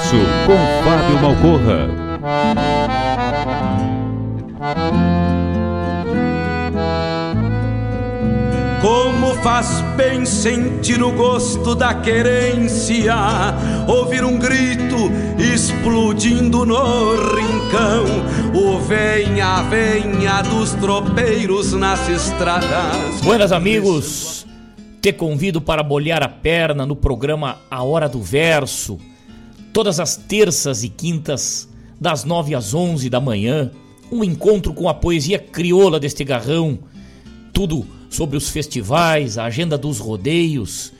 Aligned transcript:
Hora 0.00 0.06
do 0.06 0.08
Verso 0.08 0.16
com 0.46 0.56
Fábio 0.84 1.20
Malcorra. 1.20 1.88
Como 8.80 9.34
faz 9.42 9.82
bem 9.96 10.24
sentir 10.24 11.02
o 11.02 11.12
gosto 11.12 11.74
da 11.74 11.92
querência, 11.92 13.14
ouvir 13.86 14.24
um 14.24 14.38
grito 14.38 14.96
explodindo 15.38 16.64
no 16.64 17.14
rincão, 17.34 18.06
o 18.54 18.78
venha, 18.78 19.62
venha 19.64 20.42
dos 20.42 20.72
tropeiros 20.74 21.72
nas 21.74 22.08
estradas. 22.08 23.20
Buenas 23.22 23.52
amigos, 23.52 24.46
te 25.02 25.12
convido 25.12 25.60
para 25.60 25.82
bolhar 25.82 26.22
a 26.22 26.28
perna 26.28 26.86
no 26.86 26.96
programa 26.96 27.58
A 27.70 27.82
Hora 27.82 28.08
do 28.08 28.22
Verso, 28.22 28.98
todas 29.72 30.00
as 30.00 30.16
terças 30.16 30.82
e 30.82 30.88
quintas, 30.88 31.68
das 32.00 32.24
nove 32.24 32.54
às 32.54 32.72
onze 32.74 33.10
da 33.10 33.20
manhã, 33.20 33.70
um 34.10 34.24
encontro 34.24 34.72
com 34.72 34.88
a 34.88 34.94
poesia 34.94 35.38
crioula 35.38 36.00
deste 36.00 36.24
garrão, 36.24 36.78
tudo 37.52 37.86
sobre 38.08 38.36
os 38.36 38.48
festivais, 38.48 39.38
a 39.38 39.44
agenda 39.44 39.76
dos 39.76 39.98
rodeios, 39.98 40.92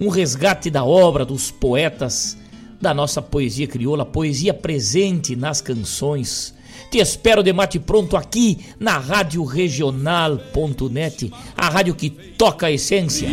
um 0.00 0.08
resgate 0.08 0.70
da 0.70 0.84
obra 0.84 1.24
dos 1.24 1.50
poetas 1.50 2.36
da 2.80 2.94
nossa 2.94 3.20
poesia 3.20 3.66
crioula, 3.66 4.04
poesia 4.04 4.54
presente 4.54 5.34
nas 5.36 5.60
canções 5.60 6.54
te 6.94 6.98
espero 6.98 7.42
de 7.42 7.52
mate 7.52 7.80
pronto 7.80 8.16
aqui 8.16 8.66
na 8.78 8.98
Rádio 8.98 9.42
Regional.net, 9.42 11.32
a 11.56 11.68
rádio 11.68 11.92
que 11.92 12.08
toca 12.08 12.68
a 12.68 12.70
essência. 12.70 13.28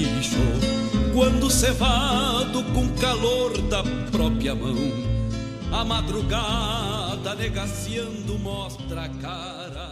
Quando 1.14 1.50
cevado 1.52 2.64
com 2.74 2.88
calor 2.96 3.62
da 3.64 3.84
própria 4.10 4.56
mão, 4.56 4.78
a 5.72 5.84
madrugada 5.84 7.36
negaciando 7.36 8.40
mostra 8.40 9.04
a 9.04 9.10
cara, 9.10 9.91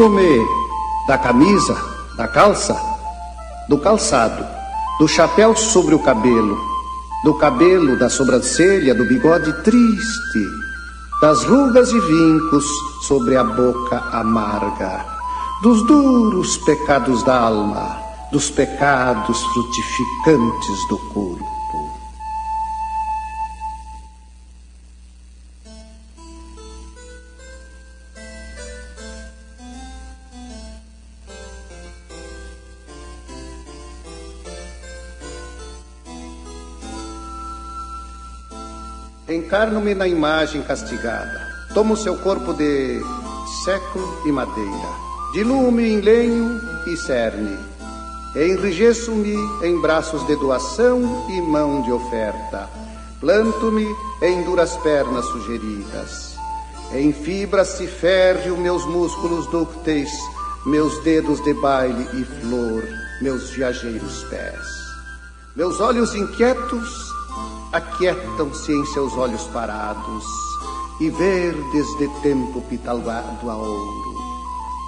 Disto-me 0.00 0.46
da 1.06 1.18
camisa, 1.18 1.76
da 2.16 2.26
calça, 2.26 2.74
do 3.68 3.76
calçado, 3.76 4.46
do 4.98 5.06
chapéu 5.06 5.54
sobre 5.54 5.94
o 5.94 5.98
cabelo, 5.98 6.56
do 7.22 7.34
cabelo, 7.34 7.98
da 7.98 8.08
sobrancelha, 8.08 8.94
do 8.94 9.04
bigode 9.04 9.52
triste, 9.62 10.42
das 11.20 11.44
rugas 11.44 11.90
e 11.90 12.00
vincos 12.00 12.64
sobre 13.02 13.36
a 13.36 13.44
boca 13.44 13.98
amarga, 14.10 15.04
dos 15.62 15.86
duros 15.86 16.56
pecados 16.56 17.22
da 17.24 17.38
alma, 17.38 18.00
dos 18.32 18.48
pecados 18.48 19.38
frutificantes 19.52 20.88
do 20.88 20.96
corpo. 21.12 21.59
Encarno-me 39.60 39.94
na 39.94 40.08
imagem 40.08 40.62
castigada. 40.62 41.46
Tomo 41.74 41.94
seu 41.94 42.16
corpo 42.16 42.54
de 42.54 42.98
século 43.62 44.22
e 44.24 44.32
madeira. 44.32 44.88
Diluo-me 45.34 45.86
em 45.86 46.00
lenho 46.00 46.58
e 46.86 46.96
cerne. 46.96 47.58
Enrijeço-me 48.34 49.34
em 49.62 49.78
braços 49.82 50.26
de 50.26 50.34
doação 50.36 51.26
e 51.28 51.42
mão 51.42 51.82
de 51.82 51.92
oferta. 51.92 52.70
Planto-me 53.20 53.86
em 54.22 54.42
duras 54.44 54.78
pernas 54.78 55.26
sugeridas. 55.26 56.36
Em 56.94 57.12
fibras 57.12 57.68
se 57.68 57.86
férreo 57.86 58.56
meus 58.56 58.86
músculos 58.86 59.46
dúcteis, 59.48 60.10
meus 60.64 60.98
dedos 61.04 61.38
de 61.44 61.52
baile 61.52 62.08
e 62.14 62.24
flor, 62.24 62.82
meus 63.20 63.50
viajeiros 63.50 64.24
pés. 64.24 64.56
Meus 65.54 65.80
olhos 65.80 66.14
inquietos 66.14 67.09
aquietam-se 67.72 68.72
em 68.72 68.84
seus 68.86 69.16
olhos 69.16 69.44
parados 69.48 70.24
e 71.00 71.08
verdes 71.10 71.86
de 71.98 72.08
tempo 72.22 72.60
pitalado 72.62 73.50
a 73.50 73.56
ouro. 73.56 74.20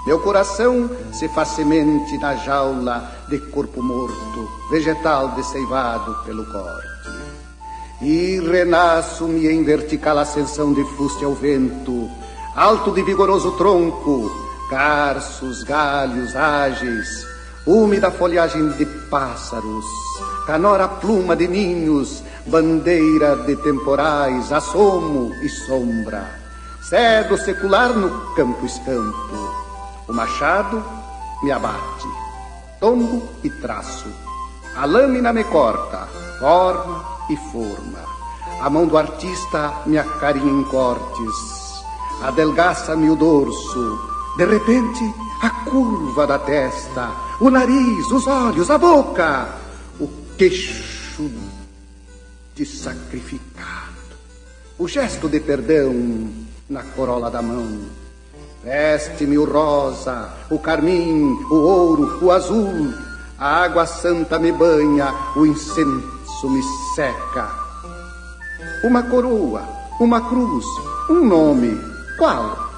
Meu 0.05 0.19
coração 0.19 0.90
se 1.12 1.29
faz 1.29 1.49
semente 1.50 2.19
na 2.19 2.34
jaula 2.34 3.08
de 3.29 3.38
corpo 3.50 3.81
morto, 3.81 4.49
vegetal 4.69 5.29
desseivado 5.37 6.25
pelo 6.25 6.44
corte. 6.46 6.93
E 8.00 8.40
renasço-me 8.40 9.46
em 9.46 9.62
vertical 9.62 10.19
ascensão 10.19 10.73
de 10.75 10.82
fuste 10.96 11.25
ao 11.25 11.35
vento, 11.35 12.11
alto 12.56 12.90
de 12.90 13.00
vigoroso 13.02 13.52
tronco, 13.52 14.28
carços, 14.69 15.62
galhos 15.62 16.35
ágeis, 16.35 17.25
úmida 17.64 18.11
folhagem 18.11 18.70
de 18.70 18.85
pássaros, 19.08 19.85
canora 20.46 20.88
pluma 20.88 21.37
de 21.37 21.46
ninhos, 21.46 22.25
bandeira 22.47 23.37
de 23.37 23.56
temporais, 23.56 24.53
assomo 24.53 25.33
e 25.43 25.49
sombra, 25.49 26.29
cedro 26.83 27.37
secular 27.39 27.93
no 27.93 28.35
campo 28.35 28.65
escampo. 28.67 29.55
O 30.09 30.12
machado 30.12 30.83
me 31.43 31.53
abate, 31.53 32.09
tombo 32.81 33.23
e 33.44 33.50
traço, 33.50 34.09
a 34.77 34.85
lâmina 34.85 35.33
me 35.33 35.44
corta, 35.44 36.09
forma 36.39 37.05
e 37.31 37.37
forma. 37.37 38.12
A 38.61 38.71
mão 38.71 38.87
do 38.87 38.97
artista 38.97 39.73
me 39.87 39.99
acarinha 39.99 40.50
em 40.50 40.65
cortes, 40.65 41.83
adelgaça-me 42.23 43.11
o 43.11 43.17
dorso. 43.17 44.11
De 44.37 44.47
repente, 44.47 45.15
a 45.43 45.50
curva 45.69 46.27
da 46.27 46.38
testa, 46.38 47.11
o 47.41 47.50
nariz, 47.50 48.11
os 48.11 48.27
olhos, 48.27 48.71
a 48.71 48.79
boca, 48.79 49.49
o 50.00 50.09
queixo 50.38 51.23
de 52.54 52.66
sacrificado, 52.66 54.16
o 54.78 54.87
gesto 54.87 55.28
de 55.28 55.40
perdão 55.40 56.31
na 56.69 56.82
corola 56.82 57.31
da 57.31 57.40
mão. 57.40 57.81
Veste-me 58.62 59.38
o 59.38 59.44
rosa, 59.44 60.31
o 60.50 60.58
carmim, 60.58 61.32
o 61.50 61.54
ouro, 61.54 62.25
o 62.25 62.31
azul, 62.31 62.93
a 63.38 63.64
água 63.64 63.87
santa 63.87 64.38
me 64.38 64.52
banha, 64.52 65.12
o 65.34 65.46
incenso 65.46 66.50
me 66.50 66.62
seca. 66.94 67.50
Uma 68.84 69.02
coroa, 69.02 69.62
uma 69.99 70.20
cruz, 70.28 70.64
um 71.08 71.25
nome, 71.25 71.81
qual? 72.19 72.70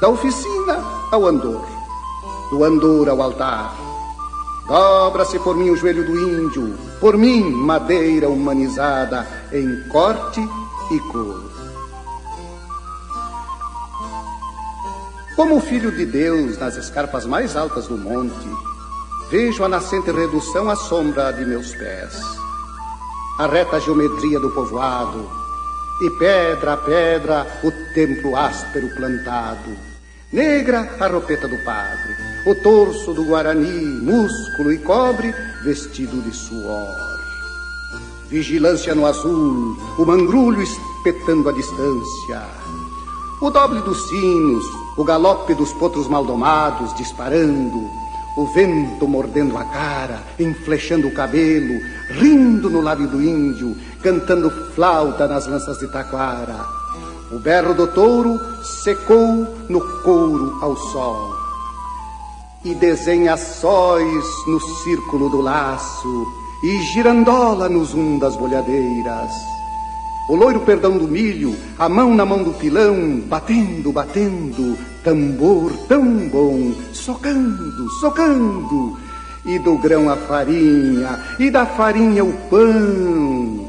Da 0.00 0.08
oficina 0.08 0.84
ao 1.10 1.26
andor, 1.26 1.66
do 2.50 2.62
andor 2.62 3.08
ao 3.08 3.22
altar. 3.22 3.74
Dobra-se 4.68 5.38
por 5.38 5.56
mim 5.56 5.70
o 5.70 5.76
joelho 5.76 6.04
do 6.04 6.16
índio, 6.16 6.91
por 7.02 7.18
mim 7.18 7.50
madeira 7.50 8.28
humanizada 8.28 9.26
em 9.52 9.82
corte 9.88 10.40
e 10.92 11.00
cor. 11.10 11.50
Como 15.34 15.60
filho 15.60 15.90
de 15.90 16.06
Deus 16.06 16.56
nas 16.58 16.76
escarpas 16.76 17.26
mais 17.26 17.56
altas 17.56 17.88
do 17.88 17.98
monte, 17.98 18.48
vejo 19.32 19.64
a 19.64 19.68
nascente 19.68 20.12
redução 20.12 20.70
à 20.70 20.76
sombra 20.76 21.32
de 21.32 21.44
meus 21.44 21.74
pés, 21.74 22.22
a 23.36 23.48
reta 23.48 23.80
geometria 23.80 24.38
do 24.38 24.50
povoado, 24.50 25.28
e 26.02 26.10
pedra 26.20 26.74
a 26.74 26.76
pedra 26.76 27.60
o 27.64 27.72
templo 27.94 28.36
áspero 28.36 28.88
plantado, 28.94 29.76
negra 30.32 30.88
a 31.00 31.08
ropeta 31.08 31.48
do 31.48 31.58
padre, 31.64 32.31
o 32.44 32.54
torso 32.56 33.14
do 33.14 33.24
Guarani, 33.24 34.00
músculo 34.02 34.72
e 34.72 34.78
cobre, 34.78 35.32
vestido 35.62 36.20
de 36.22 36.34
suor. 36.34 37.12
Vigilância 38.28 38.94
no 38.94 39.06
azul, 39.06 39.76
o 39.98 40.04
mangrulho 40.04 40.60
espetando 40.62 41.48
a 41.48 41.52
distância, 41.52 42.42
o 43.40 43.50
doble 43.50 43.80
dos 43.82 44.08
sinos, 44.08 44.64
o 44.96 45.04
galope 45.04 45.54
dos 45.54 45.72
potros 45.74 46.08
maldomados 46.08 46.94
disparando, 46.96 47.88
o 48.36 48.46
vento 48.54 49.06
mordendo 49.06 49.56
a 49.56 49.64
cara, 49.64 50.22
enflechando 50.38 51.06
o 51.06 51.14
cabelo, 51.14 51.80
rindo 52.10 52.68
no 52.70 52.80
lábio 52.80 53.06
do 53.06 53.22
índio, 53.22 53.76
cantando 54.02 54.50
flauta 54.74 55.28
nas 55.28 55.46
lanças 55.46 55.78
de 55.78 55.86
taquara. 55.92 56.64
O 57.30 57.38
berro 57.38 57.74
do 57.74 57.86
touro 57.86 58.40
secou 58.82 59.46
no 59.68 59.80
couro 60.02 60.58
ao 60.60 60.76
sol 60.76 61.41
e 62.64 62.74
desenha 62.74 63.36
sóis 63.36 64.24
no 64.46 64.60
círculo 64.82 65.28
do 65.28 65.40
laço 65.40 66.26
e 66.62 66.80
girandola 66.82 67.68
no 67.68 67.84
zum 67.84 68.18
das 68.18 68.36
bolhadeiras. 68.36 69.32
O 70.28 70.36
loiro 70.36 70.60
perdão 70.60 70.96
do 70.96 71.08
milho, 71.08 71.56
a 71.76 71.88
mão 71.88 72.14
na 72.14 72.24
mão 72.24 72.44
do 72.44 72.52
pilão, 72.52 73.20
batendo, 73.26 73.90
batendo, 73.90 74.78
tambor 75.02 75.72
tão 75.88 76.28
bom, 76.28 76.72
socando, 76.92 77.90
socando, 78.00 78.96
e 79.44 79.58
do 79.58 79.76
grão 79.78 80.08
a 80.08 80.16
farinha, 80.16 81.18
e 81.40 81.50
da 81.50 81.66
farinha 81.66 82.24
o 82.24 82.32
pão. 82.48 83.68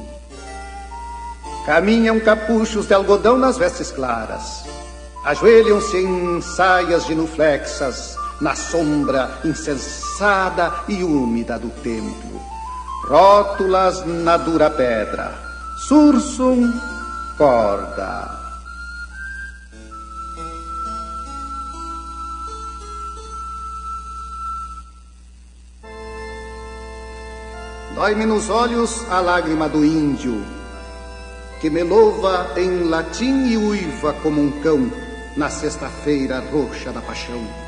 Caminham 1.65 2.19
capuchos 2.19 2.85
de 2.85 2.93
algodão 2.93 3.37
nas 3.37 3.57
vestes 3.57 3.89
claras, 3.89 4.63
ajoelham-se 5.25 5.97
em 5.97 6.39
saias 6.41 7.05
genuflexas, 7.05 8.15
na 8.43 8.55
sombra 8.55 9.39
insensada 9.45 10.83
e 10.89 11.01
úmida 11.01 11.57
do 11.57 11.69
templo. 11.81 12.41
Rótulas 13.07 14.05
na 14.05 14.35
dura 14.35 14.69
pedra, 14.69 15.33
sursum 15.87 16.69
corda. 17.37 18.29
Dói-me 27.95 28.25
nos 28.25 28.49
olhos 28.49 29.09
a 29.09 29.21
lágrima 29.21 29.69
do 29.69 29.85
índio, 29.85 30.43
que 31.61 31.69
me 31.69 31.81
louva 31.81 32.51
em 32.57 32.89
latim 32.89 33.47
e 33.47 33.55
uiva 33.55 34.11
como 34.21 34.41
um 34.41 34.51
cão 34.59 34.91
na 35.37 35.49
sexta-feira 35.49 36.43
roxa 36.51 36.91
da 36.91 36.99
paixão. 36.99 37.62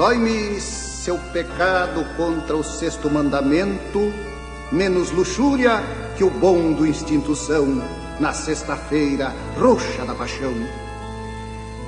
Dói-me 0.00 0.58
seu 0.58 1.18
pecado 1.30 2.02
contra 2.16 2.56
o 2.56 2.64
sexto 2.64 3.10
mandamento, 3.10 4.10
menos 4.72 5.10
luxúria 5.10 5.82
que 6.16 6.24
o 6.24 6.30
bom 6.30 6.72
do 6.72 6.86
instinto 6.86 7.36
são 7.36 7.82
na 8.18 8.32
sexta-feira 8.32 9.30
roxa 9.58 10.02
da 10.06 10.14
paixão. 10.14 10.54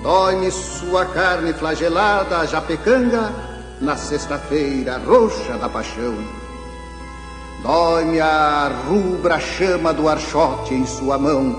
Dói-me 0.02 0.50
sua 0.50 1.06
carne 1.06 1.54
flagelada, 1.54 2.46
japecanga, 2.46 3.32
na 3.80 3.96
sexta-feira 3.96 4.98
roxa 4.98 5.56
da 5.56 5.70
paixão. 5.70 6.14
Dói-me 7.62 8.20
a 8.20 8.70
rubra 8.90 9.40
chama 9.40 9.94
do 9.94 10.06
archote 10.06 10.74
em 10.74 10.84
sua 10.84 11.16
mão, 11.16 11.58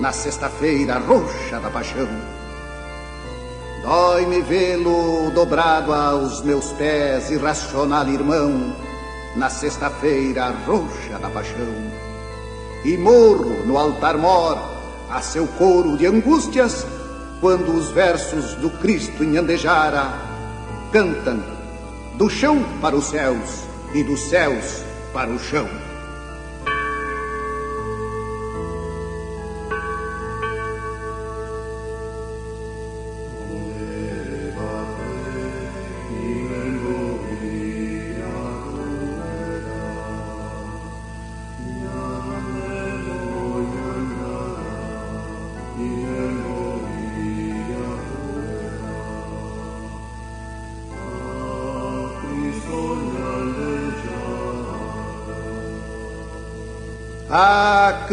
na 0.00 0.10
sexta-feira 0.10 0.98
roxa 0.98 1.60
da 1.60 1.70
paixão. 1.70 2.31
Dói-me 3.82 4.40
vê-lo 4.42 5.32
dobrado 5.32 5.92
aos 5.92 6.40
meus 6.42 6.66
pés, 6.74 7.32
irracional 7.32 8.08
irmão, 8.08 8.76
na 9.34 9.50
sexta-feira 9.50 10.54
roxa 10.64 11.18
da 11.20 11.28
paixão. 11.28 11.90
E 12.84 12.96
morro 12.96 13.66
no 13.66 13.76
altar 13.76 14.16
mor 14.16 14.56
a 15.10 15.20
seu 15.20 15.48
coro 15.58 15.96
de 15.96 16.06
angústias, 16.06 16.86
quando 17.40 17.74
os 17.74 17.90
versos 17.90 18.54
do 18.54 18.70
Cristo 18.70 19.24
em 19.24 19.36
Andejara 19.36 20.12
cantam 20.92 21.42
do 22.14 22.30
chão 22.30 22.64
para 22.80 22.94
os 22.94 23.06
céus 23.06 23.64
e 23.92 24.04
dos 24.04 24.20
céus 24.20 24.84
para 25.12 25.28
o 25.28 25.40
chão. 25.40 25.68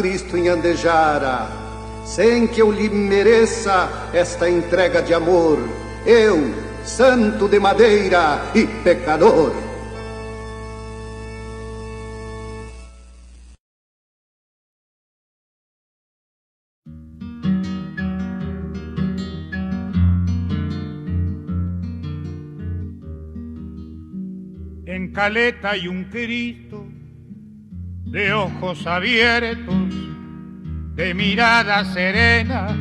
Cristo 0.00 0.34
em 0.34 0.48
Andejara, 0.48 1.46
sem 2.06 2.46
que 2.46 2.62
eu 2.62 2.72
lhe 2.72 2.88
mereça 2.88 4.08
esta 4.14 4.48
entrega 4.48 5.02
de 5.02 5.12
amor, 5.12 5.58
eu, 6.06 6.54
santo 6.82 7.46
de 7.46 7.60
madeira 7.60 8.40
e 8.54 8.66
pecador. 8.82 9.52
En 24.86 25.12
Caleta 25.12 25.72
hay 25.72 25.88
un 25.88 26.04
Cristo 26.04 26.86
de 28.10 28.32
ojos 28.32 28.86
abiertos, 28.88 29.79
de 31.00 31.14
mirada 31.14 31.82
serena 31.82 32.76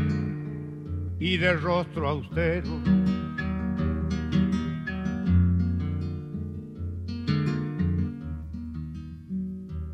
y 1.22 1.38
de 1.38 1.54
rostro 1.54 2.10
austero. 2.10 2.82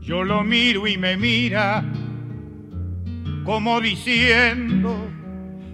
Yo 0.02 0.24
lo 0.24 0.44
miro 0.44 0.88
y 0.88 0.98
me 0.98 1.16
mira 1.18 1.86
como 3.44 3.80
diciendo, 3.80 5.08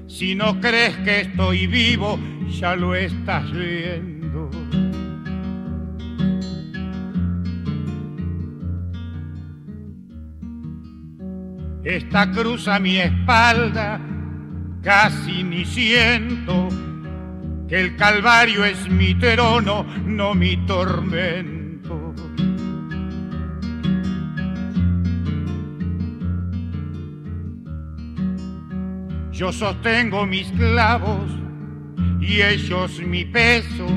si 0.07 0.35
no 0.35 0.59
crees 0.59 0.97
que 1.05 1.21
estoy 1.21 1.67
vivo, 1.67 2.19
ya 2.49 2.75
lo 2.75 2.95
estás 2.95 3.49
viendo. 3.49 4.50
Esta 11.83 12.29
cruza 12.31 12.79
mi 12.79 12.97
espalda, 12.97 13.99
casi 14.83 15.43
ni 15.43 15.65
siento 15.65 16.69
que 17.67 17.79
el 17.79 17.95
Calvario 17.95 18.63
es 18.65 18.87
mi 18.87 19.15
trono, 19.15 19.83
no 20.05 20.35
mi 20.35 20.57
tormento. 20.67 22.13
Yo 29.31 29.51
sostengo 29.51 30.27
mis 30.27 30.51
clavos 30.51 31.31
y 32.19 32.41
ellos 32.41 32.99
mi 32.99 33.25
peso, 33.25 33.87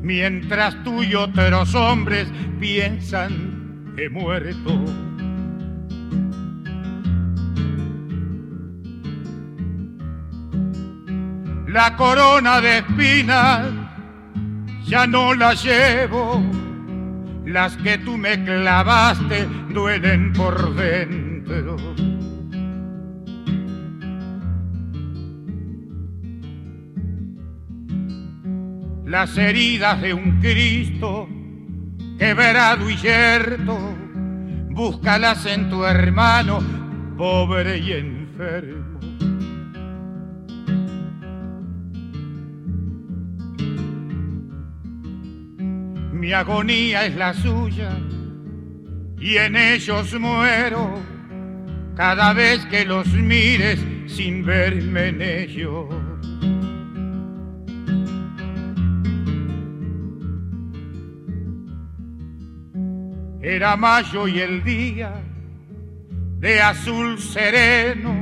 mientras 0.00 0.82
tú 0.84 1.02
y 1.02 1.14
otros 1.14 1.74
hombres 1.74 2.28
piensan 2.58 3.92
que 3.94 4.08
muerto. 4.08 5.07
La 11.68 11.94
corona 11.96 12.60
de 12.60 12.78
espinas 12.78 13.66
ya 14.84 15.06
no 15.06 15.34
la 15.34 15.54
llevo, 15.54 16.42
las 17.44 17.76
que 17.76 17.98
tú 17.98 18.16
me 18.16 18.42
clavaste 18.42 19.46
duelen 19.68 20.32
por 20.32 20.74
dentro. 20.74 21.76
las 29.08 29.38
heridas 29.38 30.02
de 30.02 30.12
un 30.12 30.38
Cristo 30.38 31.26
quebrado 32.18 32.90
y 32.90 32.96
yerto, 32.96 33.78
búscalas 34.70 35.46
en 35.46 35.70
tu 35.70 35.84
hermano, 35.84 36.60
pobre 37.16 37.78
y 37.78 37.92
enfermo. 37.92 39.07
Mi 46.28 46.34
agonía 46.34 47.06
es 47.06 47.16
la 47.16 47.32
suya 47.32 47.88
y 49.18 49.38
en 49.38 49.56
ellos 49.56 50.12
muero 50.20 51.02
cada 51.96 52.34
vez 52.34 52.66
que 52.66 52.84
los 52.84 53.06
mires 53.14 53.80
sin 54.06 54.44
verme 54.44 55.08
en 55.08 55.22
ellos. 55.22 55.86
Era 63.40 63.78
mayo 63.78 64.28
y 64.28 64.40
el 64.40 64.62
día 64.62 65.14
de 66.40 66.60
azul 66.60 67.18
sereno, 67.18 68.14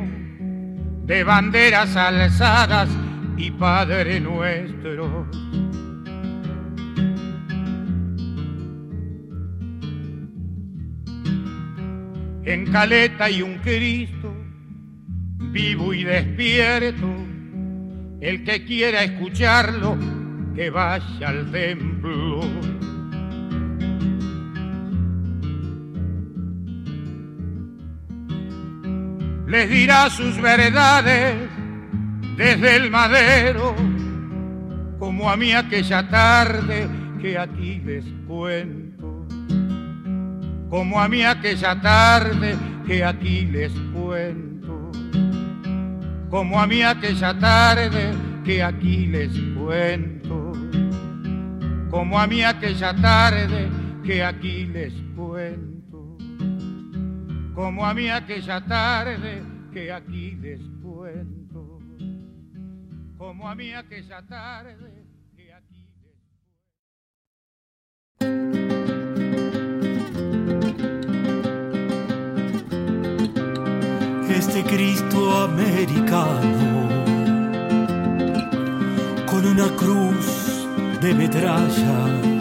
de 1.07 1.25
banderas 1.25 1.97
alzadas 1.97 2.89
y 3.37 3.51
Padre 3.51 4.21
nuestro. 4.21 5.29
En 12.47 12.73
Caleta 12.73 13.29
y 13.29 13.43
un 13.43 13.59
Cristo, 13.59 14.35
vivo 15.53 15.93
y 15.93 16.05
despierto, 16.05 17.07
el 18.21 18.45
que 18.45 18.65
quiera 18.65 19.05
escucharlo, 19.05 19.99
que 20.55 20.71
vaya 20.71 21.29
al 21.29 21.50
templo. 21.50 22.41
les 29.47 29.71
dirá 29.71 30.11
sus 30.11 30.41
verdades 30.41 31.37
desde 32.37 32.76
el 32.76 32.91
madero, 32.91 33.75
como 34.99 35.31
a 35.31 35.37
mí 35.37 35.53
aquella 35.53 36.09
tarde 36.09 36.88
que 37.21 37.38
aquí 37.38 37.81
les 37.85 38.05
cuento, 38.26 38.86
como 40.68 41.00
a 41.00 41.08
mí 41.08 41.23
aquella 41.23 41.80
tarde 41.80 42.56
que 42.87 43.04
aquí 43.04 43.46
les 43.46 43.73
cuento, 43.92 44.90
como 46.30 46.61
a 46.61 46.66
mí 46.66 46.82
aquella 46.82 47.38
tarde 47.38 48.12
que 48.44 48.62
aquí 48.62 49.06
les 49.06 49.32
cuento, 49.56 50.52
como 51.90 52.18
a 52.18 52.26
mí 52.26 52.42
aquella 52.42 52.94
tarde 52.94 53.68
que 54.04 54.23
aquí 54.23 54.66
les 54.66 54.92
cuento. 55.16 55.76
Como 57.56 57.87
a 57.87 57.94
mí 57.94 58.11
aquella 58.11 58.61
tarde 58.66 59.42
que 59.73 59.90
aquí 59.90 60.32
les 60.32 60.61
cuento, 60.82 61.80
como 63.16 63.49
a 63.49 63.54
mí 63.54 63.73
aquella 63.73 64.20
tarde 64.26 64.96
Cristo 74.65 75.45
americano, 75.45 76.89
con 79.27 79.47
una 79.47 79.69
cruz 79.77 80.67
de 81.01 81.15
metralla 81.15 82.37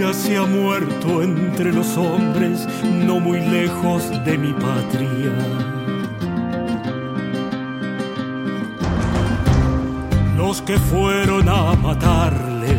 ya 0.00 0.14
se 0.14 0.36
ha 0.36 0.46
muerto 0.46 1.22
entre 1.22 1.72
los 1.72 1.96
hombres, 1.98 2.66
no 3.06 3.20
muy 3.20 3.38
lejos 3.40 4.08
de 4.24 4.38
mi 4.38 4.52
patria. 4.54 5.32
Los 10.38 10.62
que 10.62 10.78
fueron 10.78 11.46
a 11.50 11.74
matarle 11.74 12.78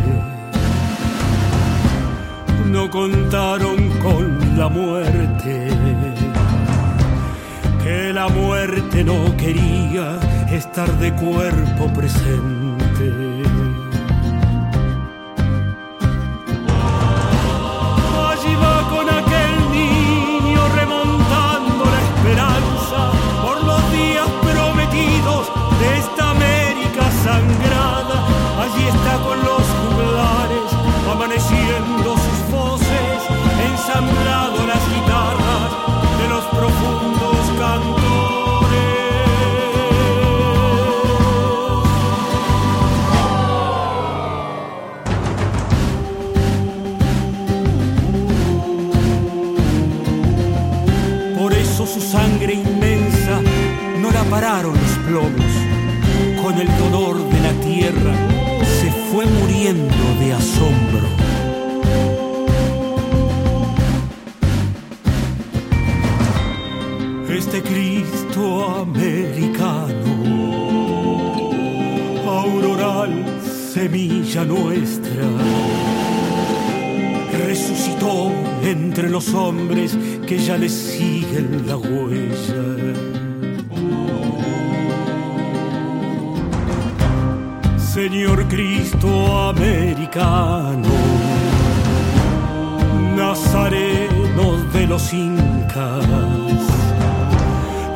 no 2.71 2.89
contaron 2.89 3.89
con 3.99 4.57
la 4.57 4.67
muerte, 4.67 5.69
que 7.83 8.13
la 8.13 8.27
muerte 8.27 9.03
no 9.03 9.35
quería 9.37 10.19
estar 10.51 10.89
de 10.99 11.11
cuerpo 11.13 11.91
presente. 11.93 13.07
Allí 18.29 18.53
va 18.55 18.77
con 18.89 19.09
aquel 19.09 19.53
niño 19.71 20.61
remontando 20.75 21.83
la 21.93 22.01
esperanza 22.09 22.99
por 23.43 23.63
los 23.63 23.91
días 23.91 24.29
prometidos 24.41 25.51
de 25.79 25.97
esta 25.97 26.29
América 26.31 27.03
sangrada. 27.23 28.17
Allí 28.63 28.83
está 28.87 29.13
con 29.25 29.37
los 29.39 29.65
juglares 29.81 30.67
amaneciendo 31.11 32.15
sus 32.25 32.51
voces 32.51 33.21
ensambladas 33.69 34.50
el 56.61 56.77
dolor 56.77 57.17
de 57.29 57.39
la 57.41 57.51
tierra 57.59 58.15
se 58.63 58.89
fue 59.11 59.25
muriendo 59.25 59.93
de 60.21 60.33
asombro. 60.33 61.01
Este 67.29 67.61
Cristo 67.61 68.83
americano, 68.83 70.13
auroral, 72.25 73.25
semilla 73.73 74.45
nuestra, 74.45 75.27
resucitó 77.47 78.31
entre 78.63 79.09
los 79.09 79.33
hombres 79.33 79.97
que 80.25 80.37
ya 80.37 80.57
le 80.57 80.69
siguen 80.69 81.67
la 81.67 81.75
huella 81.75 83.10
Señor 87.93 88.47
Cristo 88.47 89.49
americano, 89.49 90.87
nazarenos 93.17 94.71
de 94.71 94.87
los 94.87 95.11
incas. 95.11 96.07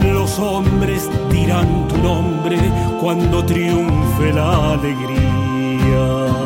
Los 0.02 0.38
hombres 0.38 1.10
dirán 1.32 1.88
tu 1.88 1.98
nombre 2.00 2.58
cuando 3.00 3.46
triunfe 3.46 4.34
la 4.34 4.74
alegría. 4.74 6.45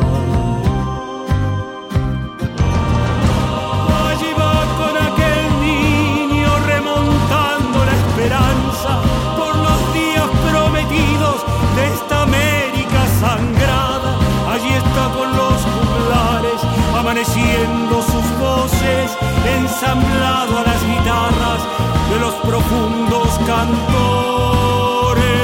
Ensamblado 19.90 20.58
a 20.58 20.62
las 20.62 20.86
guitarras 20.86 21.62
de 22.10 22.20
los 22.20 22.34
profundos 22.34 23.28
cantores. 23.44 25.39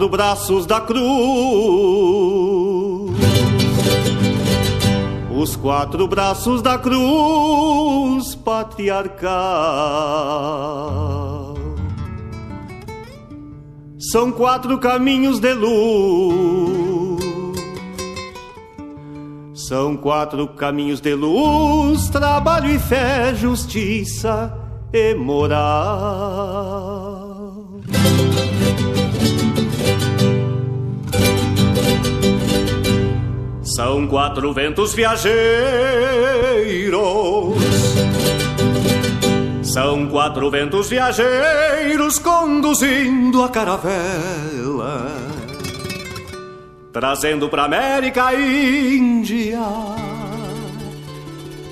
Quatro 0.00 0.08
braços 0.08 0.64
da 0.64 0.80
cruz. 0.80 1.02
Os 5.36 5.54
quatro 5.56 6.08
braços 6.08 6.62
da 6.62 6.78
cruz 6.78 8.34
patriarcal. 8.34 9.28
São 14.10 14.32
quatro 14.32 14.78
caminhos 14.78 15.38
de 15.38 15.52
luz. 15.52 17.20
São 19.52 19.98
quatro 19.98 20.48
caminhos 20.48 21.02
de 21.02 21.14
luz, 21.14 22.08
trabalho 22.08 22.70
e 22.70 22.78
fé, 22.78 23.34
justiça 23.34 24.56
e 24.94 25.14
moral. 25.14 26.99
São 33.80 34.06
quatro 34.06 34.52
ventos 34.52 34.92
viajeiros, 34.92 35.24
são 39.62 40.06
quatro 40.06 40.50
ventos 40.50 40.90
viajeiros 40.90 42.18
conduzindo 42.18 43.42
a 43.42 43.48
caravela, 43.48 45.10
trazendo 46.92 47.48
pra 47.48 47.64
América 47.64 48.34
Índia, 48.34 49.62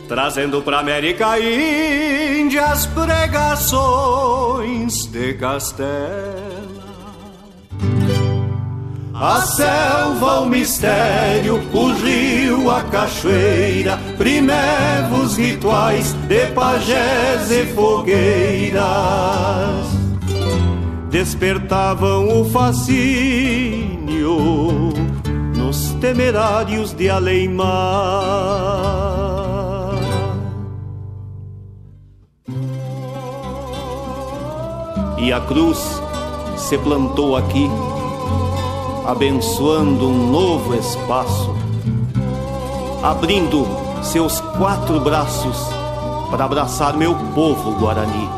trazendo 0.09 0.63
pra 0.63 0.79
América 0.79 1.39
Índia 1.39 2.69
as 2.69 2.87
pregações 2.87 4.15
de 5.13 5.35
Castelo. 5.35 6.58
A 9.21 9.41
selva, 9.41 10.43
o 10.43 10.47
mistério, 10.47 11.61
o 11.73 11.93
rio, 11.93 12.71
a 12.71 12.85
cachoeira, 12.85 13.99
primevos 14.17 15.37
rituais 15.37 16.13
de 16.29 16.47
pajés 16.53 17.51
e 17.51 17.67
fogueiras 17.75 18.79
despertavam 21.11 22.43
o 22.43 22.45
fascínio 22.45 24.39
nos 25.57 25.95
temerários 25.95 26.93
de 26.93 27.11
Aleimar. 27.11 27.67
E 35.19 35.33
a 35.33 35.41
cruz 35.41 36.01
se 36.57 36.79
plantou 36.79 37.37
aqui 37.37 37.69
abençoando 39.09 40.07
um 40.07 40.31
novo 40.31 40.75
espaço, 40.75 41.57
abrindo 43.03 43.67
seus 44.03 44.39
quatro 44.39 45.01
braços 45.01 45.57
para 46.31 46.45
abraçar 46.45 46.95
meu 46.95 47.15
povo 47.35 47.73
guarani. 47.79 48.29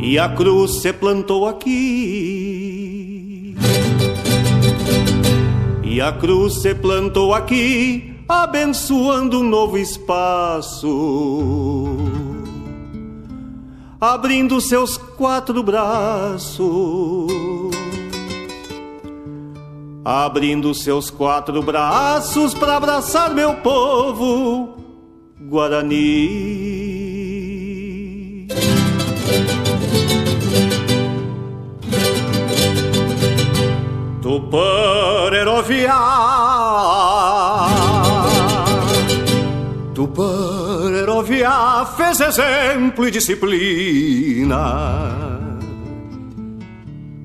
E 0.00 0.18
a 0.18 0.28
cruz 0.30 0.82
se 0.82 0.92
plantou 0.92 1.46
aqui 1.46 2.01
E 5.92 6.00
a 6.00 6.10
cruz 6.10 6.62
se 6.62 6.74
plantou 6.74 7.34
aqui, 7.34 8.14
abençoando 8.26 9.40
um 9.40 9.42
novo 9.42 9.76
espaço, 9.76 10.88
abrindo 14.00 14.58
seus 14.58 14.96
quatro 14.96 15.62
braços, 15.62 17.30
abrindo 20.02 20.72
seus 20.72 21.10
quatro 21.10 21.62
braços 21.62 22.54
para 22.54 22.78
abraçar 22.78 23.34
meu 23.34 23.56
povo 23.56 24.78
Guarani. 25.42 26.81
Pererovia 35.72 35.94
Tu 39.94 40.08
pererovia 40.08 41.86
fez 41.96 42.20
exemplo 42.20 43.06
e 43.06 43.10
disciplina. 43.10 44.58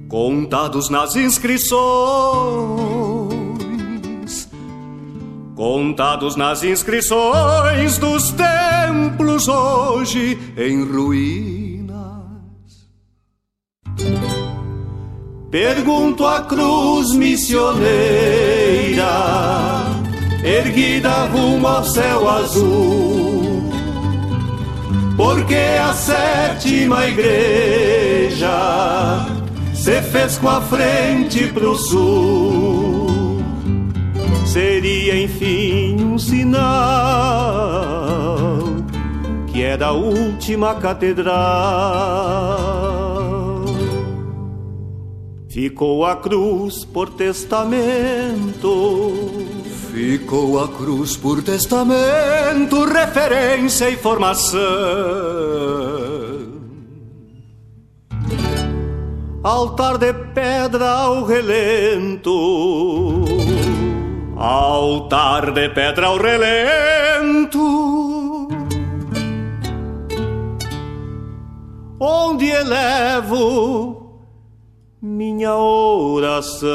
Contados 0.08 0.90
nas 0.90 1.16
inscrições. 1.16 1.78
Contados 5.56 6.36
nas 6.36 6.64
inscrições 6.64 7.98
dos 7.98 8.32
templos 8.32 9.48
hoje 9.48 10.38
em 10.56 10.86
ruínas 10.86 11.87
Pergunto 15.50 16.26
à 16.26 16.42
cruz 16.42 17.14
missioneira, 17.14 17.86
erguida 20.44 21.24
rumo 21.32 21.66
ao 21.66 21.86
céu 21.86 22.30
azul, 22.30 23.64
porque 25.16 25.56
a 25.56 25.94
sétima 25.94 27.08
igreja 27.08 28.50
se 29.74 30.02
fez 30.02 30.38
com 30.38 30.50
a 30.50 30.60
frente 30.60 31.48
pro 31.48 31.76
sul. 31.76 33.42
Seria 34.46 35.24
enfim 35.24 36.04
um 36.04 36.20
sinal 36.20 36.58
que 39.48 39.64
é 39.64 39.78
da 39.78 39.94
última 39.94 40.76
catedral 40.76 42.77
Ficou 45.58 46.06
a 46.06 46.16
cruz 46.18 46.86
por 46.86 47.10
testamento. 47.10 49.12
Ficou 49.92 50.64
a 50.64 50.68
cruz 50.68 51.18
por 51.18 51.42
testamento, 51.42 52.86
referência 52.86 53.90
e 53.90 53.98
formação. 53.98 54.62
Altar 59.42 59.98
de 59.98 60.14
pedra 60.14 60.92
ao 60.92 61.26
relento. 61.26 63.26
Altar 64.36 65.52
de 65.54 65.70
pedra 65.70 66.06
ao 66.06 66.18
relento. 66.18 67.58
Onde 72.00 72.46
elevo 72.46 74.07
minha 75.02 75.56
oração. 75.56 76.68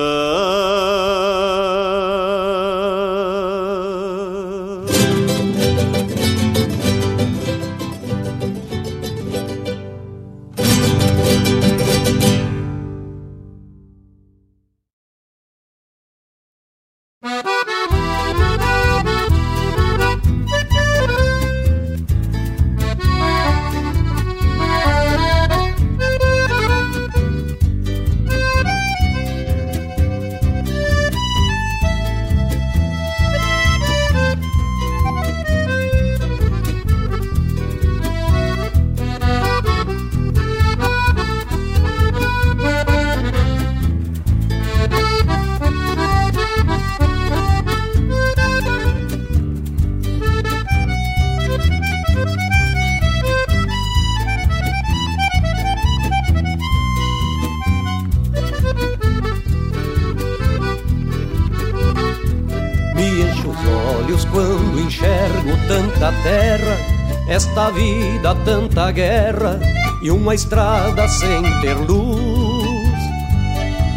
Esta 67.28 67.70
vida 67.70 68.34
tanta 68.44 68.90
guerra 68.90 69.60
e 70.02 70.10
uma 70.10 70.34
estrada 70.34 71.06
sem 71.06 71.42
ter 71.60 71.74
luz. 71.74 72.22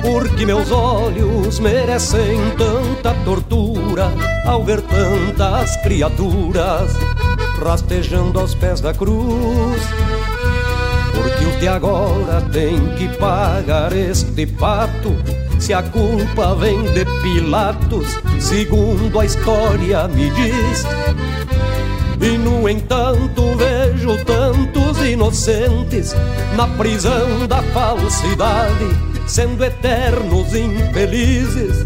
Porque 0.03 0.45
meus 0.45 0.69
olhos 0.69 1.59
merecem 1.59 2.37
tanta 2.57 3.11
tortura 3.25 4.11
ao 4.45 4.63
ver 4.63 4.81
tantas 4.81 5.75
criaturas 5.77 6.91
rastejando 7.63 8.39
aos 8.39 8.53
pés 8.53 8.81
da 8.81 8.93
cruz. 8.93 9.81
Porque 11.11 11.45
os 11.45 11.59
de 11.59 11.67
agora 11.67 12.41
têm 12.51 12.87
que 12.97 13.07
pagar 13.17 13.93
este 13.93 14.45
pato 14.45 15.15
se 15.57 15.73
a 15.73 15.81
culpa 15.81 16.53
vem 16.53 16.83
de 16.93 17.05
Pilatos, 17.23 18.19
segundo 18.39 19.19
a 19.19 19.25
história 19.25 20.07
me 20.07 20.29
diz. 20.29 20.85
E 22.21 22.37
no 22.37 22.67
entanto 22.69 23.55
vejo 23.57 24.17
tantos 24.23 25.05
inocentes 25.05 26.15
na 26.55 26.67
prisão 26.67 27.47
da 27.47 27.61
falsidade, 27.61 28.85
sendo 29.27 29.63
eternos 29.63 30.53
infelizes. 30.55 31.85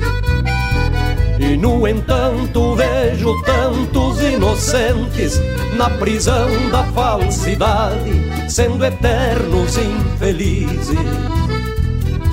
E 1.39 1.55
no 1.55 1.87
entanto 1.87 2.75
vejo 2.75 3.41
tantos 3.43 4.21
inocentes 4.21 5.39
na 5.75 5.89
prisão 5.89 6.69
da 6.69 6.83
falsidade, 6.85 8.49
sendo 8.49 8.85
eternos 8.85 9.77
infelizes. 9.77 11.48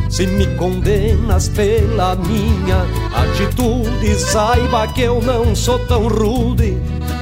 Se 0.08 0.26
me 0.26 0.46
condenas 0.56 1.48
pela 1.48 2.16
minha 2.16 2.86
atitude, 3.14 4.14
saiba 4.20 4.86
que 4.88 5.02
eu 5.02 5.20
não 5.20 5.54
sou 5.54 5.78
tão 5.80 6.08
rude 6.08 6.76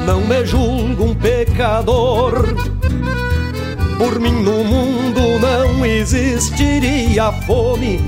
não 0.04 0.20
me 0.20 0.44
julgo 0.44 1.04
um 1.04 1.14
pecador. 1.14 2.44
Por 3.96 4.20
mim 4.20 4.42
no 4.42 4.64
mundo 4.64 5.20
não 5.40 5.86
existiria 5.86 7.32
fome, 7.46 8.00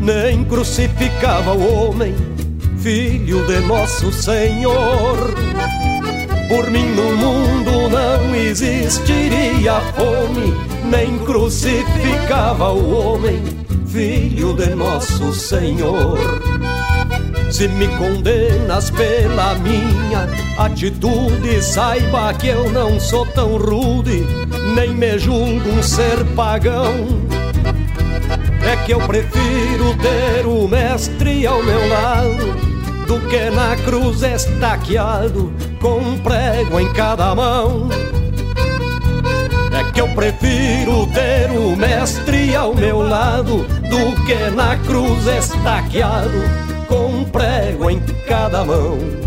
nem 0.00 0.44
crucificava 0.44 1.52
o 1.52 1.88
homem, 1.88 2.14
filho 2.78 3.46
de 3.46 3.60
nosso 3.60 4.12
Senhor. 4.12 5.34
Por 6.48 6.70
mim 6.70 6.86
no 6.86 7.16
mundo 7.16 7.88
não 7.90 8.34
existiria 8.34 9.80
fome, 9.94 10.52
nem 10.84 11.18
crucificava 11.18 12.72
o 12.72 12.90
homem, 12.92 13.40
filho 13.86 14.54
de 14.54 14.74
nosso 14.74 15.32
Senhor. 15.32 16.18
Se 17.50 17.68
me 17.68 17.86
condenas 17.96 18.90
pela 18.90 19.54
minha 19.54 20.28
atitude, 20.58 21.62
saiba 21.62 22.34
que 22.34 22.48
eu 22.48 22.70
não 22.70 22.98
sou 22.98 23.24
tão 23.26 23.56
rude, 23.56 24.26
nem 24.74 24.92
me 24.92 25.18
julgo 25.18 25.68
um 25.70 25.82
ser 25.82 26.24
pagão. 26.34 26.92
É 28.62 28.76
que 28.84 28.92
eu 28.92 29.00
prefiro 29.00 29.96
ter 30.02 30.46
o 30.46 30.66
mestre 30.66 31.46
ao 31.46 31.62
meu 31.62 31.88
lado 31.88 33.06
do 33.06 33.20
que 33.28 33.48
na 33.50 33.76
cruz 33.76 34.22
estaqueado 34.22 35.52
com 35.80 35.98
um 35.98 36.18
prego 36.18 36.80
em 36.80 36.92
cada 36.92 37.34
mão. 37.34 37.88
É 39.72 39.92
que 39.92 40.00
eu 40.00 40.08
prefiro 40.08 41.06
ter 41.14 41.50
o 41.56 41.76
mestre 41.76 42.56
ao 42.56 42.74
meu 42.74 43.00
lado 43.00 43.64
do 43.88 44.24
que 44.24 44.50
na 44.50 44.76
cruz 44.78 45.26
estaqueado 45.26 46.30
com 46.88 47.06
um 47.06 47.24
prego 47.24 47.90
em 47.90 48.00
cada 48.26 48.64
mão. 48.64 49.25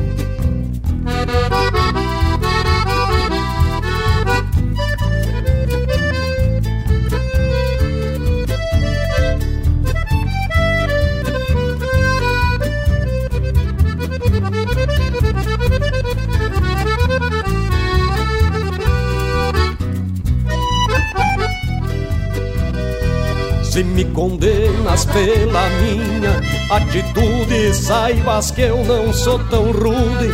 Se 23.79 23.83
me 23.85 24.03
condenas 24.03 25.05
pela 25.05 25.69
minha 25.79 26.41
atitude, 26.69 27.73
saibas 27.73 28.51
que 28.51 28.63
eu 28.63 28.83
não 28.83 29.13
sou 29.13 29.39
tão 29.45 29.71
rude, 29.71 30.33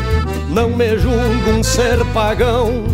não 0.49 0.71
me 0.71 0.97
julgo 0.97 1.51
um 1.51 1.61
ser 1.61 2.03
pagão. 2.05 2.85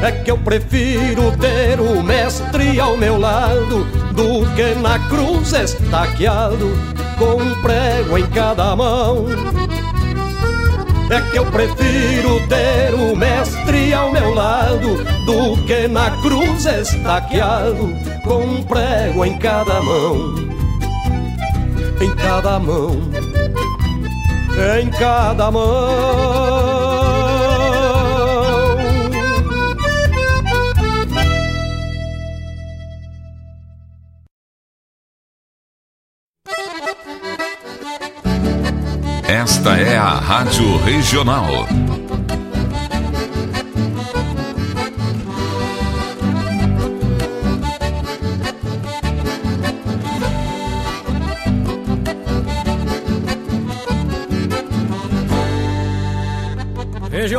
É 0.00 0.12
que 0.12 0.30
eu 0.30 0.38
prefiro 0.38 1.36
ter 1.40 1.80
o 1.80 2.00
mestre 2.00 2.78
ao 2.78 2.96
meu 2.96 3.18
lado 3.18 3.84
do 4.12 4.46
que 4.54 4.80
na 4.80 5.00
cruz 5.08 5.52
estaqueado 5.52 6.70
com 7.18 7.42
um 7.42 7.60
prego 7.60 8.16
em 8.16 8.26
cada 8.28 8.76
mão. 8.76 9.26
É 11.10 11.20
que 11.28 11.38
eu 11.38 11.46
prefiro 11.46 12.40
ter 12.46 12.94
o 12.94 13.16
mestre 13.16 13.92
ao 13.92 14.12
meu 14.12 14.32
lado 14.32 15.02
do 15.26 15.60
que 15.66 15.88
na 15.88 16.08
cruz 16.22 16.66
estaqueado 16.66 18.11
com 18.24 18.44
um 18.44 18.62
prego 18.62 19.24
em 19.24 19.38
cada 19.38 19.80
mão. 19.80 20.34
Em 22.00 22.14
cada 22.16 22.58
mão, 22.58 23.00
em 24.80 24.90
cada 24.90 25.50
mão. 25.50 26.32
Esta 39.28 39.76
é 39.78 39.96
a 39.96 40.08
Rádio 40.08 40.76
Regional. 40.84 41.66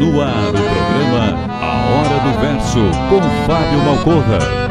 No 0.00 0.18
ar, 0.22 0.48
o 0.48 0.52
programa 0.52 1.46
A 1.60 1.90
Hora 1.90 2.20
do 2.20 2.40
Verso, 2.40 2.80
com 3.10 3.20
Fábio 3.46 3.84
Malcorra. 3.84 4.70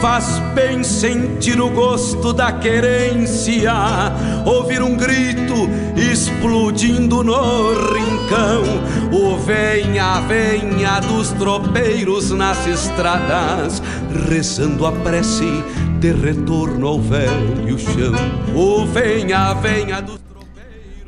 faz 0.00 0.38
bem 0.54 0.84
sentir 0.84 1.60
o 1.60 1.70
gosto 1.70 2.32
da 2.32 2.52
querência, 2.52 3.72
ouvir 4.46 4.80
um 4.80 4.96
grito 4.96 5.68
explodindo 5.98 7.22
no 7.24 7.72
rincão, 7.92 8.62
o 9.12 9.36
venha, 9.38 10.20
venha 10.20 11.00
dos 11.00 11.32
tropeiros 11.32 12.30
nas 12.30 12.66
estradas, 12.66 13.82
rezando 14.28 14.86
a 14.86 14.92
prece 14.92 15.62
de 16.00 16.12
retorno 16.12 16.86
ao 16.86 17.00
velho 17.00 17.78
chão, 17.78 18.14
o 18.54 18.86
venha, 18.86 19.52
venha 19.54 20.00
dos 20.00 20.18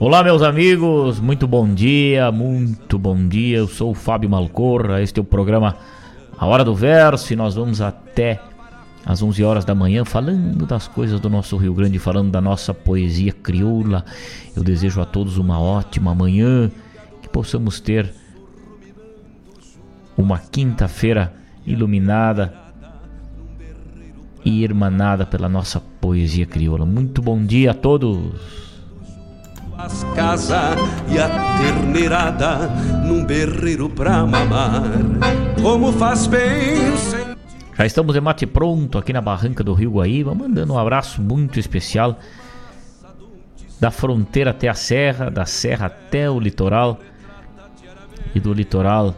Olá, 0.03 0.25
meus 0.25 0.41
amigos, 0.41 1.21
muito 1.21 1.47
bom 1.47 1.69
dia, 1.69 2.33
muito 2.33 2.99
bom 2.99 3.29
dia. 3.29 3.59
Eu 3.59 3.69
sou 3.69 3.91
o 3.91 3.95
Fábio 3.95 4.31
Malcorra. 4.31 5.03
Este 5.03 5.21
é 5.21 5.21
o 5.21 5.25
programa 5.25 5.77
A 6.39 6.47
Hora 6.47 6.65
do 6.65 6.75
Verso 6.75 7.35
e 7.35 7.37
nós 7.37 7.55
vamos 7.55 7.83
até 7.83 8.41
às 9.05 9.23
11 9.23 9.43
horas 9.45 9.65
da 9.65 9.75
manhã, 9.75 10.05
falando 10.05 10.67
das 10.67 10.87
coisas 10.87 11.19
do 11.21 11.31
nosso 11.31 11.57
Rio 11.57 11.75
Grande, 11.75 11.99
falando 11.99 12.31
da 12.31 12.41
nossa 12.41 12.75
poesia 12.75 13.33
crioula. 13.33 14.05
Eu 14.55 14.63
desejo 14.63 15.01
a 15.01 15.05
todos 15.05 15.39
uma 15.39 15.61
ótima 15.61 16.15
manhã, 16.15 16.71
que 17.23 17.29
possamos 17.29 17.81
ter 17.81 18.13
uma 20.17 20.39
quinta-feira 20.39 21.33
iluminada 21.67 22.55
e 24.45 24.63
irmanada 24.63 25.27
pela 25.27 25.49
nossa 25.49 25.81
poesia 26.01 26.47
crioula. 26.47 26.85
Muito 26.85 27.23
bom 27.23 27.43
dia 27.45 27.73
a 27.73 27.75
todos. 27.75 28.19
As 29.77 30.05
casa 30.15 30.77
e 31.09 31.19
a 31.19 31.57
terneirada 31.57 32.69
num 33.07 33.25
berreiro 33.25 33.89
pra 33.89 34.27
mamar, 34.27 34.83
como 35.63 35.91
faz 35.93 36.27
bem 36.27 36.91
já 37.81 37.87
estamos 37.87 38.13
de 38.13 38.21
mate 38.21 38.47
pronto 38.47 38.99
aqui 38.99 39.11
na 39.11 39.23
barranca 39.23 39.65
do 39.65 39.73
Rio 39.73 39.93
Guaíba, 39.93 40.35
mandando 40.35 40.75
um 40.75 40.79
abraço 40.79 41.23
muito 41.23 41.59
especial 41.59 42.19
da 43.81 43.91
fronteira 43.91 44.51
até 44.51 44.69
a 44.69 44.75
serra, 44.75 45.31
da 45.31 45.47
serra 45.47 45.87
até 45.87 46.31
o 46.31 46.39
litoral 46.39 47.01
e 48.35 48.39
do 48.39 48.53
litoral 48.53 49.15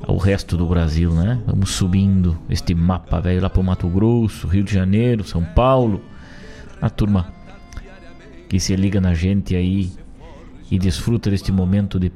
ao 0.00 0.16
resto 0.16 0.56
do 0.56 0.64
Brasil, 0.64 1.12
né? 1.12 1.38
Vamos 1.44 1.68
subindo 1.72 2.38
este 2.48 2.74
mapa 2.74 3.20
velho 3.20 3.42
lá 3.42 3.50
para 3.50 3.60
o 3.60 3.64
Mato 3.64 3.88
Grosso, 3.88 4.46
Rio 4.46 4.64
de 4.64 4.72
Janeiro, 4.72 5.22
São 5.22 5.44
Paulo, 5.44 6.00
a 6.80 6.88
turma 6.88 7.30
que 8.48 8.58
se 8.58 8.74
liga 8.74 9.02
na 9.02 9.12
gente 9.12 9.54
aí 9.54 9.92
e 10.70 10.78
desfruta 10.78 11.28
deste 11.28 11.52
momento 11.52 12.00
de 12.00 12.10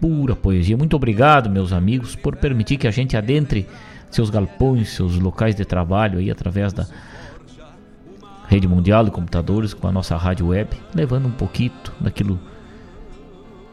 pura 0.00 0.34
poesia. 0.34 0.74
Muito 0.74 0.96
obrigado, 0.96 1.50
meus 1.50 1.70
amigos, 1.70 2.16
por 2.16 2.34
permitir 2.34 2.78
que 2.78 2.88
a 2.88 2.90
gente 2.90 3.14
adentre 3.14 3.68
seus 4.12 4.30
galpões, 4.30 4.90
seus 4.90 5.18
locais 5.18 5.54
de 5.54 5.64
trabalho 5.64 6.18
aí 6.18 6.30
através 6.30 6.72
da 6.72 6.86
rede 8.46 8.68
mundial 8.68 9.04
de 9.04 9.10
computadores 9.10 9.72
com 9.72 9.88
a 9.88 9.92
nossa 9.92 10.16
rádio 10.16 10.48
web, 10.48 10.70
levando 10.94 11.26
um 11.26 11.32
pouquinho 11.32 11.72
daquilo 11.98 12.38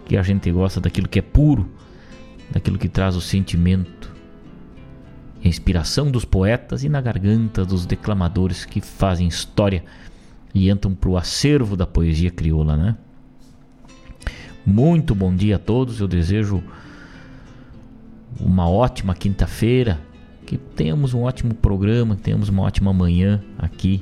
que 0.05 0.15
a 0.15 0.23
gente 0.23 0.49
gosta, 0.51 0.79
daquilo 0.79 1.07
que 1.07 1.19
é 1.19 1.21
puro, 1.21 1.69
daquilo 2.49 2.79
que 2.79 2.87
traz 2.87 3.15
o 3.15 3.21
sentimento, 3.21 4.11
a 5.43 5.47
inspiração 5.47 6.09
dos 6.09 6.23
poetas 6.23 6.83
e 6.83 6.89
na 6.89 7.01
garganta 7.01 7.65
dos 7.65 7.85
declamadores 7.85 8.63
que 8.63 8.79
fazem 8.79 9.27
história 9.27 9.83
e 10.53 10.69
entram 10.69 10.95
para 10.95 11.09
o 11.09 11.17
acervo 11.17 11.75
da 11.75 11.85
poesia 11.85 12.31
crioula, 12.31 12.75
né? 12.77 12.97
Muito 14.65 15.13
bom 15.13 15.35
dia 15.35 15.57
a 15.57 15.59
todos, 15.59 15.99
eu 15.99 16.07
desejo 16.07 16.63
uma 18.39 18.69
ótima 18.69 19.13
quinta-feira, 19.13 19.99
que 20.49 20.57
tenhamos 20.57 21.13
um 21.13 21.21
ótimo 21.21 21.53
programa, 21.53 22.15
que 22.15 22.23
tenhamos 22.23 22.49
uma 22.49 22.63
ótima 22.63 22.91
manhã 22.91 23.39
aqui, 23.55 24.01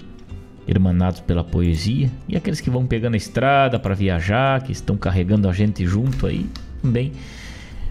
irmanados 0.65 1.19
pela 1.19 1.43
poesia. 1.43 2.09
E 2.25 2.37
aqueles 2.37 2.61
que 2.61 2.69
vão 2.69 2.87
pegando 2.87 3.15
a 3.15 3.17
estrada 3.17 3.77
para 3.77 3.93
viajar, 3.93 4.63
que 4.63 4.71
estão 4.71 4.95
carregando 4.95 5.49
a 5.49 5.51
gente 5.51 5.85
junto 5.85 6.25
aí, 6.25 6.49
também 6.81 7.11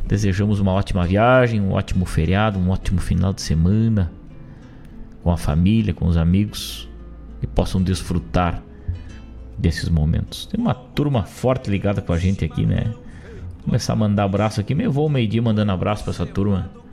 desejamos 0.07 0.59
uma 0.59 0.73
ótima 0.73 1.07
viagem, 1.07 1.61
um 1.61 1.73
ótimo 1.73 2.07
feriado, 2.07 2.59
um 2.59 2.71
ótimo 2.71 2.99
final 2.99 3.35
de 3.35 3.43
semana, 3.43 4.11
com 5.23 5.31
a 5.31 5.37
família, 5.37 5.93
com 5.93 6.07
os 6.07 6.17
amigos 6.17 6.89
e 7.43 7.47
possam 7.47 7.83
desfrutar 7.83 8.63
desses 9.59 9.91
momentos. 9.91 10.47
Tem 10.47 10.59
uma 10.59 10.73
turma 10.73 11.25
forte 11.25 11.71
ligada 11.71 12.01
com 12.01 12.15
a 12.15 12.19
gente 12.19 12.43
aqui, 12.43 12.65
né? 12.65 12.85
Vou 12.85 13.65
começar 13.67 13.93
a 13.93 13.97
mandar 13.97 14.25
abraço 14.25 14.63
aqui. 14.63 14.75
Me 14.75 14.89
vou 14.89 15.11
meio-dia 15.11 15.43
mandando 15.43 15.73
abraço 15.73 16.05
para 16.05 16.15
essa 16.15 16.25
turma. 16.25 16.86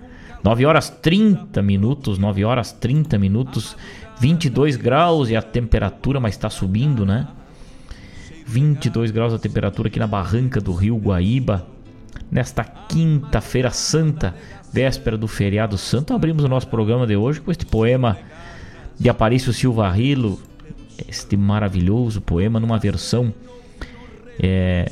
9 0.43 0.65
horas 0.65 0.89
30 0.89 1.61
minutos, 1.61 2.17
9 2.17 2.43
horas 2.43 2.71
30 2.71 3.17
minutos, 3.17 3.77
22 4.19 4.75
graus 4.75 5.29
e 5.29 5.35
a 5.35 5.41
temperatura, 5.41 6.19
mas 6.19 6.33
está 6.35 6.49
subindo, 6.49 7.05
né? 7.05 7.27
22 8.45 9.11
graus 9.11 9.33
a 9.33 9.39
temperatura 9.39 9.87
aqui 9.87 9.99
na 9.99 10.07
barranca 10.07 10.59
do 10.59 10.73
Rio 10.73 10.97
Guaíba. 10.97 11.65
Nesta 12.29 12.63
quinta-feira 12.63 13.69
santa, 13.69 14.35
véspera 14.71 15.17
do 15.17 15.27
feriado 15.27 15.77
santo, 15.77 16.13
abrimos 16.13 16.43
o 16.43 16.47
nosso 16.47 16.67
programa 16.67 17.05
de 17.07 17.15
hoje 17.15 17.39
com 17.39 17.51
este 17.51 17.65
poema 17.65 18.17
de 18.99 19.09
Aparício 19.09 19.53
Silva 19.53 19.89
Rilo, 19.91 20.39
este 21.07 21.37
maravilhoso 21.37 22.21
poema 22.21 22.59
numa 22.59 22.77
versão 22.77 23.33
é, 24.39 24.91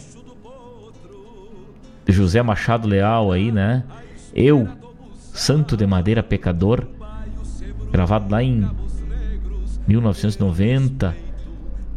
José 2.07 2.41
Machado 2.41 2.87
Leal 2.87 3.31
aí, 3.31 3.51
né? 3.51 3.83
Eu, 4.33 4.67
Santo 5.33 5.77
de 5.77 5.87
Madeira 5.87 6.21
Pecador, 6.21 6.85
gravado 7.91 8.31
lá 8.31 8.43
em 8.43 8.69
1990, 9.87 11.15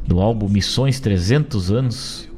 do 0.07 0.20
álbum 0.20 0.49
Missões 0.49 1.01
300 1.01 1.70
anos. 1.73 2.29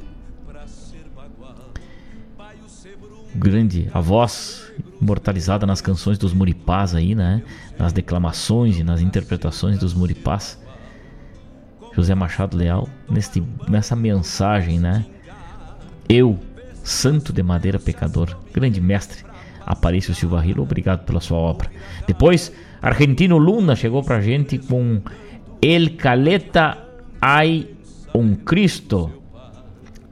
Grande, 3.35 3.89
a 3.93 4.01
voz 4.01 4.71
imortalizada 4.99 5.65
nas 5.65 5.81
canções 5.81 6.17
dos 6.17 6.33
Muripás 6.33 6.95
aí, 6.95 7.13
né? 7.13 7.43
Nas 7.77 7.93
declamações 7.93 8.79
e 8.79 8.83
nas 8.83 9.01
interpretações 9.01 9.77
dos 9.77 9.93
Muripás. 9.93 10.59
José 11.93 12.15
Machado 12.15 12.57
Leal, 12.57 12.87
neste, 13.09 13.43
nessa 13.67 13.95
mensagem, 13.95 14.79
né? 14.79 15.05
Eu, 16.09 16.39
santo 16.83 17.33
de 17.33 17.43
madeira 17.43 17.79
pecador, 17.79 18.35
grande 18.53 18.79
mestre, 18.79 19.23
Aparício 19.67 20.15
Silva 20.15 20.39
Rilo, 20.39 20.63
obrigado 20.63 21.03
pela 21.03 21.19
sua 21.19 21.37
obra. 21.37 21.69
Depois, 22.07 22.53
Argentino 22.81 23.37
Luna 23.37 23.75
chegou 23.75 24.01
pra 24.01 24.21
gente 24.21 24.57
com 24.57 25.01
El 25.61 25.97
Caleta 25.97 26.77
Ai 27.21 27.67
um 28.15 28.33
Cristo. 28.33 29.11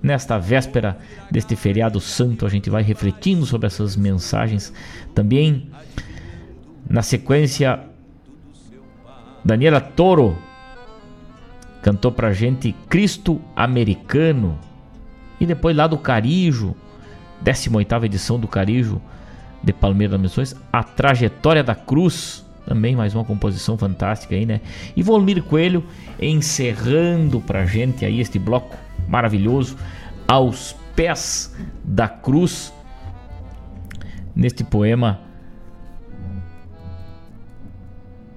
Nesta 0.04 0.38
véspera 0.38 0.98
deste 1.32 1.56
feriado 1.56 2.02
santo, 2.02 2.46
a 2.46 2.50
gente 2.50 2.70
vai 2.70 2.84
refletindo 2.84 3.46
sobre 3.46 3.68
essas 3.68 3.96
mensagens. 3.96 4.74
Também, 5.16 5.72
na 6.88 7.02
sequência, 7.02 7.80
Daniela 9.44 9.80
Toro 9.80 10.38
cantou 11.82 12.12
pra 12.12 12.34
gente 12.34 12.76
Cristo 12.90 13.42
Americano. 13.56 14.60
E 15.40 15.46
depois 15.46 15.74
lá 15.76 15.88
do 15.88 15.98
Carijo, 15.98 16.76
18 17.42 18.06
edição 18.06 18.38
do 18.38 18.50
Carijo 18.50 19.02
de 19.66 19.74
Palmeira 19.74 20.12
das 20.12 20.22
Missões, 20.22 20.56
A 20.72 20.84
Trajetória 20.84 21.64
da 21.64 21.76
Cruz 21.76 22.46
também 22.66 22.96
mais 22.96 23.14
uma 23.14 23.24
composição 23.24 23.78
fantástica 23.78 24.34
aí, 24.34 24.46
né? 24.46 24.60
E 24.96 25.04
Volmir 25.04 25.44
Coelho 25.44 25.84
encerrando 26.20 27.40
pra 27.40 27.66
gente 27.66 28.04
aí 28.04 28.20
este 28.20 28.40
bloco 28.40 28.76
maravilhoso 29.08 29.78
aos 30.28 30.76
pés 30.96 31.56
da 31.84 32.08
cruz 32.08 32.74
neste 34.36 34.64
poema 34.64 35.20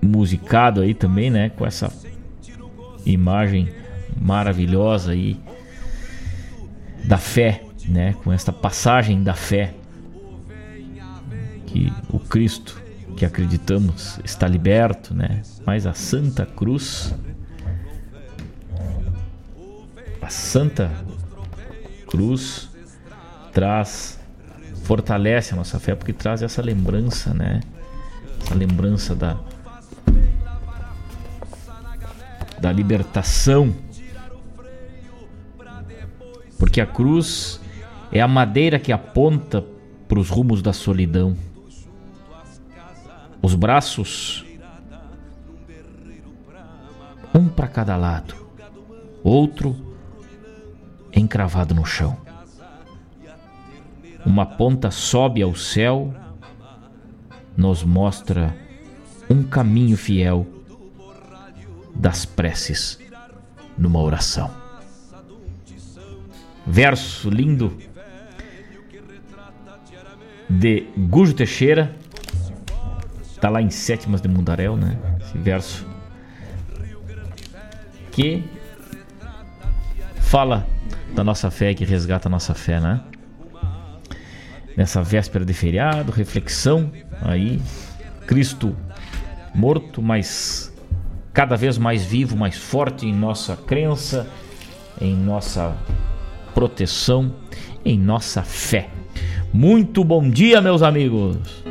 musicado 0.02 0.82
aí 0.82 0.94
também, 0.94 1.30
né, 1.30 1.50
com 1.50 1.66
essa 1.66 1.92
imagem 3.04 3.68
maravilhosa 4.20 5.12
aí 5.12 5.40
da 7.04 7.16
fé, 7.16 7.62
né, 7.88 8.14
com 8.22 8.32
esta 8.32 8.52
passagem 8.52 9.22
da 9.22 9.34
fé 9.34 9.74
que 11.68 11.92
o 12.10 12.18
Cristo 12.18 12.80
que 13.16 13.26
acreditamos 13.26 14.18
está 14.24 14.48
liberto, 14.48 15.14
né? 15.14 15.42
Mas 15.66 15.86
a 15.86 15.92
Santa 15.92 16.46
Cruz, 16.46 17.14
a 20.22 20.28
Santa 20.28 20.90
Cruz 22.06 22.70
traz, 23.52 24.18
fortalece 24.84 25.52
a 25.52 25.56
nossa 25.56 25.78
fé 25.78 25.94
porque 25.94 26.12
traz 26.12 26.42
essa 26.42 26.62
lembrança, 26.62 27.34
né? 27.34 27.60
Essa 28.42 28.54
lembrança 28.54 29.14
da 29.14 29.38
da 32.60 32.72
libertação. 32.72 33.72
Porque 36.58 36.80
a 36.80 36.86
cruz 36.86 37.60
é 38.10 38.20
a 38.20 38.26
madeira 38.26 38.80
que 38.80 38.90
aponta 38.90 39.64
para 40.08 40.18
os 40.18 40.28
rumos 40.28 40.60
da 40.60 40.72
solidão 40.72 41.36
os 43.40 43.54
braços, 43.54 44.44
um 47.34 47.48
para 47.48 47.68
cada 47.68 47.96
lado, 47.96 48.34
outro 49.22 49.76
encravado 51.12 51.74
no 51.74 51.84
chão. 51.84 52.16
Uma 54.24 54.44
ponta 54.44 54.90
sobe 54.90 55.42
ao 55.42 55.54
céu, 55.54 56.12
nos 57.56 57.82
mostra 57.82 58.54
um 59.30 59.42
caminho 59.42 59.96
fiel 59.96 60.46
das 61.94 62.24
preces 62.24 62.98
numa 63.76 64.00
oração. 64.00 64.50
Verso 66.66 67.30
lindo 67.30 67.76
de 70.48 70.86
Gujo 70.96 71.34
Teixeira 71.34 71.94
Tá 73.40 73.48
lá 73.48 73.62
em 73.62 73.70
Sétimas 73.70 74.20
de 74.20 74.28
Mundaréu, 74.28 74.76
né? 74.76 74.98
Esse 75.20 75.38
verso. 75.38 75.86
Que 78.10 78.44
fala 80.20 80.66
da 81.14 81.22
nossa 81.22 81.50
fé, 81.50 81.72
que 81.72 81.84
resgata 81.84 82.28
a 82.28 82.30
nossa 82.30 82.54
fé, 82.54 82.80
né? 82.80 83.00
Nessa 84.76 85.02
véspera 85.02 85.44
de 85.44 85.52
feriado, 85.52 86.12
reflexão 86.12 86.90
aí. 87.22 87.60
Cristo 88.26 88.76
morto, 89.54 90.02
mas 90.02 90.72
cada 91.32 91.56
vez 91.56 91.78
mais 91.78 92.04
vivo, 92.04 92.36
mais 92.36 92.56
forte 92.56 93.06
em 93.06 93.12
nossa 93.12 93.56
crença, 93.56 94.28
em 95.00 95.14
nossa 95.14 95.76
proteção, 96.54 97.32
em 97.84 97.98
nossa 97.98 98.42
fé. 98.42 98.90
Muito 99.52 100.04
bom 100.04 100.28
dia, 100.28 100.60
meus 100.60 100.82
amigos! 100.82 101.67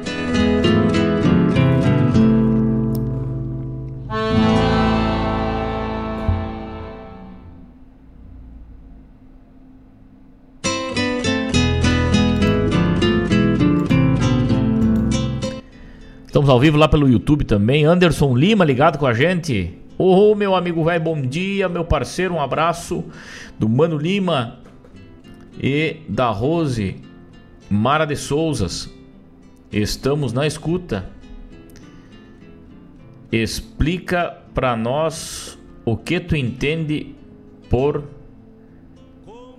Estamos 16.48 16.62
ao 16.62 16.62
vivo 16.62 16.78
lá 16.78 16.88
pelo 16.88 17.10
YouTube 17.10 17.44
também. 17.44 17.84
Anderson 17.84 18.34
Lima 18.34 18.64
ligado 18.64 18.98
com 18.98 19.06
a 19.06 19.14
gente. 19.14 19.78
Ô, 19.98 20.32
oh, 20.32 20.34
meu 20.34 20.56
amigo 20.56 20.82
velho, 20.82 21.04
bom 21.04 21.22
dia, 21.22 21.68
meu 21.68 21.84
parceiro, 21.84 22.36
um 22.36 22.42
abraço 22.42 23.04
do 23.60 23.68
Mano 23.68 23.98
Lima 23.98 24.58
e 25.62 25.98
da 26.08 26.30
Rose 26.30 27.02
Mara 27.70 28.06
de 28.06 28.16
Souzas. 28.16 28.90
Estamos 29.70 30.32
na 30.32 30.48
escuta. 30.48 31.10
Explica 33.30 34.38
para 34.54 34.74
nós 34.78 35.60
o 35.84 35.98
que 35.98 36.18
tu 36.18 36.34
entende 36.34 37.14
por 37.70 38.06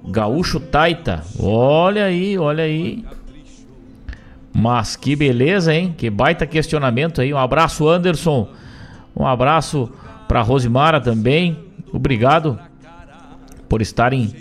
gaúcho 0.09 0.59
taita. 0.59 1.23
Olha 1.39 2.07
aí, 2.07 2.39
olha 2.39 2.65
aí. 2.65 3.05
Mas 4.59 4.97
que 4.97 5.15
beleza, 5.15 5.73
hein? 5.73 5.95
Que 5.97 6.11
baita 6.11 6.45
questionamento 6.45 7.21
aí. 7.21 7.33
Um 7.33 7.39
abraço, 7.39 7.89
Anderson. 7.89 8.49
Um 9.15 9.25
abraço 9.25 9.89
para 10.27 10.43
Rosimara 10.43 11.01
também. 11.01 11.57
Obrigado 11.93 12.59
por 13.69 13.81
estarem 13.81 14.35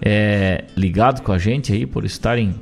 é, 0.00 0.66
ligados 0.76 1.20
com 1.20 1.32
a 1.32 1.38
gente 1.38 1.72
aí, 1.72 1.84
por 1.84 2.04
estarem 2.04 2.54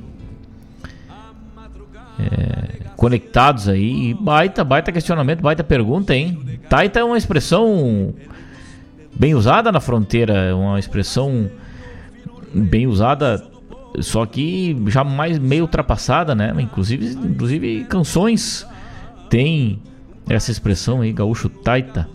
é, 2.17 2.87
conectados 2.95 3.69
aí. 3.69 4.15
baita, 4.15 4.63
baita 4.63 4.91
questionamento, 4.91 5.41
baita 5.41 5.63
pergunta, 5.63 6.15
hein? 6.15 6.59
Taita 6.67 7.01
é 7.01 7.03
uma 7.03 7.19
expressão 7.19 8.15
bem 9.13 9.35
usada 9.35 9.71
na 9.71 9.79
fronteira, 9.79 10.55
uma 10.55 10.79
expressão 10.79 11.51
bem 12.51 12.87
usada 12.87 13.47
só 13.99 14.25
que 14.25 14.75
já 14.87 15.03
mais 15.03 15.39
meio 15.39 15.63
ultrapassada, 15.63 16.35
né? 16.35 16.53
Inclusive, 16.59 17.13
inclusive 17.13 17.85
canções 17.85 18.65
têm 19.29 19.81
essa 20.27 20.51
expressão 20.51 21.01
aí, 21.01 21.11
gaúcho 21.11 21.49
taita. 21.49 22.07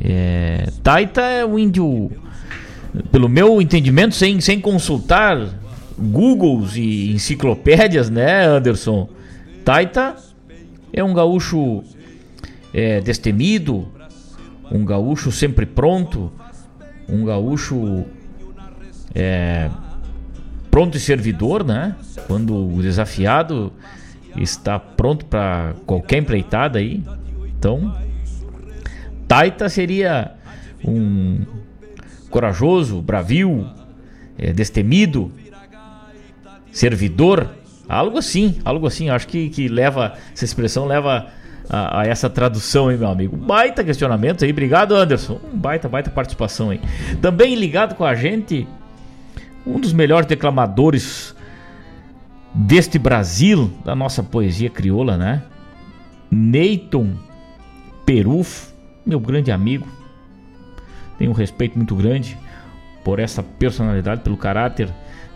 É, 0.00 0.68
taita 0.82 1.22
é 1.22 1.44
o 1.44 1.58
índio, 1.58 2.10
pelo 3.10 3.28
meu 3.28 3.62
entendimento, 3.62 4.14
sem, 4.14 4.40
sem 4.40 4.60
consultar 4.60 5.38
Googles 5.98 6.76
e 6.76 7.12
enciclopédias, 7.12 8.10
né, 8.10 8.44
Anderson? 8.44 9.08
Taita 9.64 10.16
é 10.92 11.02
um 11.02 11.14
gaúcho 11.14 11.82
é, 12.74 13.00
destemido, 13.00 13.88
um 14.70 14.84
gaúcho 14.84 15.30
sempre 15.30 15.64
pronto, 15.64 16.32
um 17.08 17.24
gaúcho 17.24 18.04
é, 19.14 19.70
pronto 20.72 20.96
e 20.96 21.00
servidor, 21.00 21.62
né? 21.62 21.94
Quando 22.26 22.56
o 22.56 22.80
desafiado 22.80 23.70
está 24.34 24.78
pronto 24.78 25.26
para 25.26 25.74
qualquer 25.84 26.16
empreitada 26.16 26.78
aí. 26.78 27.04
Então, 27.58 27.94
Taita 29.28 29.68
seria 29.68 30.32
um 30.82 31.42
corajoso, 32.30 33.02
bravio, 33.02 33.68
é, 34.38 34.50
destemido, 34.54 35.30
servidor, 36.72 37.50
algo 37.86 38.16
assim, 38.16 38.58
algo 38.64 38.86
assim. 38.86 39.10
Acho 39.10 39.28
que, 39.28 39.50
que 39.50 39.68
leva 39.68 40.14
essa 40.32 40.46
expressão 40.46 40.86
leva 40.86 41.26
a, 41.68 42.00
a, 42.00 42.06
essa 42.06 42.30
tradução, 42.30 42.90
hein, 42.90 42.96
meu 42.96 43.10
amigo. 43.10 43.36
Baita 43.36 43.84
questionamento 43.84 44.42
aí, 44.42 44.50
obrigado, 44.50 44.96
Anderson. 44.96 45.38
Um 45.52 45.58
baita, 45.58 45.86
baita 45.86 46.10
participação 46.10 46.70
aí. 46.70 46.80
Também 47.20 47.54
ligado 47.54 47.94
com 47.94 48.06
a 48.06 48.14
gente, 48.14 48.66
um 49.66 49.80
dos 49.80 49.92
melhores 49.92 50.26
declamadores 50.26 51.34
deste 52.54 52.98
Brasil, 52.98 53.72
da 53.84 53.94
nossa 53.94 54.22
poesia 54.22 54.68
crioula, 54.68 55.16
né? 55.16 55.42
Neyton 56.30 57.14
Peruf, 58.04 58.72
meu 59.06 59.20
grande 59.20 59.50
amigo. 59.50 59.86
Tenho 61.18 61.30
um 61.30 61.34
respeito 61.34 61.76
muito 61.76 61.94
grande 61.94 62.36
por 63.04 63.18
essa 63.18 63.42
personalidade, 63.42 64.22
pelo 64.22 64.36
caráter 64.36 64.88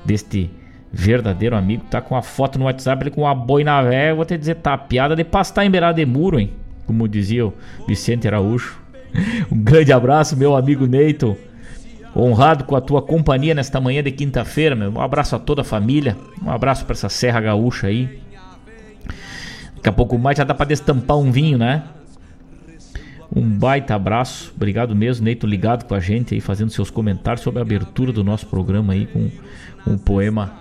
deste 0.04 0.50
verdadeiro 0.92 1.56
amigo. 1.56 1.84
Tá 1.90 2.00
com 2.00 2.16
a 2.16 2.22
foto 2.22 2.58
no 2.58 2.64
WhatsApp, 2.64 3.02
ele 3.02 3.10
com 3.10 3.26
a 3.26 3.34
boina 3.34 3.82
velha. 3.82 4.14
Vou 4.14 4.24
te 4.24 4.36
dizer, 4.36 4.56
tá 4.56 4.76
piada 4.76 5.14
de 5.14 5.24
pastar 5.24 5.64
em 5.64 5.70
beirada 5.70 5.94
de 5.94 6.06
muro, 6.06 6.40
hein? 6.40 6.52
Como 6.86 7.08
dizia 7.08 7.46
o 7.46 7.54
Vicente 7.86 8.26
Araújo. 8.26 8.78
Um 9.50 9.62
grande 9.62 9.92
abraço, 9.92 10.36
meu 10.36 10.54
amigo 10.54 10.86
Neyton. 10.86 11.36
Honrado 12.18 12.64
com 12.64 12.74
a 12.74 12.80
tua 12.80 13.02
companhia 13.02 13.54
nesta 13.54 13.78
manhã 13.78 14.02
de 14.02 14.10
quinta-feira, 14.10 14.74
meu. 14.74 14.90
Um 14.90 15.00
abraço 15.00 15.36
a 15.36 15.38
toda 15.38 15.60
a 15.60 15.64
família. 15.64 16.16
Um 16.42 16.50
abraço 16.50 16.86
para 16.86 16.94
essa 16.94 17.10
Serra 17.10 17.42
Gaúcha 17.42 17.88
aí. 17.88 18.22
Daqui 19.76 19.88
a 19.90 19.92
pouco 19.92 20.16
mais 20.16 20.38
já 20.38 20.44
dá 20.44 20.54
para 20.54 20.66
destampar 20.66 21.18
um 21.18 21.30
vinho, 21.30 21.58
né? 21.58 21.82
Um 23.34 23.42
baita 23.42 23.94
abraço. 23.94 24.50
Obrigado 24.56 24.96
mesmo, 24.96 25.26
Neito, 25.26 25.46
ligado 25.46 25.84
com 25.84 25.94
a 25.94 26.00
gente 26.00 26.32
aí, 26.32 26.40
fazendo 26.40 26.70
seus 26.70 26.90
comentários 26.90 27.42
sobre 27.42 27.58
a 27.58 27.62
abertura 27.62 28.10
do 28.12 28.24
nosso 28.24 28.46
programa 28.46 28.94
aí 28.94 29.06
com 29.06 29.30
um 29.86 29.98
poema 29.98 30.54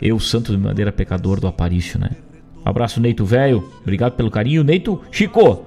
Eu, 0.00 0.18
Santo 0.18 0.52
de 0.52 0.58
Madeira 0.58 0.90
Pecador 0.90 1.38
do 1.38 1.48
Aparício, 1.48 2.00
né? 2.00 2.12
Abraço, 2.64 2.98
Neito 2.98 3.26
velho. 3.26 3.70
Obrigado 3.82 4.14
pelo 4.14 4.30
carinho. 4.30 4.64
Neito, 4.64 5.02
Chico, 5.12 5.66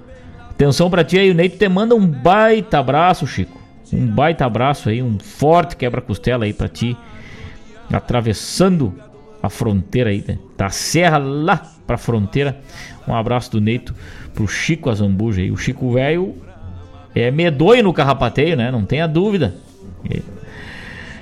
atenção 0.49 0.89
pra 0.89 1.03
ti 1.03 1.19
aí. 1.19 1.29
O 1.29 1.35
Neito 1.35 1.59
te 1.59 1.69
manda 1.69 1.93
um 1.93 2.07
baita 2.07 2.79
abraço, 2.79 3.27
Chico. 3.27 3.62
Um 3.93 4.07
baita 4.07 4.45
abraço 4.45 4.89
aí, 4.89 5.01
um 5.03 5.19
forte 5.19 5.75
quebra-costela 5.75 6.45
aí 6.45 6.53
pra 6.53 6.67
ti. 6.67 6.97
Atravessando 7.91 8.93
a 9.41 9.49
fronteira 9.49 10.09
aí, 10.09 10.23
né? 10.27 10.39
Da 10.57 10.69
serra 10.69 11.17
lá 11.17 11.61
pra 11.85 11.97
fronteira. 11.97 12.59
Um 13.07 13.13
abraço 13.13 13.51
do 13.51 13.61
Neito 13.61 13.93
pro 14.33 14.47
Chico 14.47 14.89
Azambuja 14.89 15.41
aí. 15.41 15.51
O 15.51 15.57
Chico 15.57 15.91
velho 15.91 16.35
é 17.13 17.29
medonho 17.29 17.83
no 17.83 17.93
carrapateio, 17.93 18.55
né? 18.55 18.71
Não 18.71 18.85
tenha 18.85 19.07
dúvida. 19.07 19.55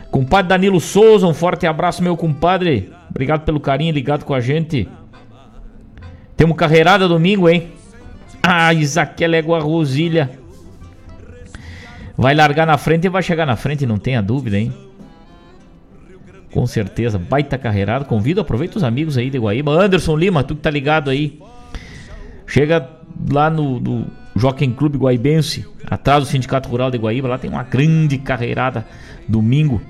Compadre 0.09 0.49
Danilo 0.49 0.79
Souza, 0.79 1.25
um 1.27 1.33
forte 1.33 1.65
abraço, 1.65 2.03
meu 2.03 2.15
compadre. 2.15 2.91
Obrigado 3.09 3.43
pelo 3.43 3.59
carinho 3.59 3.93
ligado 3.93 4.23
com 4.23 4.33
a 4.33 4.39
gente. 4.39 4.87
Temos 6.37 6.55
carreirada 6.55 7.07
domingo, 7.07 7.49
hein? 7.49 7.71
Ah, 8.41 8.73
Isaquela 8.73 9.35
Égua 9.35 9.59
Rosilha. 9.59 10.40
Vai 12.21 12.35
largar 12.35 12.67
na 12.67 12.77
frente 12.77 13.05
e 13.05 13.09
vai 13.09 13.23
chegar 13.23 13.47
na 13.47 13.55
frente, 13.55 13.83
não 13.83 13.97
tenha 13.97 14.21
dúvida, 14.21 14.55
hein? 14.55 14.71
Com 16.51 16.67
certeza, 16.67 17.17
baita 17.17 17.57
carreirada. 17.57 18.05
Convido, 18.05 18.39
aproveita 18.39 18.77
os 18.77 18.83
amigos 18.83 19.17
aí 19.17 19.31
de 19.31 19.39
Guaíba. 19.39 19.71
Anderson 19.71 20.15
Lima, 20.15 20.43
tu 20.43 20.55
que 20.55 20.61
tá 20.61 20.69
ligado 20.69 21.09
aí. 21.09 21.41
Chega 22.45 22.87
lá 23.27 23.49
no, 23.49 23.79
no 23.79 24.05
Jockey 24.35 24.67
Clube 24.67 24.99
Guaibense, 24.99 25.65
atrás 25.89 26.23
do 26.23 26.29
Sindicato 26.29 26.69
Rural 26.69 26.91
de 26.91 26.99
Guaíba. 26.99 27.27
Lá 27.27 27.39
tem 27.39 27.49
uma 27.49 27.63
grande 27.63 28.19
carreirada 28.19 28.85
domingo. 29.27 29.81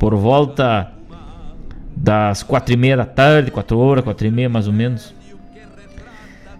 Por 0.00 0.16
volta 0.16 0.90
das 1.94 2.42
quatro 2.42 2.74
e 2.74 2.76
meia 2.76 2.96
da 2.96 3.06
tarde, 3.06 3.52
quatro 3.52 3.78
horas, 3.78 4.02
quatro 4.02 4.26
e 4.26 4.30
meia 4.32 4.48
mais 4.48 4.66
ou 4.66 4.72
menos. 4.72 5.14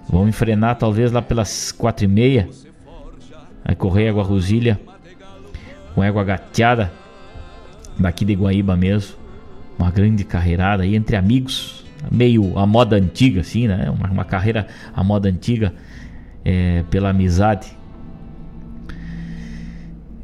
Vamos 0.09 0.29
enfrenar 0.29 0.77
talvez 0.77 1.11
lá 1.11 1.21
pelas 1.21 1.73
quatro 1.73 2.05
e 2.05 2.09
meia. 2.09 2.49
Aí 3.67 3.75
correr 3.75 4.09
água 4.09 4.23
rosilha 4.23 4.81
com 5.93 6.05
égua 6.05 6.23
gateada 6.23 6.93
daqui 7.99 8.25
de 8.25 8.35
Guaíba 8.35 8.77
mesmo. 8.77 9.17
Uma 9.77 9.91
grande 9.91 10.23
carreirada 10.23 10.85
aí 10.85 10.95
entre 10.95 11.17
amigos, 11.17 11.85
meio 12.11 12.57
a 12.57 12.65
moda 12.65 12.95
antiga 12.97 13.41
assim, 13.41 13.67
né? 13.67 13.91
Uma, 13.91 14.09
uma 14.09 14.25
carreira 14.25 14.69
a 14.95 15.03
moda 15.03 15.29
antiga 15.29 15.75
é, 16.45 16.85
pela 16.89 17.11
amizade 17.11 17.77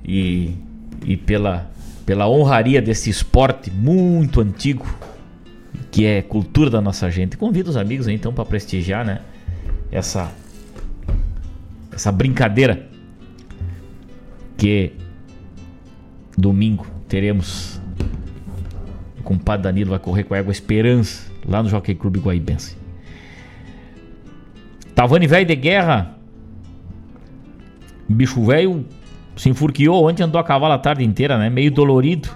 e, 0.04 0.54
e 1.04 1.16
pela, 1.16 1.68
pela 2.06 2.28
honraria 2.28 2.80
desse 2.80 3.10
esporte 3.10 3.72
muito 3.72 4.40
antigo 4.40 4.86
que 5.90 6.06
é 6.06 6.22
cultura 6.22 6.70
da 6.70 6.80
nossa 6.80 7.10
gente. 7.10 7.36
Convido 7.36 7.70
os 7.70 7.76
amigos 7.76 8.06
aí, 8.06 8.14
então 8.14 8.32
para 8.32 8.44
prestigiar, 8.44 9.04
né? 9.04 9.20
Essa 9.90 10.30
essa 11.92 12.10
brincadeira 12.10 12.91
que 14.62 14.92
domingo 16.38 16.86
teremos 17.08 17.80
o 19.18 19.22
compadre 19.24 19.64
Danilo 19.64 19.90
vai 19.90 19.98
correr 19.98 20.22
com 20.22 20.34
a 20.34 20.38
Égua 20.38 20.52
Esperança 20.52 21.28
lá 21.44 21.60
no 21.64 21.68
Jockey 21.68 21.96
Clube 21.96 22.20
Guaibense. 22.20 22.76
Tavani 24.94 25.26
velho 25.26 25.46
de 25.46 25.56
guerra. 25.56 26.16
Bicho 28.08 28.44
velho 28.46 28.86
se 29.34 29.48
enfurquiou 29.48 30.08
ontem, 30.08 30.22
andou 30.22 30.40
a 30.40 30.44
cavalo 30.44 30.74
a 30.74 30.78
tarde 30.78 31.02
inteira, 31.02 31.36
né? 31.36 31.50
Meio 31.50 31.72
dolorido. 31.72 32.28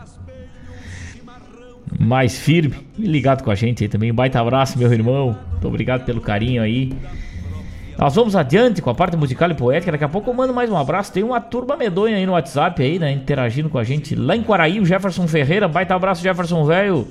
Mais 1.97 2.37
firme. 2.37 2.74
E 2.99 3.07
ligado 3.07 3.45
com 3.45 3.53
a 3.53 3.55
gente 3.55 3.85
aí 3.85 3.89
também. 3.89 4.11
Um 4.11 4.14
baita 4.16 4.41
abraço, 4.41 4.77
meu 4.77 4.93
irmão. 4.93 5.39
Muito 5.53 5.68
obrigado 5.68 6.05
pelo 6.05 6.20
carinho 6.20 6.61
aí. 6.61 6.93
Nós 7.99 8.14
vamos 8.14 8.36
adiante 8.36 8.82
com 8.82 8.90
a 8.90 8.94
parte 8.94 9.16
musical 9.16 9.51
e 9.51 9.55
poética. 9.55 9.90
Daqui 9.90 10.05
a 10.05 10.09
pouco 10.09 10.28
eu 10.28 10.34
mando 10.34 10.53
mais 10.53 10.68
um 10.70 10.76
abraço. 10.76 11.12
Tem 11.12 11.22
uma 11.22 11.40
turma 11.40 11.76
medonha 11.76 12.16
aí 12.16 12.26
no 12.26 12.32
WhatsApp 12.32 12.82
aí, 12.82 12.99
né? 12.99 13.11
Interagindo 13.11 13.70
com 13.70 13.78
a 13.78 13.84
gente. 13.84 14.14
Lá 14.14 14.36
em 14.36 14.42
Quaraí, 14.42 14.78
o 14.78 14.84
Jefferson 14.84 15.26
Ferreira. 15.26 15.66
Baita 15.66 15.94
abraço, 15.94 16.22
Jefferson 16.22 16.64
velho. 16.66 17.09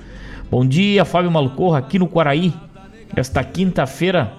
Bom 0.49 0.63
dia, 0.63 1.03
Fábio 1.03 1.31
Malucorra, 1.31 1.79
aqui 1.79 1.97
no 1.97 2.07
Quaraí. 2.07 2.53
Esta 3.15 3.43
quinta-feira. 3.43 4.31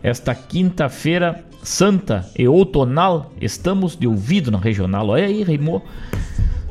Esta 0.00 0.36
quinta-feira 0.36 1.44
santa 1.60 2.24
e 2.38 2.46
outonal, 2.46 3.32
estamos 3.40 3.96
de 3.96 4.06
ouvido 4.06 4.52
na 4.52 4.58
regional. 4.58 5.08
Olha 5.08 5.26
aí, 5.26 5.42
rimou. 5.42 5.84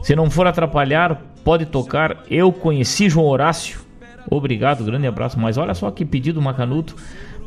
Se 0.01 0.15
não 0.15 0.29
for 0.29 0.47
atrapalhar, 0.47 1.21
pode 1.43 1.65
tocar. 1.65 2.23
Eu 2.31 2.53
conheci 2.53 3.09
João 3.09 3.27
Horácio 3.27 3.86
Obrigado, 4.29 4.83
grande 4.83 5.07
abraço. 5.07 5.39
Mas 5.39 5.57
olha 5.57 5.73
só 5.73 5.89
que 5.91 6.05
pedido 6.05 6.41
macanuto. 6.41 6.95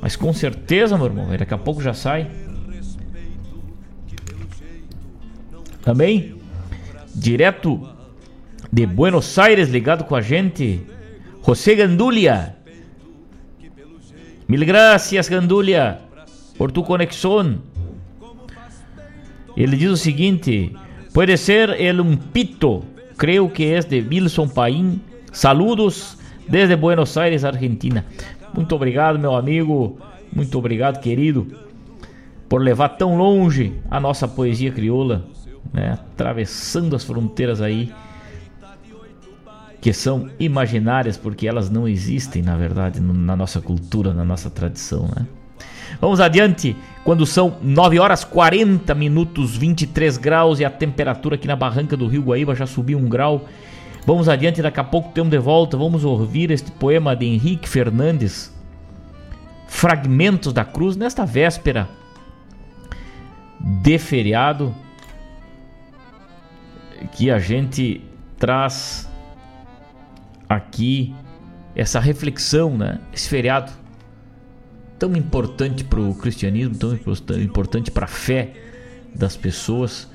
Mas 0.01 0.17
com 0.17 0.33
certeza, 0.33 0.97
meu 0.97 1.07
irmão, 1.07 1.29
daqui 1.37 1.55
a 1.55 1.59
pouco 1.59 1.83
já 1.83 1.93
sai. 1.93 2.31
Também, 5.83 6.37
direto 7.15 7.89
de 8.73 8.87
Buenos 8.87 9.39
Aires, 9.39 9.69
ligado 9.69 10.05
com 10.05 10.15
a 10.15 10.21
gente, 10.21 10.83
José 11.45 11.75
Gandulia. 11.75 12.57
Mil 14.49 14.65
gracias, 14.67 15.29
Gandulia, 15.29 16.01
por 16.59 16.73
tu 16.73 16.83
conexão. 16.83 17.63
Ele 19.57 19.77
diz 19.77 19.91
o 19.91 19.97
seguinte: 19.97 20.75
pode 21.13 21.37
ser 21.37 21.71
el 21.81 22.01
um 22.01 22.17
pito, 22.17 22.85
creio 23.17 23.49
que 23.49 23.65
é 23.65 23.81
de 23.81 24.01
Wilson 24.01 24.49
Paim. 24.49 25.01
Saludos 25.33 26.20
desde 26.51 26.77
Buenos 26.77 27.17
Aires, 27.17 27.45
Argentina. 27.45 28.05
Muito 28.53 28.75
obrigado, 28.75 29.19
meu 29.19 29.35
amigo. 29.35 29.99
Muito 30.33 30.59
obrigado, 30.59 31.01
querido, 31.01 31.47
por 32.49 32.61
levar 32.61 32.91
tão 32.91 33.17
longe 33.17 33.73
a 33.91 33.99
nossa 33.99 34.29
poesia 34.29 34.71
crioula, 34.71 35.25
né? 35.73 35.93
atravessando 35.93 36.95
as 36.95 37.05
fronteiras 37.05 37.61
aí 37.61 37.93
que 39.81 39.93
são 39.93 40.29
imaginárias 40.39 41.17
porque 41.17 41.49
elas 41.49 41.71
não 41.71 41.89
existem, 41.89 42.43
na 42.43 42.57
verdade, 42.57 43.01
na 43.01 43.35
nossa 43.35 43.61
cultura, 43.61 44.13
na 44.13 44.25
nossa 44.25 44.51
tradição, 44.51 45.09
né? 45.17 45.27
Vamos 46.01 46.21
adiante, 46.21 46.77
quando 47.03 47.27
são 47.27 47.57
9 47.63 47.99
horas 47.99 48.25
40 48.25 48.95
minutos, 48.95 49.57
23 49.57 50.17
graus 50.19 50.61
e 50.61 50.65
a 50.65 50.71
temperatura 50.71 51.35
aqui 51.35 51.49
na 51.49 51.57
barranca 51.57 51.97
do 51.97 52.07
Rio 52.07 52.23
Guaíba 52.23 52.55
já 52.55 52.67
subiu 52.67 52.99
um 52.99 53.09
grau. 53.09 53.47
Vamos 54.07 54.29
adiante, 54.29 54.63
daqui 54.63 54.81
a 54.81 54.85
pouco 54.85 55.13
temos 55.13 55.31
de 55.31 55.39
volta, 55.39 55.77
vamos 55.77 56.05
ouvir 56.05 56.51
este 56.51 56.71
poema 56.71 57.15
de 57.15 57.27
Henrique 57.27 57.69
Fernandes, 57.69 58.53
Fragmentos 59.69 60.53
da 60.53 60.65
Cruz, 60.65 60.97
nesta 60.97 61.27
véspera 61.27 61.89
de 63.61 63.99
feriado, 63.99 64.75
que 67.13 67.31
a 67.31 67.39
gente 67.39 68.03
traz 68.39 69.09
aqui 70.49 71.15
essa 71.77 72.01
reflexão, 72.01 72.77
né? 72.77 73.01
Esse 73.13 73.29
feriado 73.29 73.71
tão 74.99 75.15
importante 75.15 75.85
para 75.85 76.01
o 76.01 76.15
cristianismo, 76.15 76.75
tão 76.75 77.41
importante 77.41 77.91
para 77.91 78.05
a 78.05 78.09
fé 78.09 78.55
das 79.15 79.37
pessoas, 79.37 80.11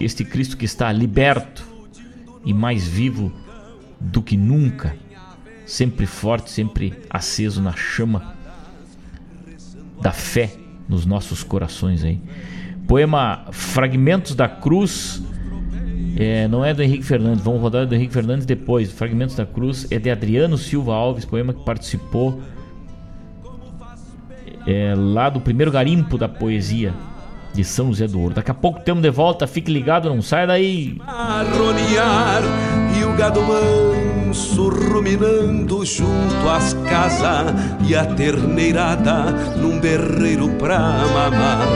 este 0.00 0.24
Cristo 0.24 0.56
que 0.56 0.64
está 0.64 0.90
liberto 0.92 1.75
e 2.46 2.54
mais 2.54 2.86
vivo 2.86 3.32
do 4.00 4.22
que 4.22 4.36
nunca, 4.36 4.96
sempre 5.66 6.06
forte, 6.06 6.50
sempre 6.50 6.94
aceso 7.10 7.60
na 7.60 7.72
chama 7.72 8.34
da 10.00 10.12
fé 10.12 10.52
nos 10.88 11.04
nossos 11.04 11.42
corações 11.42 12.04
aí. 12.04 12.20
Poema 12.86 13.46
Fragmentos 13.50 14.34
da 14.34 14.48
Cruz 14.48 15.20
é, 16.16 16.46
não 16.46 16.64
é 16.64 16.72
do 16.72 16.82
Henrique 16.82 17.04
Fernandes, 17.04 17.44
vamos 17.44 17.60
rodar 17.60 17.86
do 17.86 17.94
Henrique 17.94 18.14
Fernandes 18.14 18.46
depois. 18.46 18.92
Fragmentos 18.92 19.34
da 19.34 19.44
Cruz 19.44 19.86
é 19.90 19.98
de 19.98 20.08
Adriano 20.08 20.56
Silva 20.56 20.94
Alves, 20.94 21.24
poema 21.24 21.52
que 21.52 21.64
participou 21.64 22.40
é, 24.66 24.94
lá 24.96 25.28
do 25.28 25.40
primeiro 25.40 25.72
garimpo 25.72 26.16
da 26.16 26.28
poesia 26.28 26.94
de 27.56 27.64
São 27.64 27.86
José 27.86 28.06
do 28.06 28.20
Ouro. 28.20 28.34
Daqui 28.34 28.50
a 28.50 28.54
pouco 28.54 28.80
temos 28.80 29.02
de 29.02 29.10
volta, 29.10 29.46
fique 29.46 29.72
ligado, 29.72 30.10
não 30.10 30.20
sai 30.20 30.46
daí. 30.46 30.96
Arronear 31.06 32.42
e 32.98 33.04
o 33.04 33.16
gado 33.16 33.40
ruminando 34.36 35.84
junto 35.84 36.48
às 36.48 36.74
casas 36.88 37.54
e 37.86 37.94
a 37.96 38.04
terneirada 38.04 39.32
num 39.56 39.80
berreiro 39.80 40.48
pra 40.50 40.78
mamar. 40.78 41.66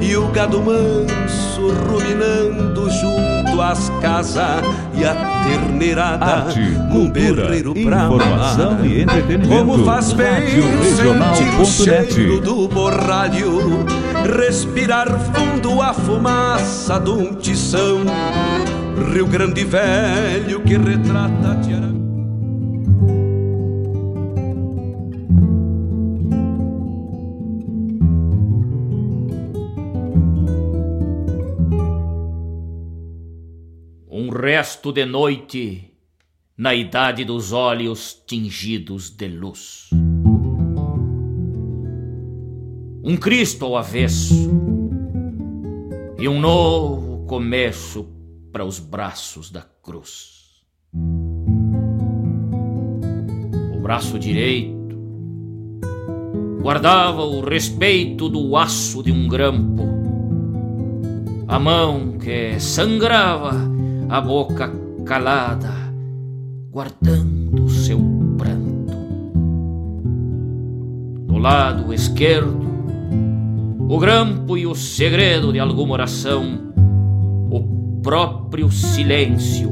E 0.00 0.16
o 0.16 0.28
gado 0.28 0.62
manso 0.62 1.72
ruminando 1.90 2.88
junto 2.90 3.60
às 3.60 3.90
casas 4.00 4.62
e 4.94 5.04
a 5.04 5.42
terneirada 5.42 6.24
Arte, 6.24 6.60
num 6.60 7.10
berreiro 7.10 7.74
pra 7.74 8.04
informação 8.04 8.70
mamar. 8.72 8.86
e 8.86 9.02
entretenimento. 9.02 9.48
Como 9.48 9.84
faz 9.84 10.12
bem 10.12 10.46
sentir 10.46 11.60
o 11.60 11.64
cheiro 11.64 12.40
do 12.40 12.68
borralho, 12.68 13.84
respirar 14.36 15.08
fundo 15.34 15.82
a 15.82 15.92
fumaça 15.92 17.00
de 17.00 17.10
um 17.10 17.34
tição. 17.34 18.02
Rio 19.04 19.26
Grande 19.26 19.64
Velho 19.64 20.60
que 20.62 20.76
retrata 20.76 21.60
Tiara. 21.62 21.88
Um 34.10 34.30
resto 34.30 34.92
de 34.92 35.04
noite 35.04 35.92
na 36.56 36.74
idade 36.74 37.24
dos 37.24 37.52
olhos 37.52 38.22
tingidos 38.26 39.10
de 39.10 39.28
luz. 39.28 39.90
Um 43.02 43.16
Cristo 43.16 43.64
ao 43.64 43.76
avesso 43.76 44.50
e 46.18 46.28
um 46.28 46.40
novo 46.40 47.24
começo 47.26 48.17
para 48.58 48.64
os 48.64 48.80
braços 48.80 49.50
da 49.50 49.64
cruz. 49.84 50.64
O 53.72 53.80
braço 53.80 54.18
direito 54.18 54.98
guardava 56.60 57.22
o 57.22 57.40
respeito 57.40 58.28
do 58.28 58.56
aço 58.56 59.00
de 59.00 59.12
um 59.12 59.28
grampo, 59.28 59.84
a 61.46 61.56
mão 61.60 62.18
que 62.18 62.58
sangrava, 62.58 63.52
a 64.08 64.20
boca 64.20 64.72
calada, 65.06 65.72
guardando 66.68 67.68
seu 67.68 68.00
pranto. 68.36 68.92
No 71.28 71.38
lado 71.38 71.94
esquerdo, 71.94 72.66
o 73.88 73.98
grampo 74.00 74.58
e 74.58 74.66
o 74.66 74.74
segredo 74.74 75.52
de 75.52 75.60
alguma 75.60 75.92
oração, 75.92 76.67
próprio 78.08 78.70
silêncio 78.70 79.70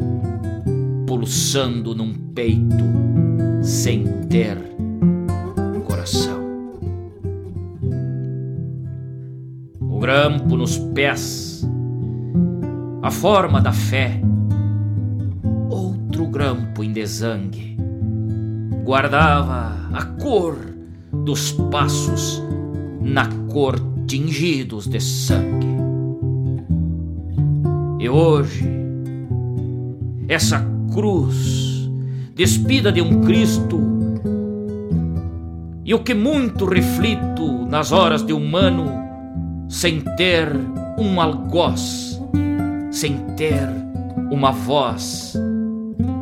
pulsando 1.07 1.95
num 1.95 2.12
peito 2.12 2.84
sem 3.62 4.05
ter 4.28 4.59
coração. 5.87 6.39
O 9.80 9.99
grampo 9.99 10.55
nos 10.55 10.76
pés, 10.76 11.66
a 13.01 13.11
forma 13.11 13.59
da 13.59 13.72
fé, 13.72 14.20
outro 15.70 16.26
grampo 16.26 16.84
em 16.84 16.93
desangue, 16.93 17.74
guardava 18.84 19.89
a 19.95 20.05
cor 20.20 20.59
dos 21.11 21.53
passos 21.70 22.43
na 23.01 23.26
cor 23.51 23.76
tingidos 24.07 24.87
de 24.87 25.01
sangue. 25.01 25.86
E 28.07 28.09
hoje, 28.09 28.64
essa 30.28 30.64
cruz, 30.94 31.90
despida 32.36 32.92
de 32.92 33.02
um 33.02 33.20
Cristo, 33.22 33.80
e 35.84 35.92
o 35.92 35.98
que 35.98 36.14
muito 36.14 36.66
reflito 36.66 37.66
nas 37.68 37.90
horas 37.90 38.24
de 38.24 38.32
humano, 38.32 38.86
sem 39.68 40.02
ter 40.16 40.48
um 40.96 41.20
algoz, 41.20 42.22
sem 42.92 43.16
ter 43.36 43.68
uma 44.30 44.52
voz 44.52 45.34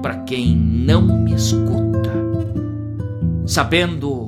para 0.01 0.17
quem 0.21 0.57
não 0.57 1.03
me 1.03 1.35
escuta, 1.35 2.15
sabendo 3.45 4.27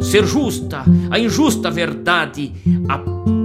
ser 0.00 0.26
justa 0.26 0.82
a 1.08 1.20
injusta 1.20 1.70
verdade, 1.70 2.52
a 2.88 2.98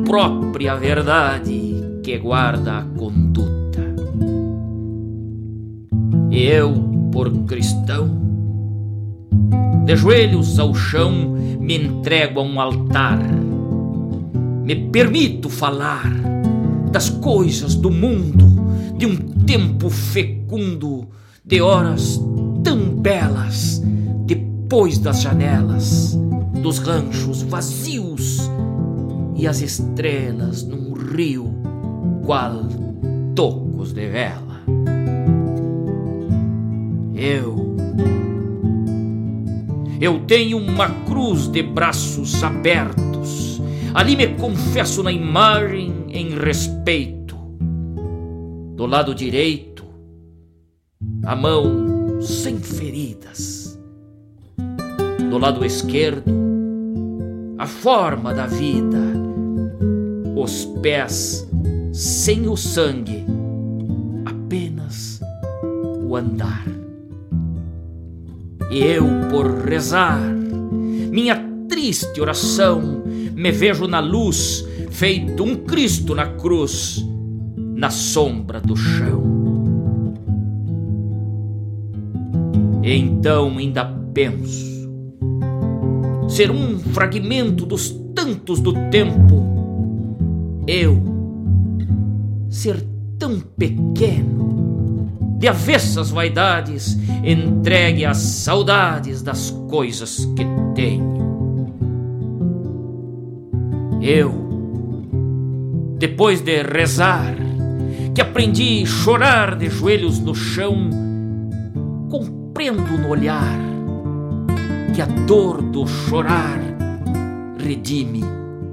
própria 0.03 0.75
verdade 0.75 1.68
que 2.09 2.17
guarda 2.17 2.79
a 2.79 2.81
conduta. 2.81 3.83
E 6.31 6.43
eu, 6.43 6.73
por 7.11 7.31
cristão, 7.43 8.09
de 9.85 9.95
joelhos 9.95 10.57
ao 10.57 10.73
chão, 10.73 11.37
me 11.59 11.75
entrego 11.75 12.39
a 12.39 12.43
um 12.43 12.59
altar, 12.59 13.19
me 14.63 14.75
permito 14.89 15.51
falar 15.51 16.11
das 16.91 17.11
coisas 17.11 17.75
do 17.75 17.91
mundo, 17.91 18.43
de 18.97 19.05
um 19.05 19.15
tempo 19.45 19.87
fecundo, 19.91 21.07
de 21.45 21.61
horas 21.61 22.19
tão 22.63 22.89
belas 22.89 23.83
depois 24.25 24.97
das 24.97 25.21
janelas 25.21 26.17
dos 26.63 26.79
ranchos 26.79 27.43
vazios 27.43 28.49
e 29.35 29.45
as 29.45 29.61
estrelas 29.61 30.63
num 30.63 30.93
rio 30.93 31.68
qual 32.29 32.61
tocos 33.33 33.91
de 33.91 34.07
vela. 34.07 34.61
Eu, 37.15 37.75
eu 39.99 40.19
tenho 40.27 40.59
uma 40.59 40.91
cruz 41.07 41.47
de 41.47 41.63
braços 41.63 42.43
abertos, 42.43 43.59
ali 43.95 44.15
me 44.15 44.27
confesso 44.35 45.01
na 45.01 45.11
imagem 45.11 46.05
em 46.09 46.37
respeito. 46.37 47.35
Do 48.75 48.85
lado 48.85 49.15
direito, 49.15 49.83
a 51.25 51.35
mão 51.35 52.21
sem 52.21 52.59
feridas. 52.59 53.75
Do 55.31 55.39
lado 55.39 55.65
esquerdo, 55.65 56.31
a 57.57 57.65
forma 57.65 58.35
da 58.35 58.45
vida, 58.45 58.99
os 60.35 60.65
pés 60.83 61.48
sem 61.99 62.47
o 62.47 62.55
sangue, 62.55 63.25
apenas 64.25 65.19
o 66.07 66.15
andar. 66.15 66.65
Eu, 68.71 69.05
por 69.29 69.65
rezar, 69.67 70.17
minha 71.11 71.35
triste 71.67 72.21
oração, 72.21 73.03
me 73.35 73.51
vejo 73.51 73.85
na 73.85 73.99
luz, 73.99 74.65
feito 74.89 75.43
um 75.43 75.57
Cristo 75.57 76.15
na 76.15 76.25
cruz, 76.25 77.05
na 77.75 77.89
sombra 77.89 78.61
do 78.61 78.77
chão. 78.77 79.21
Então 82.81 83.57
ainda 83.57 83.83
penso 84.13 84.89
ser 86.29 86.49
um 86.49 86.79
fragmento 86.79 87.65
dos 87.65 87.89
tantos 88.15 88.61
do 88.61 88.71
tempo, 88.89 89.43
eu 90.65 91.18
ser 92.49 92.83
tão 93.17 93.39
pequeno, 93.39 95.09
de 95.37 95.47
avessas 95.47 96.09
vaidades, 96.09 96.97
entregue 97.23 98.05
às 98.05 98.17
saudades 98.17 99.21
das 99.21 99.51
coisas 99.69 100.25
que 100.35 100.45
tenho. 100.75 101.19
Eu, 104.01 104.33
depois 105.97 106.41
de 106.41 106.63
rezar, 106.63 107.35
que 108.15 108.21
aprendi 108.21 108.85
chorar 108.85 109.55
de 109.55 109.69
joelhos 109.69 110.19
no 110.19 110.33
chão, 110.33 110.89
compreendo 112.09 112.97
no 112.97 113.09
olhar 113.09 113.59
que 114.93 115.01
a 115.01 115.05
dor 115.05 115.61
do 115.61 115.85
chorar 115.85 116.59
redime 117.57 118.23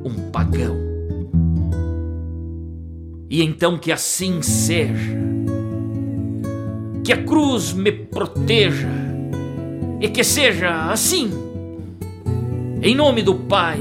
um 0.04 0.30
pagão. 0.32 0.85
E 3.28 3.42
então 3.42 3.76
que 3.76 3.90
assim 3.90 4.40
seja, 4.40 5.16
que 7.02 7.12
a 7.12 7.22
cruz 7.22 7.72
me 7.72 7.92
proteja. 7.92 8.88
E 10.00 10.08
que 10.08 10.22
seja 10.22 10.90
assim, 10.90 11.30
em 12.82 12.94
nome 12.94 13.22
do 13.22 13.34
Pai, 13.34 13.80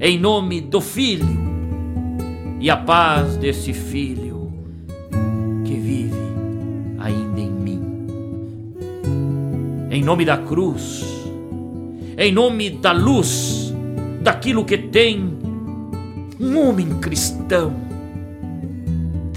em 0.00 0.18
nome 0.18 0.60
do 0.60 0.80
Filho 0.80 1.48
e 2.60 2.68
a 2.68 2.76
paz 2.76 3.36
desse 3.36 3.72
Filho 3.72 4.52
que 5.64 5.74
vive 5.74 6.16
ainda 6.98 7.40
em 7.40 7.50
mim. 7.50 7.82
Em 9.90 10.02
nome 10.02 10.24
da 10.24 10.36
cruz, 10.36 11.04
em 12.16 12.32
nome 12.32 12.70
da 12.70 12.92
luz, 12.92 13.72
daquilo 14.20 14.64
que 14.64 14.76
tem 14.76 15.38
um 16.40 16.58
homem 16.68 16.98
cristão, 17.00 17.87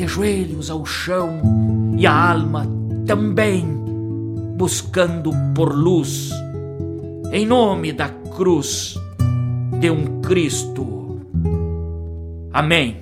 de 0.02 0.08
joelhos 0.08 0.72
ao 0.72 0.84
chão 0.84 1.39
e 1.95 2.08
a 2.08 2.32
alma 2.32 2.66
também 3.06 3.64
buscando 4.58 5.32
por 5.54 5.76
luz, 5.76 6.32
em 7.32 7.45
nome 7.45 7.93
da 7.93 8.10
cruz 8.10 8.95
de 9.80 9.91
um 9.91 10.20
Cristo. 10.22 11.20
Amém. 12.52 13.01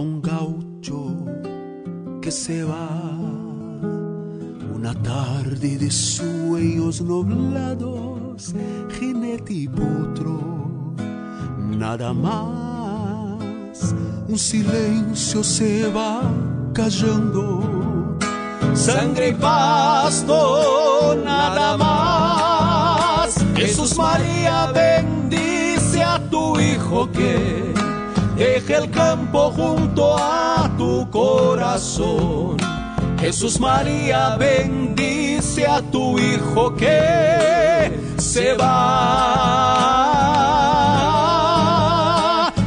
Un 0.00 0.22
gaucho 0.22 1.14
que 2.22 2.30
se 2.30 2.64
va. 2.64 2.88
Una 4.74 4.94
tarde 4.94 5.76
de 5.76 5.90
sueños 5.90 7.02
nublados, 7.02 8.54
jinete 8.98 9.52
y 9.52 9.68
potro, 9.68 10.94
nada 11.58 12.14
más. 12.14 13.94
Un 14.26 14.38
silencio 14.38 15.44
se 15.44 15.90
va 15.92 16.22
callando, 16.72 18.16
sangre 18.72 19.28
y 19.28 19.34
pasto, 19.34 21.14
nada 21.22 21.76
más. 21.76 23.34
Jesús 23.54 23.98
María 23.98 24.72
bendice 24.72 26.02
a 26.02 26.18
tu 26.30 26.58
hijo 26.58 27.10
que 27.12 27.70
deje 28.40 28.74
el 28.74 28.90
campo 28.90 29.50
junto 29.50 30.16
a 30.16 30.70
tu 30.78 31.08
corazón. 31.10 32.56
Jesús 33.20 33.60
María 33.60 34.36
bendice 34.36 35.66
a 35.66 35.82
tu 35.82 36.18
hijo 36.18 36.74
que 36.74 37.92
se 38.16 38.54
va. 38.54 38.70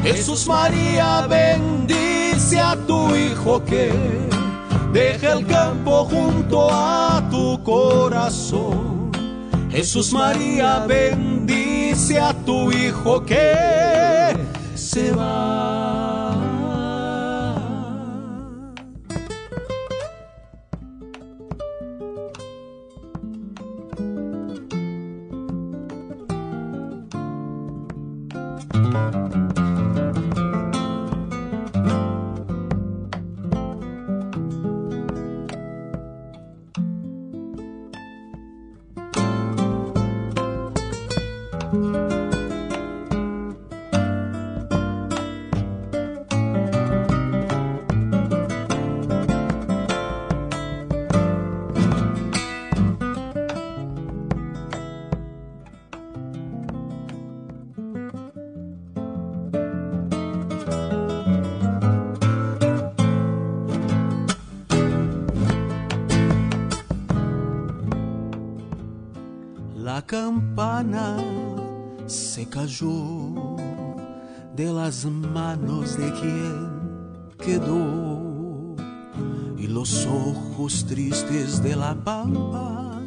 Jesús 0.04 0.46
María 0.46 1.26
bendice 1.28 2.60
a 2.60 2.76
tu 2.86 3.16
hijo 3.16 3.66
que 3.66 3.92
deje 4.92 5.26
el 5.26 5.48
campo 5.48 6.06
junto 6.06 6.70
a 6.72 7.28
tu 7.32 7.64
corazón. 7.64 9.12
Jesús 9.72 10.14
María 10.14 10.86
bendice 10.86 12.20
a 12.20 12.32
tu 12.46 12.72
hijo 12.72 13.26
que 13.26 14.14
se 14.76 15.12
va. 15.12 16.13
Campana 70.14 71.18
se 72.06 72.48
cayó 72.48 73.58
de 74.56 74.72
las 74.72 75.06
manos 75.06 75.98
de 75.98 76.12
quien 76.14 76.70
quedó 77.40 78.76
y 79.58 79.66
los 79.66 80.06
ojos 80.06 80.86
tristes 80.86 81.64
de 81.64 81.76
la 81.76 81.96
pampa 81.96 83.02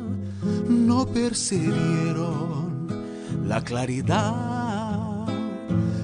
no 0.68 1.06
percibieron 1.06 2.88
la 3.46 3.62
claridad. 3.62 5.26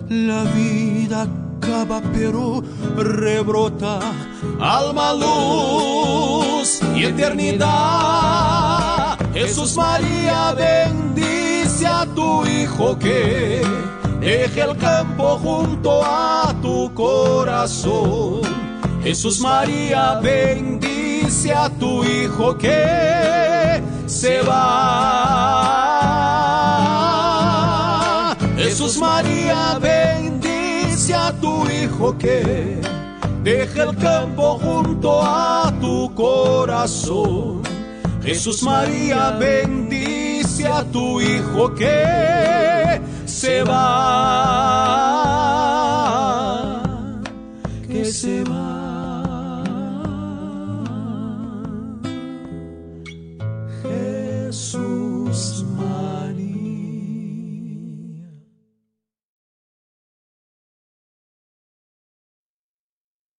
La 0.09 0.44
vida 0.55 1.22
acaba 1.22 2.00
pero 2.12 2.62
rebrota 2.96 3.98
alma, 4.61 5.14
luz 5.14 6.80
y 6.94 7.07
eternidad. 7.07 8.51
Jesús 9.32 9.74
María 9.76 10.52
bendice 10.52 11.86
a 11.86 12.04
tu 12.14 12.44
hijo 12.46 12.98
que 12.98 13.62
deje 14.20 14.60
el 14.60 14.76
campo 14.76 15.38
junto 15.38 16.02
a 16.04 16.54
tu 16.60 16.92
corazón. 16.92 18.42
Jesús 19.02 19.40
María 19.40 20.20
bendice 20.22 21.54
a 21.54 21.70
tu 21.70 22.04
hijo 22.04 22.58
que 22.58 23.82
se 24.06 24.42
va. 24.42 24.82
Jesús 28.56 28.98
María 28.98 29.78
bendice 29.80 31.14
a 31.14 31.32
tu 31.32 31.66
hijo 31.70 32.18
que 32.18 32.78
deje 33.42 33.80
el 33.80 33.96
campo 33.96 34.58
junto 34.58 35.22
a 35.22 35.72
tu 35.80 36.14
corazón. 36.14 37.61
Jesús 38.24 38.62
María 38.62 39.32
bendice 39.32 40.68
a 40.68 40.84
tu 40.84 41.20
hijo 41.20 41.74
que 41.74 43.00
se 43.26 43.64
va, 43.64 43.82
que 47.88 48.04
se 48.04 48.44
va. 48.44 49.64
Jesús 53.82 55.64
María. 55.76 56.62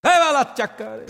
¡Eh, 0.03 0.33
la 0.33 0.53
chacaré! 0.53 1.05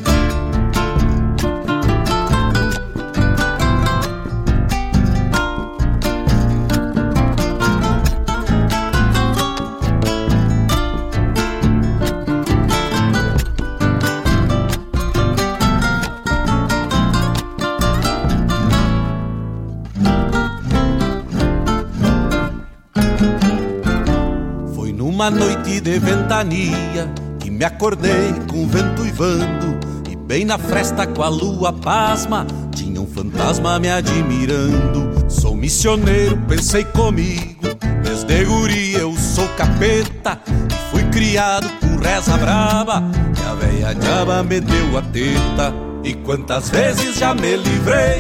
Uma 25.14 25.30
noite 25.30 25.80
de 25.80 26.00
ventania 26.00 27.08
que 27.40 27.52
me 27.52 27.64
acordei 27.64 28.34
com 28.50 28.68
vento 28.68 29.04
uivando 29.04 29.78
E 30.10 30.16
bem 30.16 30.44
na 30.44 30.58
fresta 30.58 31.06
com 31.06 31.22
a 31.22 31.30
lua 31.30 31.72
pasma 31.72 32.48
Tinha 32.72 33.00
um 33.00 33.06
fantasma 33.06 33.78
me 33.78 33.92
admirando. 33.92 35.14
Sou 35.30 35.56
missioneiro, 35.56 36.36
pensei 36.48 36.84
comigo 36.84 37.62
Desde 38.04 38.44
guri 38.44 38.96
eu 38.96 39.16
sou 39.16 39.48
capeta 39.50 40.42
E 40.48 40.92
fui 40.92 41.04
criado 41.12 41.70
com 41.80 41.96
reza 41.98 42.36
braba 42.36 43.04
E 43.40 43.48
a 43.48 43.54
velha 43.54 43.94
diaba 43.94 44.42
me 44.42 44.60
deu 44.60 44.98
a 44.98 45.02
teta. 45.04 45.72
E 46.04 46.16
quantas 46.16 46.72
vezes 46.72 47.20
já 47.20 47.36
me 47.36 47.56
livrei 47.56 48.20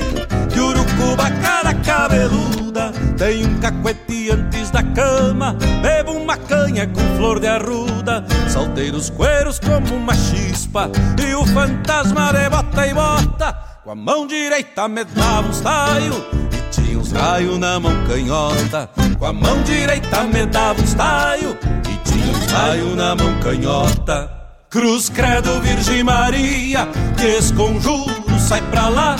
De 0.54 0.60
urucuba 0.94 1.30
cara 1.42 1.74
cabeluda. 1.74 2.92
Tenho 3.18 3.48
um 3.48 3.60
cacuete 3.60 4.32
antes 4.32 4.70
da 4.70 4.84
cama. 4.84 5.56
Bebo 5.82 6.12
uma 6.12 6.38
canha 6.38 6.88
com 6.88 7.02
flor 7.18 7.40
de 7.40 7.48
arruda. 7.48 8.24
Saltei 8.50 8.92
nos 8.92 9.10
cueros 9.10 9.60
como 9.60 9.96
uma 9.96 10.14
chispa. 10.14 10.90
E 11.22 11.34
o 11.36 11.46
fantasma 11.48 12.32
de 12.34 12.50
bota 12.50 12.88
e 12.88 12.94
bota. 12.94 13.54
Com 13.84 13.92
a 13.92 13.96
mão 13.96 14.26
direita 14.28 14.88
me 14.88 15.04
dava 15.04 15.50
uns 15.50 15.60
taio 15.60 16.14
E 16.54 16.72
tinha 16.72 16.98
uns 16.98 17.12
raios 17.12 17.60
na 17.60 17.80
mão 17.80 17.92
canhota. 18.08 18.90
Com 19.20 19.26
a 19.26 19.34
mão 19.34 19.62
direita 19.64 20.24
me 20.24 20.46
dava 20.46 20.82
uns 20.82 20.94
taio 20.94 21.58
E 21.62 22.10
tinha 22.10 22.32
uns 22.32 22.52
raios 22.52 22.96
na 22.96 23.16
mão 23.16 23.40
canhota. 23.42 24.32
Cruz, 24.70 25.10
credo, 25.10 25.62
Virgem 25.62 26.04
Maria. 26.04 26.88
Que 27.18 27.38
esconjuro, 27.38 28.40
sai 28.40 28.62
pra 28.72 28.88
lá 28.88 29.16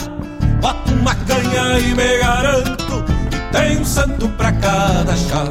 Bota 0.64 0.94
uma 0.94 1.14
canha 1.14 1.78
e 1.78 1.94
me 1.94 2.18
garanto 2.20 3.04
E 3.34 3.52
tem 3.52 3.82
um 3.82 3.84
santo 3.84 4.30
pra 4.30 4.50
cada 4.54 5.14
chá. 5.14 5.44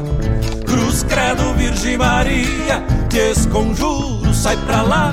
Cruz, 0.64 1.02
credo, 1.02 1.52
Virgem 1.52 1.98
Maria 1.98 2.82
Te 3.10 3.32
esconjuro, 3.32 4.32
sai 4.32 4.56
pra 4.56 4.80
lá. 4.80 5.12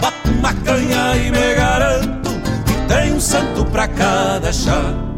Bota 0.00 0.30
uma 0.38 0.54
canha 0.54 1.16
e 1.16 1.32
me 1.32 1.54
garanto 1.56 2.30
Que 2.64 2.94
tem 2.94 3.12
um 3.12 3.20
santo 3.20 3.64
pra 3.64 3.88
cada 3.88 4.52
chá 4.52 5.13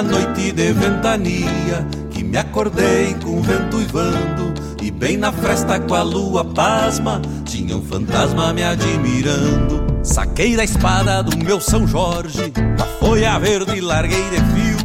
Uma 0.00 0.12
noite 0.12 0.50
de 0.52 0.72
ventania 0.72 1.86
que 2.10 2.24
me 2.24 2.38
acordei 2.38 3.14
com 3.22 3.42
vento 3.42 3.76
uivando 3.76 4.54
E 4.80 4.90
bem 4.90 5.18
na 5.18 5.30
fresta 5.30 5.78
com 5.78 5.94
a 5.94 6.02
lua 6.02 6.42
pasma 6.42 7.20
tinha 7.44 7.76
um 7.76 7.82
fantasma 7.82 8.50
me 8.54 8.62
admirando. 8.62 9.84
Saquei 10.02 10.56
da 10.56 10.64
espada 10.64 11.22
do 11.22 11.36
meu 11.36 11.60
São 11.60 11.86
Jorge, 11.86 12.50
a 12.80 12.84
folha 12.98 13.38
verde 13.38 13.76
e 13.76 13.82
larguei 13.82 14.24
de 14.30 14.36
fio. 14.36 14.78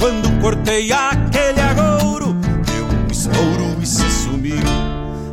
Quando 0.00 0.40
cortei 0.40 0.90
aquele 0.90 1.60
agouro, 1.60 2.34
deu 2.64 2.86
um 2.86 3.06
estouro 3.10 3.76
e 3.82 3.86
se 3.86 4.10
sumiu. 4.10 4.56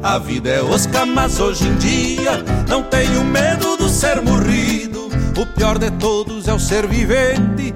A 0.04 0.20
vida 0.20 0.50
é 0.50 0.62
osca, 0.62 1.06
mas 1.06 1.40
hoje 1.40 1.66
em 1.66 1.76
dia 1.78 2.44
não 2.68 2.84
tenho 2.84 3.24
medo 3.24 3.78
do 3.78 3.88
ser 3.88 4.22
morrido. 4.22 5.08
O 5.38 5.46
pior 5.46 5.80
de 5.80 5.92
todos 5.92 6.50
é 6.50 6.54
o 6.54 6.60
ser 6.60 6.86
vivente 6.88 7.74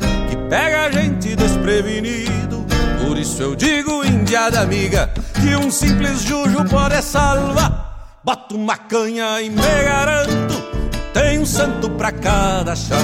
pega 0.50 0.86
a 0.86 0.91
gente 0.91 1.36
desprevenido. 1.36 2.66
Por 3.06 3.18
isso 3.18 3.41
eu 3.41 3.56
digo, 3.56 4.04
indiada 4.06 4.62
amiga, 4.62 5.10
que 5.34 5.56
um 5.56 5.72
simples 5.72 6.22
jujo 6.22 6.64
pode 6.70 7.02
salvar. 7.02 8.20
Boto 8.24 8.56
uma 8.56 8.76
canha 8.76 9.41
e 9.41 9.50
me 9.50 9.84
garanto, 9.84 10.56
tem 11.14 11.39
um 11.39 11.45
santo 11.45 11.89
pra 11.91 12.12
cada 12.12 12.76
chá. 12.76 12.98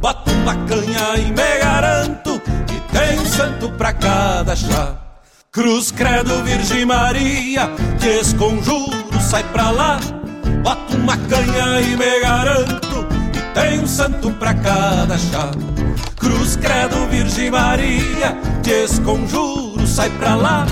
Boto 0.00 0.30
uma 0.30 0.54
canha 0.66 1.16
e 1.18 1.30
me 1.32 1.58
garanto, 1.60 2.40
que 2.66 2.80
tem 2.92 3.18
um 3.18 3.26
santo 3.26 3.70
pra 3.72 3.92
cada 3.92 4.54
chá. 4.54 4.94
Cruz, 5.50 5.90
credo, 5.90 6.44
Virgem 6.44 6.84
Maria, 6.84 7.68
que 7.98 8.20
esconjuro 8.20 9.20
sai 9.20 9.42
pra 9.44 9.70
lá. 9.70 9.98
Boto 10.62 10.96
uma 10.96 11.16
canha 11.16 11.80
e 11.80 11.96
me 11.96 12.20
garanto, 12.20 13.06
que 13.32 13.40
tem 13.52 13.80
um 13.80 13.86
santo 13.86 14.30
pra 14.32 14.54
cada 14.54 15.18
chá. 15.18 15.50
Cruz, 16.16 16.56
credo, 16.56 17.06
Virgem 17.08 17.50
Maria, 17.50 18.36
te 18.62 18.84
esconjuro, 18.84 19.86
sai 19.86 20.10
pra 20.10 20.34
lá. 20.34 20.66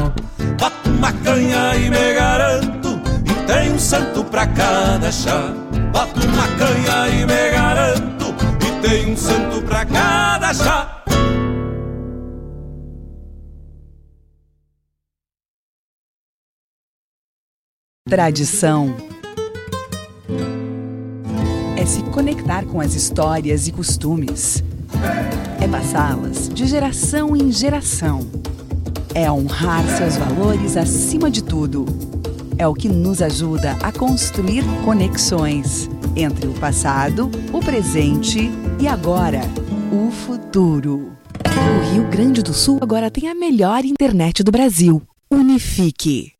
Bato 0.60 0.90
uma 0.90 1.12
canha 1.12 1.74
e 1.76 1.90
me 1.90 2.14
garanto, 2.14 3.00
e 3.24 3.46
tem 3.46 3.72
um 3.72 3.78
santo 3.78 4.24
pra 4.24 4.46
cada 4.46 5.10
chá. 5.10 5.52
Bato 5.92 6.26
uma 6.26 6.48
canha 6.56 7.08
e 7.08 7.26
me 7.26 7.50
garanto, 7.50 8.34
e 8.66 8.82
tem 8.82 9.12
um 9.12 9.16
santo 9.16 9.62
pra 9.62 9.84
cada 9.84 10.52
chá. 10.54 10.94
Tradição 18.08 18.96
é 21.76 21.84
se 21.84 22.02
conectar 22.04 22.64
com 22.64 22.80
as 22.80 22.94
histórias 22.94 23.68
e 23.68 23.72
costumes 23.72 24.64
é 25.60 25.68
passá-las 25.68 26.48
de 26.48 26.66
geração 26.66 27.36
em 27.36 27.50
geração. 27.50 28.20
É 29.14 29.30
honrar 29.30 29.84
seus 29.96 30.16
valores 30.16 30.76
acima 30.76 31.30
de 31.30 31.42
tudo. 31.42 31.84
É 32.56 32.66
o 32.66 32.74
que 32.74 32.88
nos 32.88 33.22
ajuda 33.22 33.72
a 33.82 33.92
construir 33.92 34.64
conexões 34.84 35.88
entre 36.16 36.46
o 36.46 36.52
passado, 36.54 37.30
o 37.52 37.60
presente 37.60 38.50
e 38.80 38.88
agora, 38.88 39.40
o 39.92 40.10
futuro. 40.10 41.12
O 41.44 41.92
Rio 41.92 42.04
Grande 42.08 42.42
do 42.42 42.52
Sul 42.52 42.78
agora 42.80 43.10
tem 43.10 43.28
a 43.28 43.34
melhor 43.34 43.84
internet 43.84 44.42
do 44.42 44.50
Brasil. 44.50 45.02
Unifique. 45.30 46.37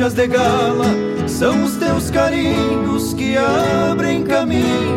De 0.00 0.26
gala 0.26 0.86
são 1.28 1.62
os 1.62 1.76
teus 1.76 2.10
carinhos 2.10 3.12
que 3.12 3.36
abrem 3.36 4.24
caminhos 4.24 4.89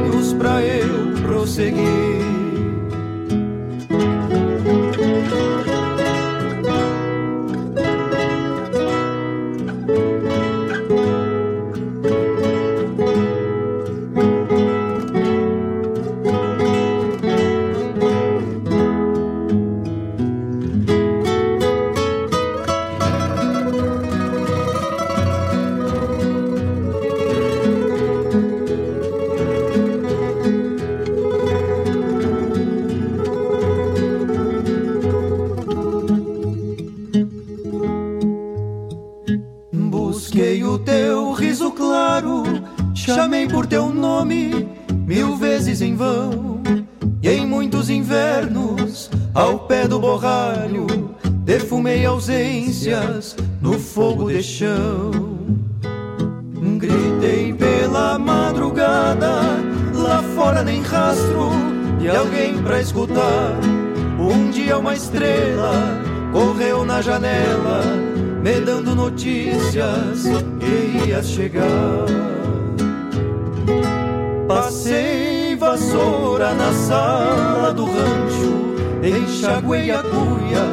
sala 77.34 77.74
do 77.74 77.86
rancho, 77.86 78.76
enxaguei 79.04 79.92
a 79.92 80.04
cuia 80.04 80.66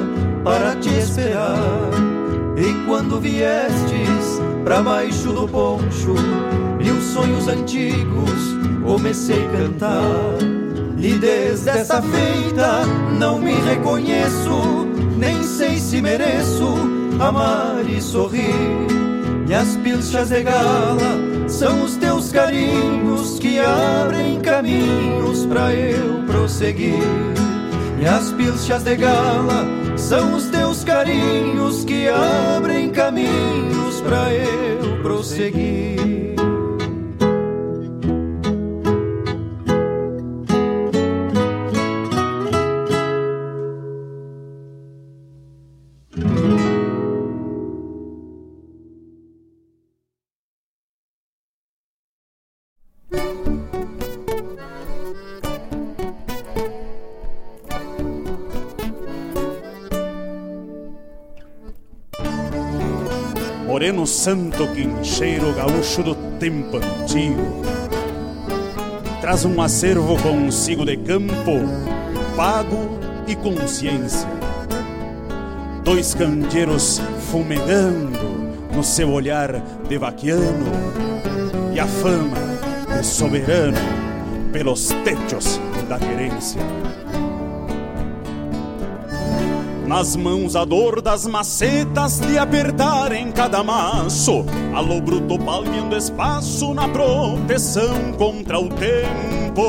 para 0.44 0.76
te 0.76 0.90
esperar. 0.90 1.90
E 2.56 2.86
quando 2.86 3.20
viestes 3.20 4.40
pra 4.64 4.82
baixo 4.82 5.32
do 5.32 5.48
poncho, 5.48 6.14
mil 6.78 7.00
sonhos 7.00 7.48
antigos 7.48 8.56
comecei 8.84 9.46
a 9.46 9.50
cantar. 9.50 10.38
E 10.98 11.14
desde 11.14 11.70
essa 11.70 12.02
feita 12.02 12.84
não 13.18 13.38
me 13.38 13.54
reconheço, 13.54 14.86
nem 15.16 15.42
sei 15.42 15.78
se 15.78 16.02
mereço 16.02 16.74
amar 17.18 17.82
e 17.88 18.02
sorrir. 18.02 19.00
Minhas 19.46 19.76
pilchas 19.78 20.28
de 20.28 20.42
gala 20.42 21.48
são 21.48 21.82
os 21.84 21.96
teus 21.96 22.19
carinhos 22.32 23.38
que 23.38 23.58
abrem 23.58 24.40
caminhos 24.40 25.46
pra 25.46 25.74
eu 25.74 26.24
prosseguir. 26.26 26.98
Minhas 27.96 28.32
pilchas 28.32 28.82
de 28.82 28.96
gala 28.96 29.66
são 29.96 30.34
os 30.34 30.46
teus 30.46 30.82
carinhos 30.82 31.84
que 31.84 32.08
abrem 32.08 32.90
caminhos 32.90 34.00
pra 34.00 34.32
eu 34.32 35.02
prosseguir. 35.02 35.99
Santo 64.10 64.66
quincheiro 64.68 65.52
gaúcho 65.54 66.02
do 66.02 66.14
tempo 66.38 66.76
antigo. 66.76 67.62
Traz 69.20 69.44
um 69.44 69.60
acervo 69.62 70.20
consigo 70.20 70.84
de 70.84 70.96
campo, 70.96 71.60
pago 72.36 72.98
e 73.26 73.36
consciência 73.36 74.28
Dois 75.84 76.14
candeeiros 76.14 77.00
fumegando 77.30 78.18
no 78.74 78.82
seu 78.82 79.10
olhar 79.10 79.60
de 79.88 79.98
vaquiano 79.98 80.66
E 81.74 81.78
a 81.78 81.86
fama 81.86 82.36
de 82.96 83.06
soberano 83.06 83.78
pelos 84.52 84.88
techos 85.04 85.60
da 85.88 85.98
querência 85.98 86.60
nas 89.90 90.14
mãos 90.14 90.54
a 90.54 90.64
dor 90.64 91.02
das 91.02 91.26
macetas 91.26 92.20
de 92.20 92.38
apertar 92.38 93.10
em 93.10 93.32
cada 93.32 93.60
maço. 93.64 94.46
Alô 94.72 95.00
bruto 95.00 95.36
palmeando 95.36 95.96
espaço 95.96 96.72
na 96.72 96.88
proteção 96.88 98.12
contra 98.16 98.60
o 98.60 98.68
tempo. 98.68 99.64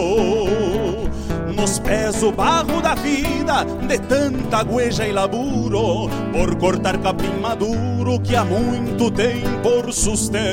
Nos 1.55 1.79
pés 1.79 2.21
o 2.21 2.31
barro 2.31 2.79
da 2.83 2.93
vida 2.93 3.65
de 3.87 3.97
tanta 3.97 4.61
gueja 4.61 5.07
e 5.07 5.11
laburo 5.11 6.07
por 6.31 6.55
cortar 6.57 6.99
capim 6.99 7.39
maduro 7.41 8.19
que 8.19 8.35
há 8.35 8.45
muito 8.45 9.09
tem 9.09 9.41
por 9.63 9.91
sustento. 9.91 10.43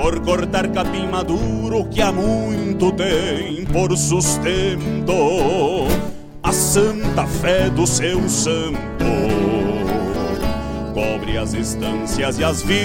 Por 0.00 0.20
cortar 0.20 0.68
capim 0.68 1.08
maduro 1.08 1.86
que 1.90 2.00
há 2.00 2.12
muito 2.12 2.92
tem 2.92 3.64
por 3.64 3.96
sustento 3.98 5.10
a 6.50 6.52
santa 7.10 7.26
fé 7.26 7.68
do 7.68 7.86
seu 7.86 8.28
santo. 8.28 8.78
Cobre 10.94 11.38
as 11.38 11.54
estâncias 11.54 12.38
e 12.38 12.44
as 12.44 12.62
vilas. 12.62 12.80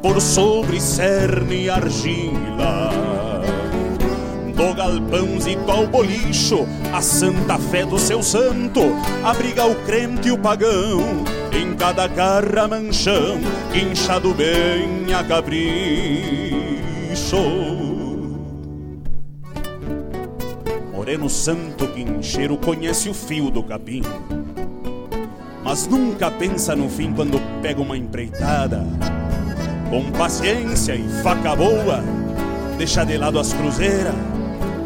Por 0.00 0.20
sobre 0.20 0.80
cerne 0.80 1.64
e 1.64 1.70
argila. 1.70 2.90
Do 4.54 4.72
galpãozito 4.74 5.70
ao 5.70 5.86
bolicho 5.86 6.66
a 6.92 7.00
santa 7.00 7.58
fé 7.58 7.84
do 7.84 7.98
seu 7.98 8.22
santo 8.22 8.80
abriga 9.24 9.66
o 9.66 9.74
crente 9.84 10.28
e 10.28 10.32
o 10.32 10.38
pagão. 10.38 11.24
Em 11.52 11.74
cada 11.74 12.08
carra 12.08 12.68
manchão 12.68 13.40
inchado 13.74 14.32
bem 14.32 15.12
a 15.12 15.24
capricho 15.24 16.20
Moreno 21.10 21.28
santo 21.28 21.88
quincheiro 21.88 22.56
conhece 22.56 23.08
o 23.08 23.14
fio 23.14 23.50
do 23.50 23.64
capim 23.64 24.00
mas 25.64 25.88
nunca 25.88 26.30
pensa 26.30 26.76
no 26.76 26.88
fim 26.88 27.12
quando 27.12 27.40
pega 27.60 27.80
uma 27.80 27.96
empreitada. 27.96 28.86
Com 29.90 30.08
paciência 30.12 30.94
e 30.94 31.08
faca 31.20 31.56
boa, 31.56 32.00
deixa 32.78 33.02
de 33.04 33.16
lado 33.16 33.40
as 33.40 33.52
cruzeiras, 33.52 34.14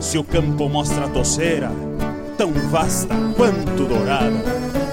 se 0.00 0.16
o 0.16 0.24
campo 0.24 0.66
mostra 0.66 1.04
a 1.04 1.08
toceira, 1.10 1.70
tão 2.38 2.52
vasta 2.70 3.14
quanto 3.36 3.84
dourada. 3.84 4.83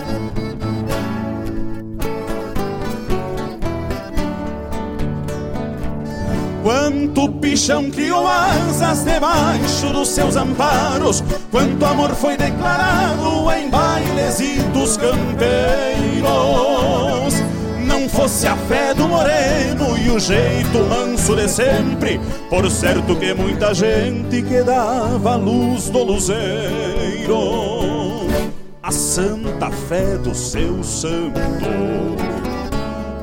Quanto 6.72 7.28
pichão 7.28 7.92
criou 7.92 8.26
asas 8.26 9.04
debaixo 9.04 9.90
dos 9.92 10.08
seus 10.08 10.38
amparos, 10.38 11.22
quanto 11.52 11.86
amor 11.86 12.12
foi 12.12 12.38
declarado 12.38 13.52
em 13.52 13.70
bailes 13.70 14.40
e 14.40 14.62
dos 14.72 14.96
campeiros. 14.96 16.24
Não 17.86 18.08
fosse 18.08 18.48
a 18.48 18.56
fé 18.56 18.94
do 18.94 19.06
moreno 19.06 19.98
e 19.98 20.12
o 20.12 20.18
jeito 20.18 20.78
manso 20.88 21.36
de 21.36 21.50
sempre, 21.50 22.22
por 22.50 22.72
certo 22.72 23.18
que 23.18 23.34
muita 23.34 23.74
gente 23.74 24.42
quedava 24.42 25.34
a 25.34 25.36
luz 25.36 25.90
do 25.90 26.02
luzeiro. 26.06 27.36
A 28.82 28.94
santa 28.94 29.70
fé 29.90 30.18
do 30.18 30.34
seu 30.34 30.82
santo 30.86 31.38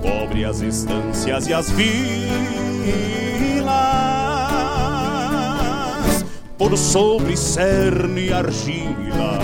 cobre 0.02 0.44
as 0.44 0.60
estâncias 0.60 1.46
e 1.46 1.54
as 1.54 1.70
vilas 1.70 3.37
por 6.58 6.76
sobre 6.76 7.36
cerne 7.36 8.26
e 8.26 8.32
argila. 8.32 9.38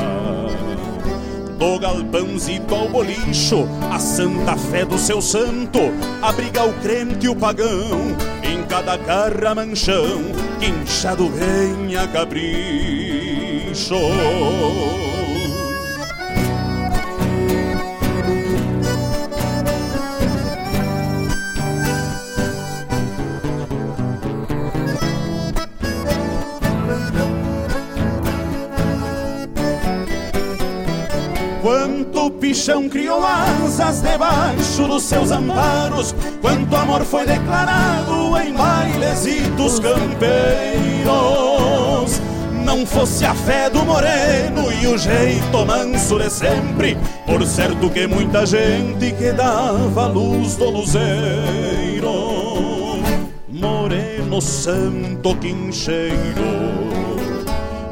Do 1.56 1.78
galpãozito 1.78 2.74
ao 2.74 2.88
bolicho, 2.88 3.68
a 3.90 3.98
santa 4.00 4.56
fé 4.56 4.84
do 4.84 4.98
seu 4.98 5.22
santo 5.22 5.78
abriga 6.20 6.64
o 6.64 6.72
crente 6.80 7.26
e 7.26 7.28
o 7.28 7.36
pagão, 7.36 8.16
em 8.42 8.64
cada 8.64 8.98
carra 8.98 9.54
manchão, 9.54 10.04
quinchado 10.58 11.28
bem 11.28 11.96
a 11.96 12.08
capricho. 12.08 13.94
Quanto 32.24 32.38
pichão 32.38 32.88
criou 32.88 33.22
asas 33.22 34.00
debaixo 34.00 34.88
dos 34.88 35.02
seus 35.02 35.30
amparos, 35.30 36.14
quanto 36.40 36.74
amor 36.74 37.02
foi 37.02 37.26
declarado 37.26 38.38
em 38.38 38.54
bailes 38.54 39.26
e 39.26 39.42
dos 39.50 39.78
campeiros. 39.78 41.04
Não 42.64 42.86
fosse 42.86 43.26
a 43.26 43.34
fé 43.34 43.68
do 43.68 43.84
moreno 43.84 44.72
e 44.72 44.86
o 44.86 44.96
jeito 44.96 45.66
manso 45.66 46.18
de 46.18 46.30
sempre, 46.30 46.96
por 47.26 47.46
certo 47.46 47.90
que 47.90 48.06
muita 48.06 48.46
gente 48.46 49.12
que 49.12 49.30
dava 49.32 50.06
luz 50.06 50.56
do 50.56 50.70
luzeiro. 50.70 52.14
Moreno 53.50 54.40
santo 54.40 55.36
quincheiro, 55.36 56.14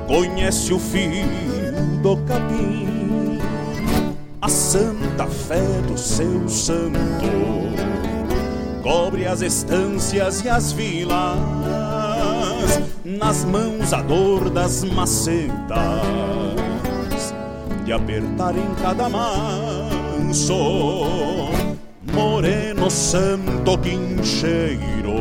conhece 0.07 0.73
o 0.73 0.79
fio 0.79 1.27
do 2.03 2.17
capim 2.27 3.02
santa 4.73 5.27
fé 5.27 5.83
do 5.87 5.99
seu 5.99 6.49
santo 6.49 6.97
cobre 8.83 9.27
as 9.27 9.43
estâncias 9.43 10.43
e 10.43 10.49
as 10.49 10.73
vilas, 10.73 11.37
nas 13.05 13.45
mãos 13.45 13.93
a 13.93 14.01
dor 14.01 14.49
das 14.49 14.83
macetas, 14.85 15.61
de 17.85 17.93
apertar 17.93 18.57
em 18.57 18.75
cada 18.81 19.11
manso, 19.11 20.55
moreno 22.11 22.91
santo 22.91 23.77
quincheiro. 23.77 25.19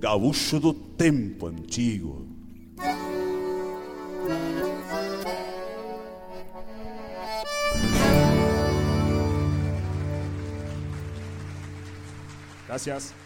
Gaúcho 0.00 0.58
do 0.58 0.72
tempo 0.72 1.48
antigo 1.48 2.33
Gracias. 12.74 13.23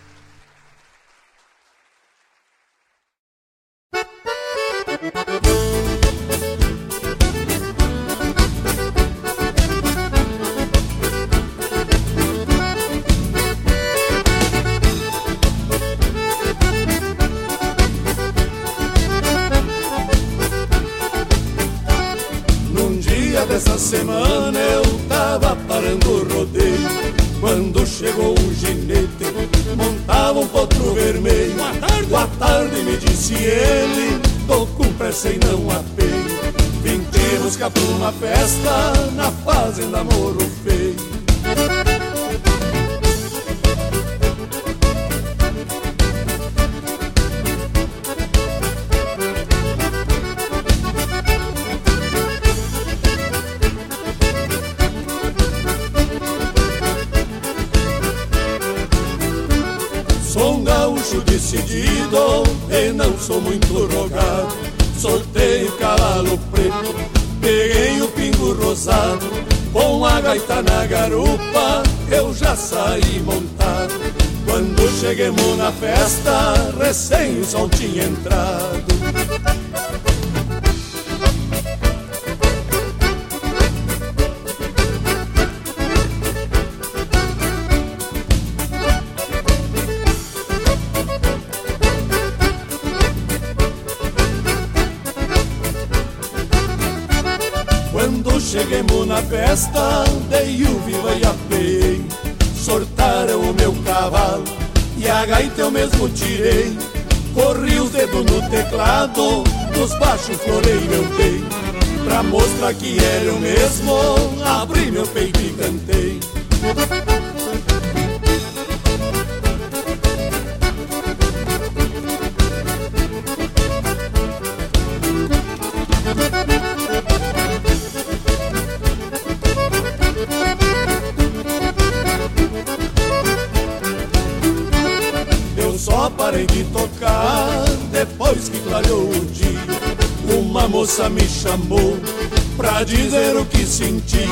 Dizer 143.19 143.37
o 143.37 143.45
que 143.45 143.67
sentia. 143.67 144.27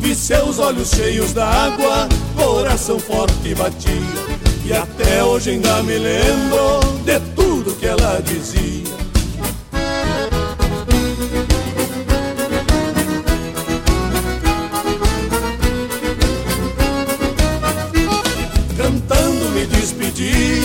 Vi 0.00 0.14
seus 0.14 0.58
olhos 0.58 0.90
cheios 0.90 1.32
d'água, 1.32 2.08
coração 2.36 2.98
forte 2.98 3.54
batia. 3.54 3.92
E 4.64 4.72
até 4.72 5.24
hoje 5.24 5.50
ainda 5.50 5.82
me 5.82 5.98
lembro 5.98 6.80
de 7.04 7.18
tudo 7.34 7.74
que 7.74 7.86
ela 7.86 8.20
dizia. 8.22 8.92
Cantando 18.76 19.50
me 19.50 19.66
despedi, 19.66 20.60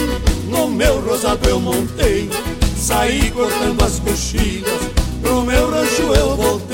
no 0.48 0.68
meu 0.68 1.02
rosado 1.02 1.50
eu 1.50 1.60
montei. 1.60 2.30
Saí 2.78 3.32
cortando 3.32 3.84
as 3.84 4.00
coxilhas, 4.00 4.80
pro 5.22 5.42
meu 5.42 5.72
rancho 5.72 6.14
eu 6.14 6.36
voltei. 6.36 6.67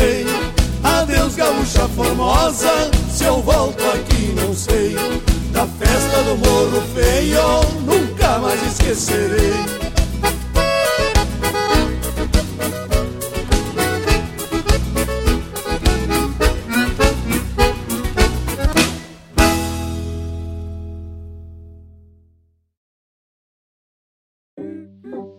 Gaúcha 1.43 1.89
formosa, 1.89 2.89
se 3.11 3.25
eu 3.25 3.41
volto 3.41 3.83
aqui 3.83 4.33
não 4.33 4.53
sei. 4.53 4.95
Da 5.51 5.67
festa 5.67 6.23
do 6.23 6.37
Morro 6.37 6.81
Feio, 6.95 7.41
nunca 7.85 8.39
mais 8.39 8.65
esquecerei. 8.65 9.82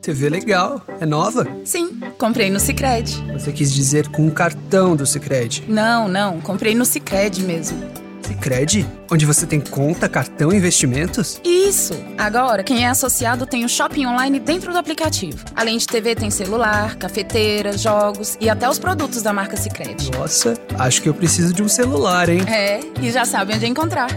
TV 0.05 0.29
legal, 0.29 0.83
é 1.01 1.07
nova? 1.07 1.49
Sim, 1.65 1.99
comprei 2.19 2.51
no 2.51 2.61
Sicredi. 2.61 3.25
Você 3.33 3.51
quis 3.51 3.73
dizer 3.73 4.09
com 4.09 4.27
um 4.27 4.31
cartão 4.31 4.95
do 4.95 5.07
Sicredi? 5.07 5.65
Não, 5.67 6.07
não, 6.09 6.43
comprei 6.43 6.75
no 6.75 6.85
Sicredi 6.85 7.43
mesmo. 7.43 7.83
Sicredi? 8.21 8.87
Onde 9.11 9.25
você 9.25 9.47
tem 9.47 9.61
conta, 9.61 10.07
cartão 10.07 10.53
e 10.53 10.57
investimentos? 10.57 11.41
Isso! 11.43 11.95
Agora, 12.19 12.63
quem 12.63 12.85
é 12.85 12.89
associado 12.89 13.47
tem 13.47 13.65
o 13.65 13.69
shopping 13.69 14.05
online 14.05 14.39
dentro 14.39 14.73
do 14.73 14.79
aplicativo. 14.79 15.43
Além 15.57 15.79
de 15.79 15.87
TV, 15.87 16.15
tem 16.15 16.31
celular, 16.31 16.97
cafeteira, 16.97 17.77
jogos 17.77 18.37
e 18.39 18.51
até 18.51 18.69
os 18.69 18.79
produtos 18.79 19.23
da 19.23 19.33
marca 19.33 19.57
Sicredi. 19.57 20.11
Nossa, 20.11 20.55
acho 20.79 21.01
que 21.01 21.09
eu 21.09 21.15
preciso 21.15 21.55
de 21.55 21.63
um 21.63 21.69
celular, 21.69 22.29
hein? 22.29 22.41
É, 22.47 22.81
e 23.01 23.11
já 23.11 23.25
sabe 23.25 23.55
onde 23.55 23.67
encontrar. 23.67 24.09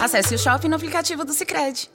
Acesse 0.00 0.32
o 0.36 0.38
shopping 0.38 0.68
no 0.68 0.76
aplicativo 0.76 1.24
do 1.24 1.32
Sicredi. 1.32 1.90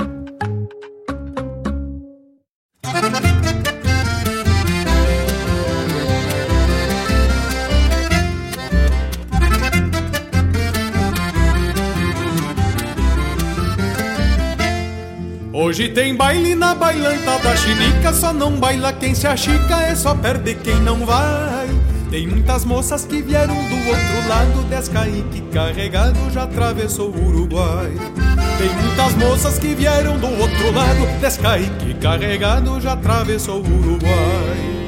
Hoje 15.62 15.90
tem 15.90 16.16
baile 16.16 16.56
na 16.56 16.74
bailanta 16.74 17.38
da 17.38 17.56
chinica, 17.56 18.12
só 18.14 18.34
não 18.34 18.54
baila 18.54 18.94
quem 18.94 19.14
se 19.14 19.28
achica, 19.28 19.82
é 19.84 19.94
só 19.94 20.16
perde 20.16 20.56
quem 20.56 20.76
não 20.82 21.06
vai. 21.06 21.59
Tem 22.10 22.26
muitas 22.26 22.66
moças 22.66 23.05
que 23.05 23.22
vieram 23.22 23.53
do 23.53 23.76
outro 23.76 24.28
lado, 24.28 24.64
Descaíque 24.68 25.41
carregado 25.53 26.20
já 26.32 26.43
atravessou 26.43 27.12
o 27.12 27.28
Uruguai. 27.28 27.91
Tem 28.57 28.70
muitas 28.74 29.14
moças 29.16 29.60
que 29.60 29.76
vieram 29.76 30.18
do 30.18 30.28
outro 30.28 30.72
lado, 30.72 31.20
Descaíque 31.22 31.93
carregado 32.01 32.82
já 32.82 32.93
atravessou 32.93 33.62
o 33.62 33.80
Uruguai. 33.80 34.80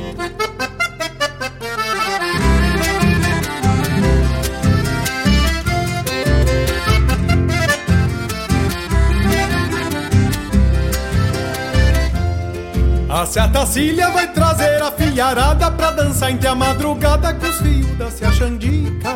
A 13.12 13.26
Seata 13.26 13.66
Cília 13.66 14.10
vai 14.10 14.32
trazer 14.32 14.82
a 14.82 14.90
fiarada 14.90 15.70
pra 15.70 15.92
dançar 15.92 16.32
entre 16.32 16.48
a 16.48 16.56
madrugada 16.56 17.34
com 17.34 17.46
os 17.46 17.60
fios 17.60 17.98
da 17.98 18.10
Cia 18.10 18.32
Xandica. 18.32 19.14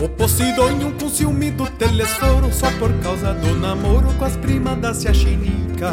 O 0.00 0.08
Posidônio 0.08 0.92
com 1.00 1.08
ciúme 1.08 1.52
do 1.52 1.64
telesforo 1.64 2.52
só 2.52 2.68
por 2.72 2.92
causa 2.94 3.32
do 3.34 3.54
namoro 3.54 4.12
com 4.14 4.24
as 4.24 4.36
primas 4.36 4.76
da 4.78 4.92
Cia 4.92 5.14
Chinica. 5.14 5.92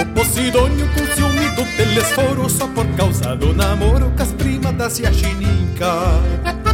O 0.00 0.06
Posidônio 0.14 0.88
com 0.94 1.14
ciúme 1.16 1.48
do 1.56 1.64
telesforo 1.76 2.48
só 2.48 2.68
por 2.68 2.86
causa 2.96 3.34
do 3.34 3.52
namoro 3.52 4.12
com 4.16 4.22
as 4.22 4.30
primas 4.30 4.76
da 4.76 4.88
Cia 4.88 5.12
Chinica. 5.12 6.73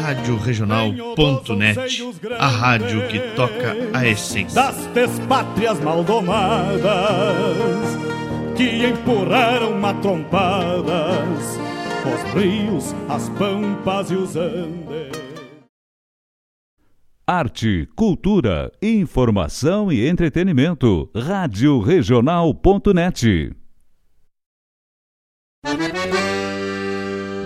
Rádio 0.00 0.36
Regional.net, 0.38 2.02
a 2.38 2.46
rádio 2.46 3.06
que 3.08 3.18
toca 3.36 3.76
a 3.92 4.06
essência. 4.06 4.54
Das 4.54 4.86
despátrias 4.94 5.78
maldomadas 5.80 6.80
que 8.56 8.86
empurraram 8.86 9.78
matrompadas 9.78 11.58
os 12.06 12.32
rios, 12.34 12.94
as 13.10 13.28
pampas 13.30 14.10
e 14.10 14.14
os 14.14 14.36
andes. 14.36 15.20
Arte, 17.26 17.86
cultura, 17.94 18.72
informação 18.82 19.92
e 19.92 20.08
entretenimento. 20.08 21.10
Rádio 21.14 21.78
Regional.net. 21.78 23.54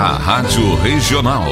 a 0.00 0.12
Rádio 0.12 0.76
Regional. 0.76 1.44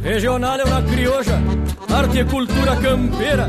Regional 0.00 0.60
é 0.60 0.64
uma 0.64 0.82
crioja, 0.82 1.42
arte 1.92 2.20
e 2.20 2.24
cultura 2.24 2.76
campeira, 2.76 3.48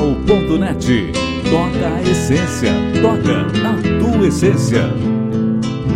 Regional.net 0.00 1.12
Toca 1.50 1.94
a 1.94 2.02
essência, 2.02 2.72
toca 3.02 3.46
a 3.68 3.98
tua 3.98 4.26
essência. 4.28 4.86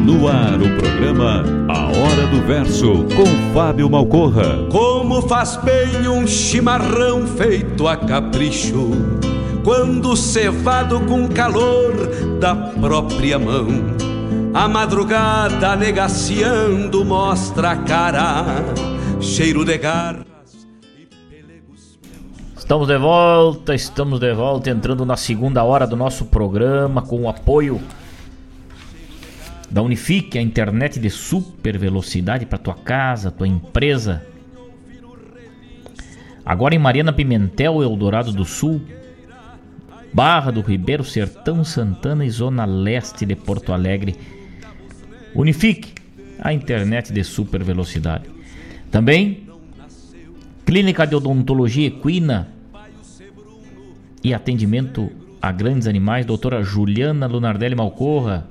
No 0.05 0.29
ar 0.29 0.61
o 0.61 0.77
programa 0.77 1.45
A 1.69 1.87
Hora 1.87 2.27
do 2.27 2.47
Verso 2.47 3.07
com 3.17 3.55
Fábio 3.55 3.89
Malcorra. 3.89 4.67
Como 4.71 5.23
faz 5.23 5.57
bem 5.57 6.09
um 6.09 6.27
chimarrão 6.27 7.27
feito 7.27 7.89
a 7.89 7.97
capricho, 7.97 8.91
quando 9.63 10.17
cevado 10.17 11.01
com 11.01 11.29
calor 11.29 11.95
da 12.39 12.55
própria 12.55 13.39
mão. 13.39 13.69
A 14.53 14.69
madrugada 14.69 15.77
negaciando 15.77 17.05
mostra 17.05 17.71
a 17.71 17.77
cara, 17.77 18.45
cheiro 19.21 19.65
de 19.65 19.79
garra 19.79 20.24
Estamos 22.65 22.89
de 22.89 22.97
volta, 22.97 23.75
estamos 23.75 24.19
de 24.19 24.33
volta, 24.33 24.71
entrando 24.71 25.05
na 25.05 25.19
segunda 25.19 25.63
hora 25.63 25.87
do 25.87 25.97
nosso 25.97 26.25
programa 26.25 27.03
com 27.03 27.21
o 27.21 27.29
apoio 27.29 27.79
da 29.71 29.83
Unifique, 29.83 30.39
a 30.39 30.41
internet 30.41 30.99
de 30.99 31.11
super 31.11 31.77
velocidade 31.77 32.47
para 32.47 32.57
tua 32.57 32.75
casa, 32.75 33.31
tua 33.31 33.47
empresa. 33.47 34.25
Agora 36.43 36.75
em 36.75 36.79
Mariana 36.79 37.13
Pimentel, 37.13 37.83
Eldorado 37.83 38.33
do 38.33 38.47
Sul, 38.47 38.81
Barra 40.11 40.51
do 40.51 40.63
Ribeiro, 40.63 41.05
Sertão 41.05 41.63
Santana 41.65 42.25
e 42.25 42.31
Zona 42.31 42.65
Leste 42.65 43.27
de 43.27 43.37
Porto 43.37 43.75
Alegre. 43.75 44.17
Unifique, 45.35 45.93
a 46.41 46.51
internet 46.51 47.13
de 47.13 47.23
super 47.23 47.63
velocidade. 47.63 48.25
Também 48.91 49.47
Clínica 50.65 51.07
de 51.07 51.15
Odontologia 51.15 51.89
Equina, 51.89 52.54
e 54.25 54.33
atendimento 54.33 55.13
a 55.41 55.53
grandes 55.53 55.87
animais, 55.87 56.25
doutora 56.25 56.63
Juliana 56.63 57.27
Lunardelli 57.27 57.75
Malcorra. 57.75 58.49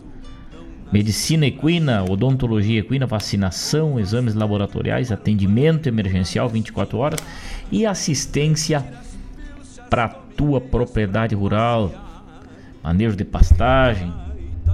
Medicina 0.91 1.48
equina, 1.48 2.04
odontologia 2.04 2.80
equina, 2.80 3.08
vacinação, 3.08 4.00
exames 4.00 4.36
laboratoriais, 4.36 5.12
atendimento 5.12 5.88
emergencial 5.88 6.48
24 6.48 7.00
horas 7.00 7.20
e 7.72 7.84
assistência 7.84 8.86
para 9.90 10.08
tua 10.08 10.62
propriedade 10.62 11.34
rural, 11.34 11.91
manejo 12.84 13.16
de 13.16 13.26
pastagem, 13.26 14.14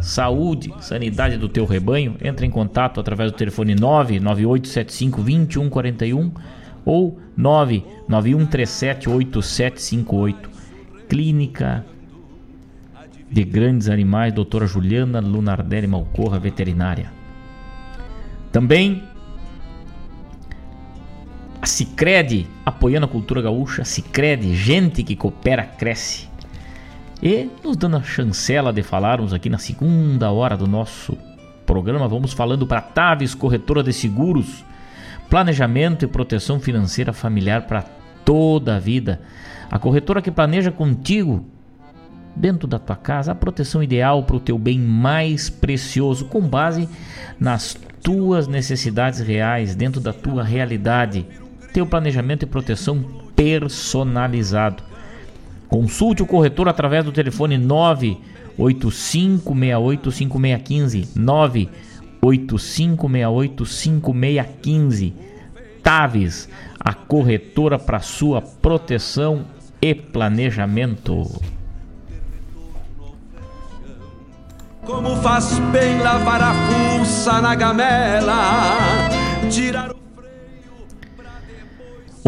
saúde, 0.02 0.74
sanidade 0.82 1.38
do 1.38 1.48
teu 1.48 1.66
rebanho. 1.66 2.18
Entre 2.22 2.46
em 2.46 2.50
contato 2.50 3.00
através 3.00 3.32
do 3.32 3.38
telefone 3.38 3.74
99875 3.76 5.22
2141 5.22 6.32
ou 6.84 7.18
99137 7.38 9.10
8758. 9.10 10.59
Clínica 11.10 11.86
de 13.30 13.44
Grandes 13.44 13.90
Animais, 13.90 14.32
doutora 14.32 14.66
Juliana 14.66 15.20
Lunardelli 15.20 15.88
Malcorra, 15.88 16.40
veterinária. 16.40 17.12
Também 18.52 19.04
a 21.62 21.66
Cicred, 21.66 22.48
apoiando 22.66 23.06
a 23.06 23.10
cultura 23.10 23.42
gaúcha, 23.42 23.84
Cicred, 23.84 24.56
gente 24.56 25.04
que 25.04 25.16
coopera, 25.16 25.64
cresce. 25.64 26.30
E 27.22 27.50
nos 27.64 27.76
dando 27.76 27.98
a 27.98 28.04
chancela 28.04 28.72
de 28.72 28.82
falarmos 28.82 29.34
aqui 29.34 29.50
na 29.50 29.58
segunda 29.58 30.32
hora 30.32 30.56
do 30.56 30.68
nosso 30.68 31.18
programa, 31.66 32.08
vamos 32.08 32.32
falando 32.32 32.66
para 32.66 32.82
Taves, 32.82 33.36
corretora 33.36 33.84
de 33.84 33.92
seguros, 33.92 34.64
planejamento 35.30 36.06
e 36.06 36.08
proteção 36.08 36.60
financeira 36.60 37.12
familiar 37.12 37.64
para 37.64 37.84
toda 38.24 38.78
a 38.78 38.80
vida. 38.80 39.22
A 39.72 39.78
corretora 39.78 40.22
que 40.22 40.32
planeja 40.32 40.72
contigo 40.72 41.46
dentro 42.36 42.68
da 42.68 42.80
tua 42.80 42.96
casa 42.96 43.32
a 43.32 43.36
proteção 43.36 43.84
ideal 43.84 44.24
para 44.24 44.38
o 44.38 44.40
teu 44.40 44.58
bem 44.58 44.80
mais 44.80 45.48
precioso 45.50 46.26
com 46.26 46.42
base 46.42 46.90
nas 47.40 47.78
tuas 48.02 48.48
necessidades 48.48 49.20
reais, 49.20 49.76
dentro 49.76 50.02
da 50.02 50.12
tua 50.14 50.44
realidade. 50.44 51.28
Teu 51.74 51.86
planejamento 51.86 52.44
e 52.44 52.48
proteção 52.48 53.04
personalizado. 53.36 54.82
Consulte 55.68 56.24
o 56.24 56.26
corretor 56.26 56.68
através 56.68 57.06
do 57.06 57.12
telefone 57.12 57.56
985685615 58.58 61.10
985685615 62.24 65.14
Taves, 65.84 66.50
a 66.80 66.94
corretora 66.94 67.78
para 67.80 68.00
sua 68.00 68.42
proteção 68.42 69.46
e 69.82 69.96
planejamento. 69.96 71.42
Como 74.86 75.16
faz 75.18 75.60
bem 75.72 76.00
lavar 76.00 76.42
a 76.42 76.54
fuça 76.54 77.42
na 77.42 77.54
gamela, 77.56 78.36
tirar 79.50 79.92
o 79.92 80.00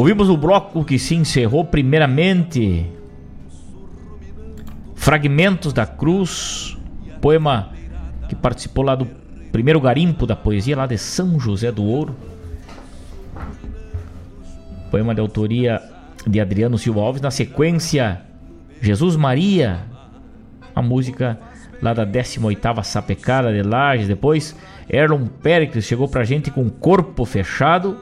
Ouvimos 0.02 0.30
o 0.30 0.38
bloco 0.38 0.84
que 0.84 0.98
se 0.98 1.15
encerrou 1.15 1.65
primeiramente. 1.65 2.90
Fragmentos 4.95 5.73
da 5.73 5.86
Cruz, 5.86 6.78
poema 7.22 7.69
que 8.30 8.36
participou 8.36 8.84
lá 8.84 8.95
do 8.95 9.06
primeiro 9.52 9.82
garimpo 9.82 10.26
da 10.26 10.36
poesia 10.36 10.78
lá 10.78 10.88
de 10.88 10.98
São 10.98 11.40
José 11.40 11.72
do 11.72 11.84
Ouro. 11.84 12.15
Poema 14.90 15.14
de 15.14 15.22
autoria 15.22 15.82
de 16.26 16.39
Adriano 16.39 16.77
Silva 16.77 17.02
Alves. 17.02 17.22
Na 17.22 17.31
sequência, 17.31 18.22
Jesus 18.81 19.15
Maria, 19.15 19.81
a 20.76 20.81
música 20.81 21.39
lá 21.81 21.93
da 21.93 22.06
18ª 22.06 22.84
Sapecada 22.84 23.52
de 23.52 23.64
Lages. 23.64 24.07
Depois, 24.07 24.56
Erlon 24.89 25.26
Pericles 25.26 25.85
chegou 25.85 26.07
pra 26.07 26.23
gente 26.23 26.52
com 26.52 26.69
Corpo 26.69 27.26
Fechado. 27.26 27.98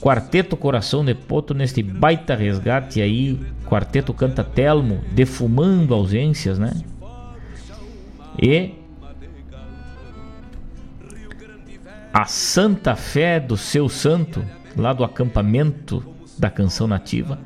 Quarteto 0.00 0.56
Coração 0.56 1.04
de 1.04 1.14
Poto 1.14 1.54
neste 1.54 1.82
baita 1.82 2.34
resgate 2.34 3.00
aí. 3.00 3.38
Quarteto 3.66 4.12
Canta 4.12 4.42
Telmo, 4.42 5.00
defumando 5.12 5.94
ausências, 5.94 6.58
né? 6.58 6.72
E 8.40 8.72
a 12.12 12.24
Santa 12.24 12.94
Fé 12.96 13.38
do 13.38 13.56
seu 13.56 13.88
santo, 13.88 14.44
lá 14.76 14.92
do 14.92 15.04
acampamento 15.04 16.04
da 16.38 16.50
canção 16.50 16.86
nativa. 16.86 17.38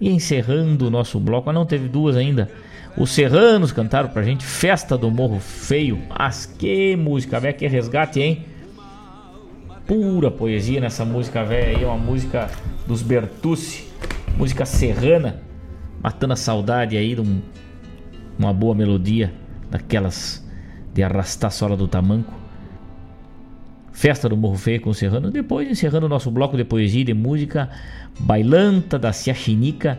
E 0.00 0.10
encerrando 0.10 0.86
o 0.86 0.90
nosso 0.90 1.18
bloco, 1.18 1.52
não 1.52 1.66
teve 1.66 1.88
duas 1.88 2.16
ainda. 2.16 2.50
Os 2.96 3.10
Serranos 3.10 3.72
cantaram 3.72 4.08
pra 4.08 4.22
gente 4.22 4.44
Festa 4.44 4.96
do 4.96 5.10
Morro 5.10 5.38
Feio. 5.38 6.00
Mas 6.08 6.46
que 6.46 6.96
música, 6.96 7.38
velho, 7.38 7.56
que 7.56 7.66
resgate, 7.66 8.20
hein? 8.20 8.44
Pura 9.86 10.30
poesia 10.30 10.80
nessa 10.80 11.04
música 11.04 11.44
velha 11.44 11.78
aí, 11.78 11.84
uma 11.84 11.96
música 11.96 12.50
dos 12.86 13.02
Bertucci, 13.02 13.88
música 14.36 14.66
serrana, 14.66 15.40
matando 16.02 16.34
a 16.34 16.36
saudade 16.36 16.96
aí 16.96 17.14
de 17.14 17.20
um, 17.20 17.40
uma 18.38 18.52
boa 18.52 18.74
melodia, 18.74 19.32
daquelas 19.70 20.46
de 20.92 21.02
arrastar 21.02 21.48
a 21.48 21.50
sola 21.50 21.76
do 21.76 21.88
tamanco. 21.88 22.47
Festa 23.98 24.28
do 24.28 24.36
Morro 24.36 24.56
Feio 24.56 24.80
com 24.80 24.90
o 24.90 24.94
Serrano. 24.94 25.30
Depois, 25.30 25.68
encerrando 25.68 26.06
o 26.06 26.08
nosso 26.08 26.30
bloco 26.30 26.56
de 26.56 26.64
poesia 26.64 27.00
e 27.00 27.04
de 27.04 27.14
música, 27.14 27.68
Bailanta 28.20 28.98
da 28.98 29.12
Ciaxinica 29.12 29.98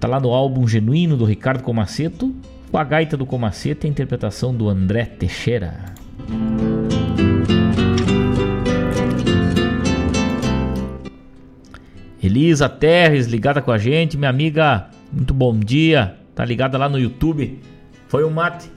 Tá 0.00 0.06
lá 0.06 0.20
no 0.20 0.28
álbum 0.28 0.68
Genuíno 0.68 1.16
do 1.16 1.24
Ricardo 1.24 1.64
Comaceto, 1.64 2.32
com 2.70 2.78
a 2.78 2.84
gaita 2.84 3.16
do 3.16 3.26
Comaceto 3.26 3.84
e 3.84 3.88
a 3.88 3.90
interpretação 3.90 4.54
do 4.54 4.68
André 4.68 5.06
Teixeira. 5.06 5.86
Elisa 12.22 12.68
Terres 12.68 13.26
ligada 13.26 13.60
com 13.60 13.72
a 13.72 13.78
gente, 13.78 14.16
minha 14.16 14.30
amiga, 14.30 14.88
muito 15.12 15.34
bom 15.34 15.58
dia. 15.58 16.16
Tá 16.32 16.44
ligada 16.44 16.78
lá 16.78 16.88
no 16.88 16.98
YouTube. 16.98 17.58
Foi 18.06 18.24
um 18.24 18.30
mate. 18.30 18.70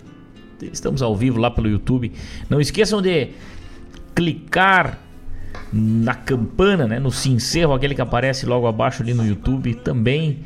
Estamos 0.74 1.04
ao 1.04 1.16
vivo 1.16 1.40
lá 1.40 1.52
pelo 1.52 1.70
YouTube. 1.70 2.12
Não 2.50 2.60
esqueçam 2.60 3.00
de 3.00 3.30
clicar 4.16 5.00
na 5.72 6.14
campana, 6.14 6.88
né, 6.88 7.00
no 7.00 7.12
sincero, 7.12 7.74
aquele 7.74 7.96
que 7.96 8.02
aparece 8.02 8.46
logo 8.46 8.68
abaixo 8.68 9.02
ali 9.02 9.14
no 9.14 9.26
YouTube, 9.26 9.74
também 9.76 10.40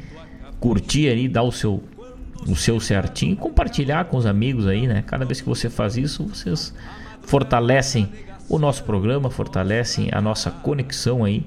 curtir 0.60 1.08
aí, 1.10 1.28
dar 1.28 1.44
o 1.44 1.52
seu 1.52 1.84
o 2.48 2.56
seu 2.56 2.80
certinho 2.80 3.36
compartilhar 3.36 4.06
com 4.06 4.18
os 4.18 4.26
amigos 4.26 4.68
aí, 4.68 4.86
né? 4.86 5.04
Cada 5.08 5.26
vez 5.26 5.42
que 5.42 5.48
você 5.48 5.68
faz 5.70 5.98
isso, 5.98 6.28
vocês 6.28 6.76
fortalecem 7.22 8.10
o 8.48 8.60
nosso 8.60 8.84
programa, 8.84 9.32
fortalecem 9.32 10.10
a 10.12 10.22
nossa 10.22 10.52
conexão 10.52 11.24
aí. 11.24 11.44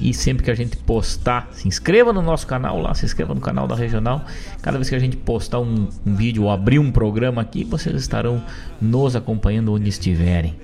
E 0.00 0.14
sempre 0.14 0.42
que 0.42 0.50
a 0.50 0.54
gente 0.54 0.76
postar, 0.78 1.48
se 1.52 1.68
inscreva 1.68 2.12
no 2.12 2.22
nosso 2.22 2.46
canal 2.46 2.78
lá, 2.78 2.94
se 2.94 3.04
inscreva 3.04 3.34
no 3.34 3.40
canal 3.40 3.68
da 3.68 3.74
Regional. 3.74 4.24
Cada 4.62 4.78
vez 4.78 4.88
que 4.88 4.94
a 4.94 4.98
gente 4.98 5.16
postar 5.16 5.60
um, 5.60 5.88
um 6.06 6.14
vídeo 6.14 6.44
ou 6.44 6.50
abrir 6.50 6.78
um 6.78 6.90
programa 6.90 7.42
aqui, 7.42 7.64
vocês 7.64 7.94
estarão 7.94 8.42
nos 8.80 9.14
acompanhando 9.14 9.72
onde 9.72 9.88
estiverem. 9.88 10.56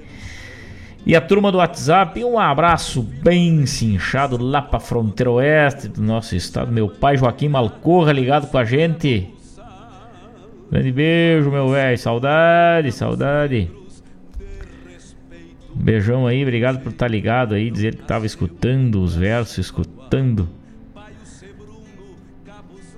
E 1.05 1.15
a 1.15 1.21
turma 1.21 1.53
do 1.53 1.59
WhatsApp, 1.59 2.25
um 2.25 2.37
abraço 2.37 3.01
bem 3.01 3.65
cinchado 3.65 4.43
lá 4.43 4.61
pra 4.61 4.81
fronteira 4.81 5.31
oeste 5.31 5.87
do 5.87 6.03
nosso 6.03 6.35
estado. 6.35 6.73
Meu 6.73 6.89
pai 6.89 7.17
Joaquim 7.17 7.49
Malcorra 7.49 8.13
ligado 8.13 8.49
com 8.49 8.59
a 8.59 8.65
gente. 8.65 9.31
Grande 10.69 10.91
beijo, 10.91 11.49
meu 11.49 11.69
velho. 11.69 11.97
Saudade, 11.97 12.91
saudade. 12.91 13.71
Beijão 15.79 16.27
aí, 16.27 16.43
obrigado 16.43 16.83
por 16.83 16.91
estar 16.91 17.07
tá 17.07 17.09
ligado 17.09 17.55
aí. 17.55 17.71
Dizer 17.71 17.97
que 17.97 18.03
tava 18.03 18.27
escutando 18.27 19.03
os 19.03 19.15
versos, 19.15 19.59
escutando 19.59 20.49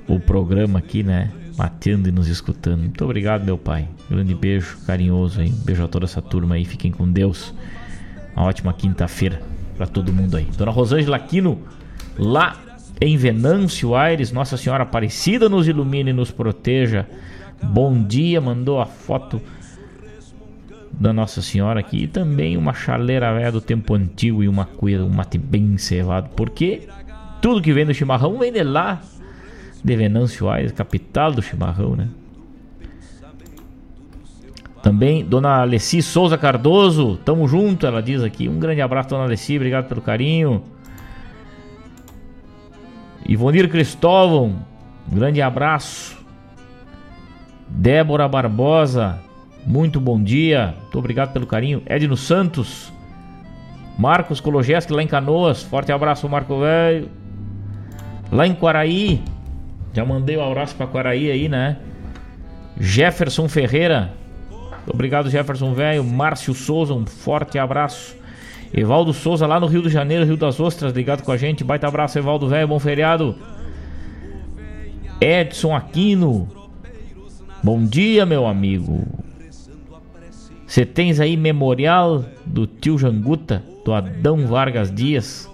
o 0.06 0.18
programa 0.18 0.78
aqui, 0.78 1.02
né? 1.02 1.30
Matando 1.56 2.08
e 2.08 2.12
nos 2.12 2.28
escutando. 2.28 2.80
Muito 2.80 3.04
obrigado, 3.04 3.44
meu 3.44 3.58
pai. 3.58 3.88
Grande 4.08 4.34
beijo 4.34 4.78
carinhoso 4.86 5.40
aí. 5.40 5.50
Beijo 5.50 5.84
a 5.84 5.88
toda 5.88 6.04
essa 6.06 6.22
turma 6.22 6.54
aí. 6.54 6.64
Fiquem 6.64 6.90
com 6.90 7.10
Deus. 7.10 7.52
Uma 8.34 8.46
ótima 8.46 8.72
quinta-feira 8.72 9.42
para 9.76 9.86
todo 9.86 10.12
mundo 10.12 10.36
aí. 10.36 10.46
Dona 10.56 10.70
Rosângela 10.70 11.16
Aquino, 11.16 11.60
lá 12.18 12.56
em 13.00 13.16
Venâncio 13.16 13.94
Aires, 13.94 14.32
Nossa 14.32 14.56
Senhora 14.56 14.82
Aparecida 14.82 15.48
nos 15.48 15.68
ilumine 15.68 16.10
e 16.10 16.12
nos 16.12 16.30
proteja. 16.30 17.06
Bom 17.62 18.02
dia, 18.02 18.40
mandou 18.40 18.80
a 18.80 18.86
foto 18.86 19.40
da 20.98 21.12
Nossa 21.12 21.40
Senhora 21.40 21.80
aqui 21.80 22.04
e 22.04 22.06
também 22.08 22.56
uma 22.56 22.74
chaleira 22.74 23.32
velha 23.32 23.52
do 23.52 23.60
tempo 23.60 23.94
antigo 23.94 24.42
e 24.42 24.48
uma 24.48 24.64
coisa, 24.64 25.04
um 25.04 25.08
mate 25.08 25.38
bem 25.38 25.78
cevado. 25.78 26.30
Porque 26.34 26.88
tudo 27.40 27.62
que 27.62 27.72
vem 27.72 27.86
do 27.86 27.94
chimarrão 27.94 28.36
vem 28.38 28.52
de 28.52 28.62
lá, 28.64 29.00
de 29.82 29.96
Venâncio 29.96 30.48
Aires, 30.48 30.72
capital 30.72 31.32
do 31.32 31.40
chimarrão, 31.40 31.94
né? 31.94 32.08
Também 34.82 35.24
Dona 35.24 35.60
Alessi 35.60 36.02
Souza 36.02 36.38
Cardoso, 36.38 37.16
tamo 37.24 37.46
junto, 37.46 37.86
ela 37.86 38.02
diz 38.02 38.22
aqui. 38.22 38.48
Um 38.48 38.58
grande 38.58 38.80
abraço, 38.80 39.10
Dona 39.10 39.24
Alessi, 39.24 39.56
obrigado 39.56 39.86
pelo 39.86 40.00
carinho. 40.00 40.62
Ivonir 43.26 43.68
Cristóvão, 43.68 44.56
um 45.10 45.14
grande 45.14 45.42
abraço. 45.42 46.16
Débora 47.68 48.26
Barbosa, 48.26 49.20
muito 49.68 50.00
bom 50.00 50.20
dia, 50.20 50.74
muito 50.80 50.98
obrigado 50.98 51.32
pelo 51.32 51.46
carinho. 51.46 51.82
Edno 51.86 52.16
Santos, 52.16 52.92
Marcos 53.96 54.40
Kologeski 54.40 54.92
lá 54.92 55.02
em 55.02 55.06
Canoas, 55.06 55.62
forte 55.62 55.92
abraço, 55.92 56.28
Marco 56.28 56.58
Velho. 56.58 57.08
Lá 58.32 58.46
em 58.46 58.54
Quaraí, 58.54 59.22
já 59.92 60.04
mandei 60.04 60.36
um 60.36 60.44
abraço 60.44 60.74
para 60.74 60.86
Quaraí 60.86 61.30
aí, 61.30 61.48
né? 61.48 61.76
Jefferson 62.80 63.48
Ferreira, 63.48 64.12
Obrigado, 64.92 65.30
Jefferson 65.30 65.74
Velho. 65.74 66.02
Márcio 66.02 66.54
Souza, 66.54 66.94
um 66.94 67.06
forte 67.06 67.58
abraço. 67.58 68.16
Evaldo 68.72 69.12
Souza, 69.12 69.46
lá 69.46 69.58
no 69.58 69.66
Rio 69.66 69.82
de 69.82 69.88
Janeiro, 69.88 70.24
Rio 70.24 70.36
das 70.36 70.60
Ostras, 70.60 70.92
ligado 70.92 71.22
com 71.22 71.32
a 71.32 71.36
gente. 71.36 71.64
Baita 71.64 71.88
abraço, 71.88 72.18
Evaldo 72.18 72.48
Velho, 72.48 72.68
bom 72.68 72.78
feriado. 72.78 73.36
Edson 75.20 75.74
Aquino, 75.74 76.48
bom 77.62 77.84
dia, 77.84 78.24
meu 78.24 78.46
amigo. 78.46 79.04
Você 80.68 80.84
tens 80.84 81.18
aí 81.18 81.34
memorial 81.34 82.26
do 82.44 82.66
tio 82.66 82.98
Janguta, 82.98 83.64
do 83.86 83.94
Adão 83.94 84.46
Vargas 84.46 84.94
Dias? 84.94 85.50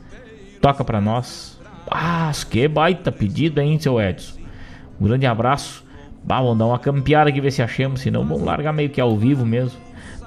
Toca 0.60 0.82
pra 0.82 1.00
nós. 1.00 1.56
Ah, 1.88 2.32
que 2.50 2.66
baita 2.66 3.12
pedido, 3.12 3.60
hein, 3.60 3.78
seu 3.78 4.00
Edson. 4.00 4.40
Um 5.00 5.04
grande 5.04 5.24
abraço. 5.24 5.84
Bah, 6.24 6.40
vamos 6.40 6.58
dar 6.58 6.66
uma 6.66 6.80
campeada 6.80 7.30
aqui, 7.30 7.40
ver 7.40 7.52
se 7.52 7.62
achamos. 7.62 8.00
Senão 8.00 8.24
vamos 8.26 8.42
largar 8.42 8.72
meio 8.72 8.90
que 8.90 9.00
ao 9.00 9.16
vivo 9.16 9.46
mesmo. 9.46 9.78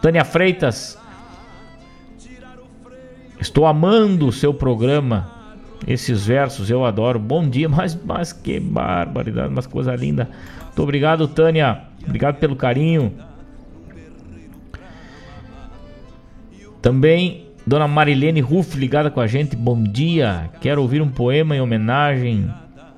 Tânia 0.01 0.23
Freitas. 0.23 0.97
Estou 3.41 3.65
amando 3.65 4.25
o 4.25 4.31
seu 4.31 4.53
programa. 4.53 5.29
Esses 5.85 6.25
versos 6.25 6.69
eu 6.69 6.85
adoro. 6.85 7.19
Bom 7.19 7.49
dia, 7.49 7.67
mas, 7.69 7.93
mas 8.05 8.31
que 8.31 8.57
barbaridade, 8.57 9.53
mas 9.53 9.67
coisa 9.67 9.93
linda. 9.97 10.29
Muito 10.63 10.81
obrigado, 10.81 11.27
Tânia. 11.27 11.81
Obrigado 12.05 12.37
pelo 12.37 12.55
carinho. 12.55 13.11
Também 16.87 17.43
Dona 17.65 17.85
Marilene 17.85 18.39
Ruff 18.39 18.77
ligada 18.77 19.11
com 19.11 19.19
a 19.19 19.27
gente. 19.27 19.57
Bom 19.57 19.83
dia. 19.83 20.49
Quero 20.61 20.81
ouvir 20.81 21.01
um 21.01 21.09
poema 21.09 21.53
em 21.53 21.59
homenagem 21.59 22.49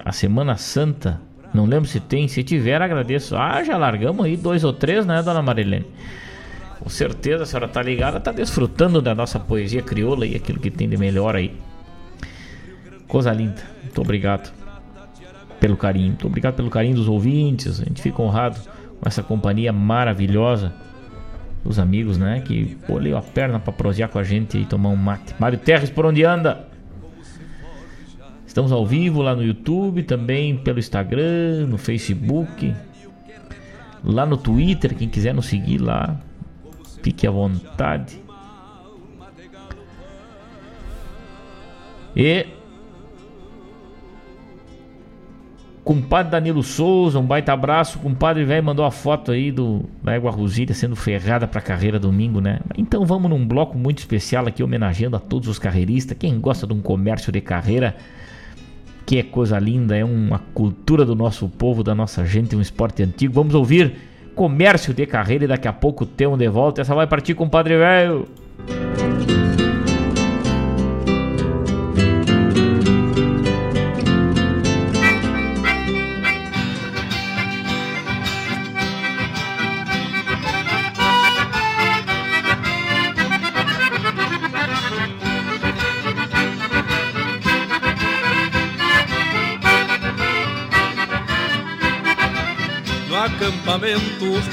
à 0.06 0.12
Semana 0.12 0.56
Santa. 0.58 1.20
Não 1.52 1.66
lembro 1.66 1.90
se 1.90 2.00
tem. 2.00 2.28
Se 2.28 2.44
tiver, 2.44 2.80
agradeço. 2.80 3.36
Ah, 3.36 3.64
já 3.64 3.78
largamos 3.78 4.24
aí 4.24 4.38
dois 4.38 4.64
ou 4.64 4.72
três, 4.72 5.08
né, 5.08 5.24
Dona 5.24 5.42
Marilene? 5.42 5.88
Com 6.80 6.88
certeza 6.88 7.42
a 7.42 7.46
senhora 7.48 7.68
tá 7.68 7.82
ligada, 7.82 8.20
tá 8.20 8.32
desfrutando 8.32 9.02
da 9.02 9.16
nossa 9.16 9.40
poesia 9.40 9.82
crioula 9.82 10.28
e 10.28 10.36
aquilo 10.36 10.60
que 10.60 10.70
tem 10.70 10.88
de 10.88 10.96
melhor 10.96 11.36
aí. 11.36 11.52
Coisa 13.08 13.34
linda. 13.34 13.64
Muito 13.82 14.00
obrigado 14.00 14.54
pelo 15.60 15.76
carinho. 15.76 16.10
Muito 16.10 16.28
obrigado 16.28 16.54
pelo 16.54 16.70
carinho 16.70 16.94
dos 16.94 17.08
ouvintes. 17.08 17.82
A 17.82 17.86
gente 17.86 18.04
fica 18.04 18.22
honrado 18.22 18.60
com 19.02 19.10
essa 19.10 19.24
companhia 19.24 19.74
maravilhosa 19.74 20.76
dos 21.64 21.80
amigos, 21.80 22.18
né? 22.18 22.42
Que 22.42 22.78
olhou 22.88 23.18
a 23.18 23.22
perna 23.22 23.60
para 23.60 23.74
prosear 23.74 24.10
com 24.10 24.20
a 24.20 24.24
gente 24.24 24.58
e 24.58 24.66
tomar 24.66 24.90
um 24.90 24.96
mate. 24.96 25.36
Mário 25.40 25.58
Terres, 25.58 25.90
por 25.90 26.06
onde 26.06 26.24
anda? 26.24 26.68
Estamos 28.46 28.72
ao 28.72 28.86
vivo 28.86 29.22
lá 29.22 29.36
no 29.36 29.44
YouTube, 29.44 30.04
também 30.04 30.58
pelo 30.58 30.80
Instagram, 30.80 31.68
no 31.68 31.78
Facebook, 31.78 32.74
lá 34.04 34.26
no 34.26 34.38
Twitter. 34.38 34.96
Quem 34.96 35.08
quiser 35.08 35.34
nos 35.34 35.46
seguir 35.46 35.78
lá, 35.78 36.20
Fique 37.02 37.26
à 37.26 37.32
vontade. 37.32 38.22
E 42.16 42.46
Compadre 45.90 46.34
Danilo 46.34 46.62
Souza, 46.62 47.18
um 47.18 47.26
baita 47.26 47.52
abraço. 47.52 47.98
Compadre 47.98 48.46
velho 48.46 48.64
mandou 48.64 48.86
a 48.86 48.92
foto 48.92 49.32
aí 49.32 49.52
do, 49.52 49.86
da 50.04 50.14
égua 50.14 50.30
Rosília 50.30 50.76
sendo 50.76 50.96
ferrada 50.96 51.48
pra 51.48 51.62
carreira 51.62 51.98
domingo, 51.98 52.40
né? 52.40 52.60
Então 52.78 53.04
vamos 53.08 53.28
num 53.28 53.44
bloco 53.44 53.76
muito 53.76 53.98
especial 53.98 54.46
aqui, 54.46 54.62
homenageando 54.62 55.16
a 55.16 55.20
todos 55.20 55.50
os 55.50 55.58
carreiristas. 55.58 56.16
Quem 56.16 56.40
gosta 56.40 56.68
de 56.68 56.74
um 56.74 56.80
comércio 56.80 57.32
de 57.32 57.42
carreira, 57.42 57.96
que 59.04 59.18
é 59.18 59.24
coisa 59.24 59.58
linda, 59.58 59.98
é 59.98 60.06
uma 60.06 60.38
cultura 60.54 61.04
do 61.04 61.16
nosso 61.16 61.50
povo, 61.50 61.84
da 61.84 61.96
nossa 61.96 62.24
gente, 62.24 62.56
um 62.56 62.62
esporte 62.62 63.02
antigo. 63.02 63.34
Vamos 63.34 63.56
ouvir 63.56 63.96
comércio 64.36 64.94
de 64.94 65.08
carreira 65.08 65.46
e 65.46 65.48
daqui 65.48 65.68
a 65.68 65.74
pouco 65.74 66.06
temos 66.06 66.38
de 66.38 66.48
volta. 66.50 66.82
Essa 66.82 66.94
vai 66.94 67.08
partir 67.08 67.34
com 67.34 67.46
o 67.46 67.50
Padre 67.50 67.80
Velho. 67.80 68.28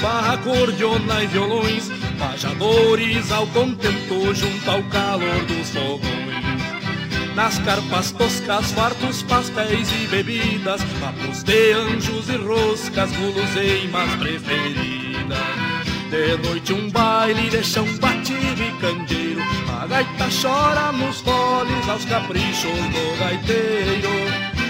Barra 0.01 0.33
acordeona 0.33 1.23
e 1.23 1.27
violões, 1.27 1.89
pajadores 2.17 3.31
ao 3.31 3.47
contento 3.47 4.33
junto 4.33 4.69
ao 4.69 4.83
calor 4.83 5.45
dos 5.45 5.69
fogões. 5.69 6.27
Nas 7.35 7.59
carpas 7.59 8.11
toscas, 8.11 8.71
fartos 8.71 9.21
pastéis 9.23 9.91
e 9.91 10.07
bebidas, 10.07 10.81
papos 10.99 11.43
de 11.43 11.73
anjos 11.73 12.29
e 12.29 12.37
roscas, 12.37 13.11
guloseimas 13.11 14.15
preferidas. 14.15 15.37
De 16.09 16.47
noite 16.47 16.73
um 16.73 16.89
baile 16.89 17.49
de 17.49 17.63
chão 17.63 17.85
batido 17.99 18.63
e 18.63 18.71
candeeiro, 18.79 19.41
a 19.81 19.85
gaita 19.85 20.29
chora 20.41 20.91
nos 20.93 21.21
foles 21.21 21.89
aos 21.89 22.05
caprichos 22.05 22.71
do 22.71 23.19
gaiteiro. 23.19 24.09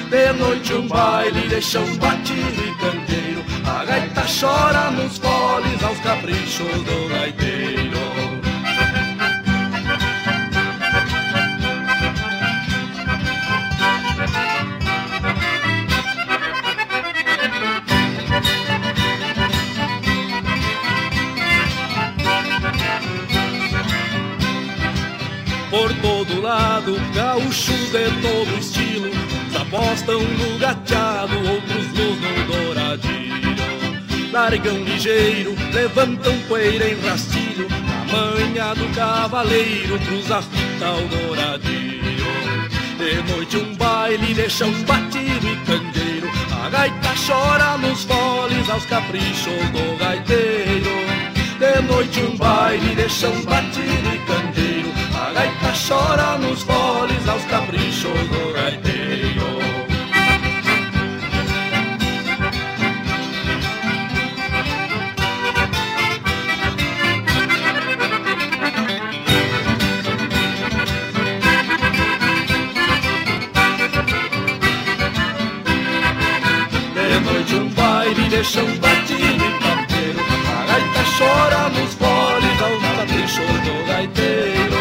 De 0.10 0.34
noite 0.34 0.74
um 0.74 0.88
baile 0.88 1.48
de 1.48 1.62
chão 1.62 1.86
batido 1.98 2.64
e 2.66 2.76
candeeiro 2.82 3.57
A 3.68 3.86
gaita 3.86 4.24
chora 4.24 4.92
nos 4.92 5.18
foles 5.18 5.84
aos 5.84 6.00
caprichos 6.00 6.84
do 6.84 7.10
gaiteiro 7.10 8.08
Por 25.70 25.94
todo 26.02 26.42
lado, 26.42 26.96
gaúcho 27.14 27.74
de 27.92 28.10
todo 28.22 28.58
estilo 28.58 29.28
apostam 29.68 30.20
no 30.20 30.58
gateado, 30.58 31.36
outros 31.38 31.88
luz 31.94 32.20
no 32.22 32.54
douradilho. 32.54 33.47
Largam 34.38 34.84
ligeiro, 34.84 35.56
levantam 35.74 36.38
poeira 36.48 36.88
em 36.88 37.02
rastilho, 37.02 37.68
a 37.72 38.12
manha 38.12 38.76
do 38.76 38.88
cavaleiro 38.94 39.98
cruza 40.02 40.38
a 40.38 40.42
fita 40.44 40.86
ao 40.86 41.02
douradilho. 41.08 42.28
De 43.00 43.34
noite 43.34 43.58
um 43.58 43.76
baile 43.76 44.36
de 44.36 44.48
chão 44.48 44.72
batido 44.84 45.48
e 45.48 45.56
candeeiro, 45.66 46.30
a 46.64 46.70
gaita 46.70 47.16
chora 47.26 47.80
nos 47.80 48.04
foles 48.04 48.70
aos 48.70 48.86
caprichos 48.86 49.70
do 49.72 49.98
gaiteiro. 49.98 50.92
De 51.58 51.82
noite 51.92 52.22
um 52.22 52.38
baile 52.38 52.94
de 52.94 53.10
chão 53.10 53.34
batido 53.42 54.08
e 54.14 54.20
candeeiro, 54.20 54.94
a 55.20 55.34
gaita 55.34 55.74
chora 55.88 56.38
nos 56.38 56.62
foles 56.62 57.28
aos 57.28 57.44
caprichos 57.46 58.14
do 58.30 58.54
gaiteiro. 58.54 58.97
Deixam 78.30 78.66
batido 78.78 79.24
e 79.24 79.60
campeiro 79.60 80.20
A 80.50 80.66
gaita 80.66 81.04
chora 81.18 81.70
nos 81.70 81.94
foles 81.96 82.62
ao 82.62 82.76
capricho 82.96 83.42
do 83.42 83.76
gaiteiro. 83.88 84.78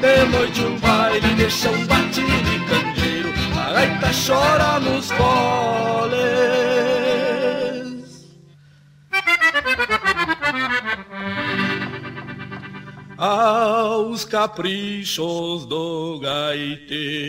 De 0.00 0.24
noite 0.30 0.60
um 0.62 0.78
baile 0.78 1.34
deixam 1.34 1.86
batido 1.86 2.50
e 2.54 2.58
candeeiro. 2.68 3.30
A 3.56 3.72
gaita 3.72 4.10
chora 4.26 4.80
nos 4.80 5.10
foles 5.10 6.40
aos 13.18 14.24
caprichos 14.24 15.66
do 15.66 16.18
gaiteiro. 16.20 17.20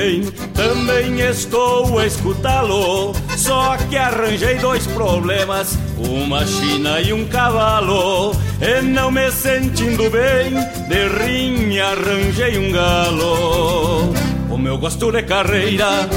Bem, 0.00 0.22
também 0.54 1.20
estou 1.20 1.98
a 1.98 2.06
escutá-lo. 2.06 3.12
Só 3.36 3.76
que 3.76 3.96
arranjei 3.96 4.56
dois 4.56 4.86
problemas, 4.86 5.78
uma 5.98 6.46
china 6.46 7.00
e 7.00 7.12
um 7.12 7.26
cavalo. 7.26 8.32
E 8.60 8.80
não 8.80 9.10
me 9.10 9.30
sentindo 9.30 10.08
bem, 10.10 10.54
de 10.88 11.24
rinha 11.24 11.88
arranjei 11.88 12.58
um 12.58 12.72
galo. 12.72 14.14
Como 14.48 14.68
eu 14.68 14.78
gosto 14.78 15.12
de 15.12 15.22
carreira, 15.22 16.08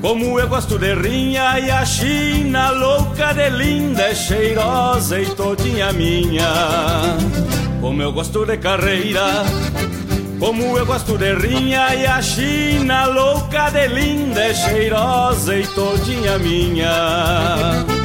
como 0.00 0.38
eu 0.38 0.48
gosto 0.48 0.78
de 0.78 0.94
rinha 0.94 1.58
e 1.60 1.70
a 1.70 1.84
china 1.84 2.70
louca 2.70 3.32
de 3.32 3.48
linda, 3.50 4.02
é 4.02 4.14
cheirosa 4.14 5.20
e 5.20 5.26
todinha 5.26 5.92
minha. 5.92 7.16
Como 7.80 8.02
eu 8.02 8.12
gosto 8.12 8.44
de 8.44 8.56
carreira, 8.56 9.44
como 10.38 10.78
eu 10.78 10.86
gosto 10.86 11.18
de 11.18 11.34
rinha 11.34 11.94
e 11.94 12.06
a 12.06 12.22
china 12.22 13.06
louca 13.06 13.70
de 13.70 13.88
linda, 13.88 14.44
é 14.44 14.54
cheirosa 14.54 15.56
e 15.56 15.66
todinha 15.66 16.38
minha. 16.38 17.97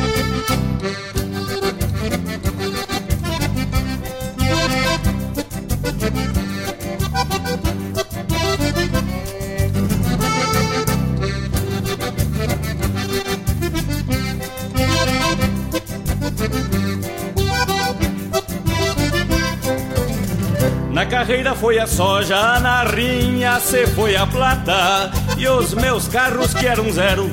Carreira 21.23 21.55
foi 21.55 21.79
a 21.79 21.87
soja, 21.87 22.59
na 22.59 22.83
rinha 22.83 23.57
se 23.57 23.87
foi 23.87 24.13
a 24.13 24.27
plata. 24.27 25.09
E 25.37 25.47
os 25.47 25.73
meus 25.73 26.05
carros 26.05 26.53
que 26.53 26.67
eram 26.67 26.91
zero 26.91 27.31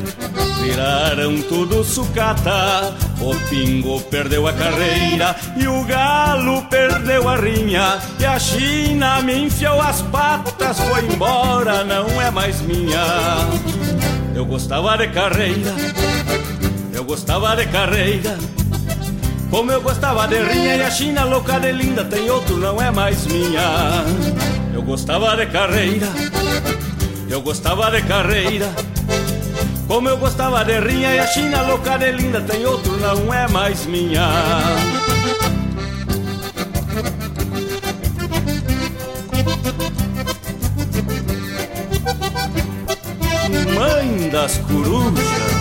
viraram 0.62 1.42
tudo 1.42 1.82
sucata. 1.82 2.94
O 3.20 3.34
pingo 3.48 4.00
perdeu 4.02 4.46
a 4.46 4.52
carreira 4.52 5.34
e 5.56 5.66
o 5.66 5.82
galo 5.82 6.62
perdeu 6.70 7.28
a 7.28 7.34
rinha. 7.34 7.98
E 8.20 8.24
a 8.24 8.38
China 8.38 9.22
me 9.22 9.46
enfiou 9.46 9.80
as 9.80 10.02
patas, 10.02 10.78
foi 10.78 11.06
embora, 11.06 11.82
não 11.82 12.22
é 12.22 12.30
mais 12.30 12.60
minha. 12.60 13.04
Eu 14.36 14.46
gostava 14.46 14.96
de 14.98 15.08
carreira, 15.08 15.74
eu 16.94 17.02
gostava 17.02 17.56
de 17.56 17.66
carreira 17.66 18.38
como 19.50 19.72
eu 19.72 19.80
gostava 19.82 20.28
de 20.28 20.40
rinha 20.42 20.76
e 20.76 20.82
a 20.82 20.90
China 20.90 21.24
louca 21.24 21.58
de 21.58 21.72
linda 21.72 22.04
tem 22.04 22.30
outro, 22.30 22.56
não 22.56 22.80
é 22.80 22.90
mais 22.90 23.26
minha. 23.26 24.04
Eu 24.72 24.82
gostava 24.82 25.36
de 25.36 25.46
carreira, 25.46 26.06
eu 27.28 27.42
gostava 27.42 27.90
de 27.90 28.02
carreira. 28.02 28.72
Como 29.88 30.08
eu 30.08 30.16
gostava 30.16 30.64
de 30.64 30.78
rinha 30.78 31.14
e 31.16 31.18
a 31.18 31.26
China 31.26 31.62
louca 31.62 31.98
de 31.98 32.12
linda 32.12 32.40
tem 32.40 32.64
outro, 32.64 32.96
não 32.98 33.34
é 33.34 33.48
mais 33.48 33.84
minha. 33.86 34.28
Mãe 43.74 44.30
das 44.30 44.58
corujas. 44.58 45.59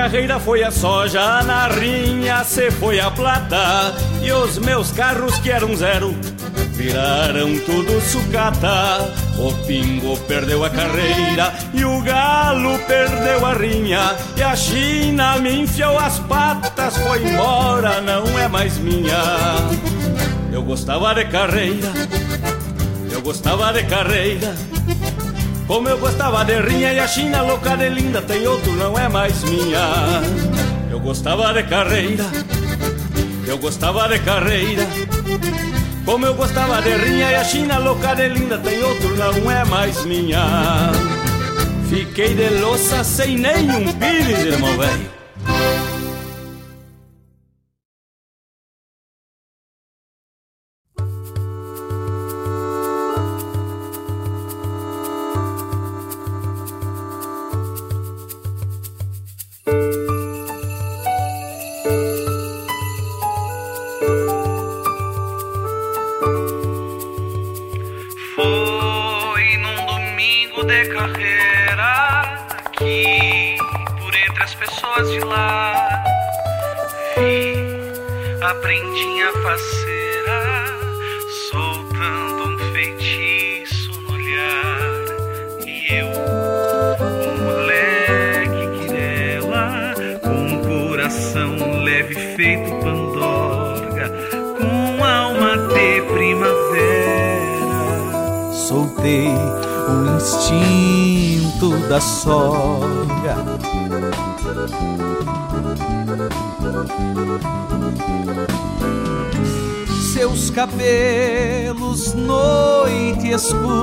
Carreira 0.00 0.40
foi 0.40 0.64
a 0.64 0.70
soja, 0.70 1.42
na 1.42 1.68
rinha 1.68 2.42
se 2.42 2.70
foi 2.70 2.98
a 2.98 3.10
plata. 3.10 3.94
E 4.22 4.32
os 4.32 4.56
meus 4.56 4.90
carros 4.92 5.36
que 5.40 5.50
eram 5.50 5.76
zero 5.76 6.16
viraram 6.72 7.58
tudo 7.66 8.00
sucata. 8.00 9.12
O 9.36 9.52
pingo 9.66 10.18
perdeu 10.20 10.64
a 10.64 10.70
carreira 10.70 11.52
e 11.74 11.84
o 11.84 12.00
galo 12.00 12.78
perdeu 12.86 13.44
a 13.44 13.52
rinha. 13.52 14.16
E 14.38 14.42
a 14.42 14.56
China 14.56 15.36
me 15.36 15.64
enfiou 15.64 15.98
as 15.98 16.18
patas, 16.20 16.96
foi 16.96 17.22
embora, 17.22 18.00
não 18.00 18.38
é 18.38 18.48
mais 18.48 18.78
minha. 18.78 19.22
Eu 20.50 20.62
gostava 20.62 21.14
de 21.14 21.26
carreira, 21.26 21.92
eu 23.12 23.20
gostava 23.20 23.70
de 23.74 23.82
carreira 23.84 24.54
Como 25.70 25.88
eu 25.88 25.98
gostava 25.98 26.44
de 26.44 26.60
rinha 26.60 26.92
e 26.92 26.98
a 26.98 27.06
China 27.06 27.42
louca 27.42 27.76
de 27.76 27.88
linda 27.90 28.20
tem 28.20 28.44
outro, 28.44 28.72
não 28.72 28.98
é 28.98 29.08
mais 29.08 29.44
minha. 29.44 30.20
Eu 30.90 30.98
gostava 30.98 31.52
de 31.54 31.62
carreira, 31.62 32.24
eu 33.46 33.56
gostava 33.56 34.08
de 34.08 34.18
carreira. 34.18 34.84
Como 36.04 36.26
eu 36.26 36.34
gostava 36.34 36.82
de 36.82 36.92
rinha 36.96 37.30
e 37.30 37.34
a 37.36 37.44
China 37.44 37.78
louca 37.78 38.16
de 38.16 38.30
linda 38.30 38.58
tem 38.58 38.82
outro, 38.82 39.14
não 39.14 39.48
é 39.48 39.64
mais 39.64 40.04
minha. 40.04 40.90
Fiquei 41.88 42.34
de 42.34 42.48
louça 42.48 43.04
sem 43.04 43.38
nenhum 43.38 43.92
pires, 43.92 44.46
irmão 44.46 44.76
velho. 44.76 45.19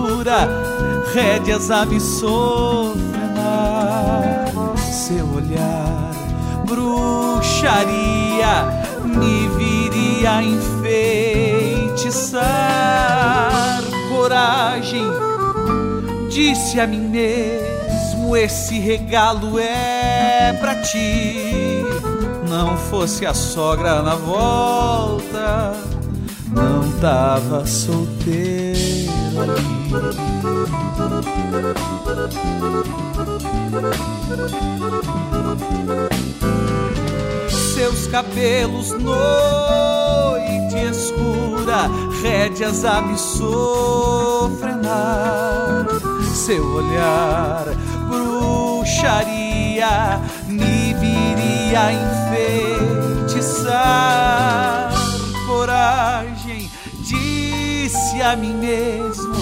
Escura, 0.08 0.48
rédeas 1.14 1.70
a 1.70 1.86
me 1.86 2.00
sofrenar. 2.00 2.96
Seu 4.78 5.28
olhar, 5.36 6.12
bruxaria, 6.66 7.86
me 9.04 9.50
viria 9.50 10.42
enfeitiçar. 10.42 12.38
Coragem, 14.10 15.04
disse 16.30 16.80
a 16.80 16.88
mim 16.88 17.10
mesmo: 17.10 18.36
esse 18.36 18.80
regalo 18.80 19.60
é 19.60 20.56
pra 20.60 20.76
ti. 20.76 21.84
Não 22.50 22.78
fosse 22.78 23.26
a 23.26 23.34
sogra 23.34 24.02
na 24.02 24.16
volta, 24.16 25.74
não 26.54 26.90
tava 27.00 27.66
solteiro. 27.66 28.77
Seus 37.76 38.08
cabelos, 38.08 38.94
noite 38.94 40.76
escura, 40.90 41.88
rédeas 42.24 42.84
a 42.84 43.02
me. 43.02 43.18
Seu 46.34 46.66
olhar, 46.74 47.66
bruxaria, 48.10 49.88
me 50.48 50.96
viria 50.96 51.92
enfeitiçar. 53.28 54.77
A 58.28 58.36
mim 58.36 58.54
mesmo: 58.56 59.36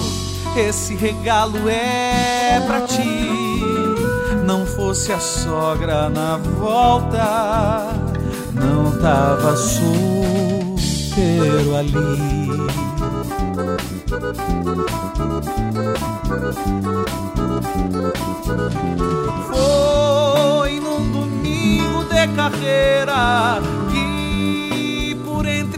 esse 0.56 0.94
regalo 0.94 1.68
é 1.68 2.62
pra 2.66 2.82
ti. 2.82 3.60
Não 4.44 4.64
fosse 4.64 5.12
a 5.12 5.18
sogra 5.18 6.08
na 6.08 6.36
volta, 6.36 7.92
não 8.54 8.96
tava 9.00 9.56
solteiro 9.56 10.76
ali. 11.74 11.96
Foi 19.48 20.78
num 20.78 21.10
domingo 21.10 22.04
de 22.04 22.28
carreira 22.36 23.60
que 23.90 24.25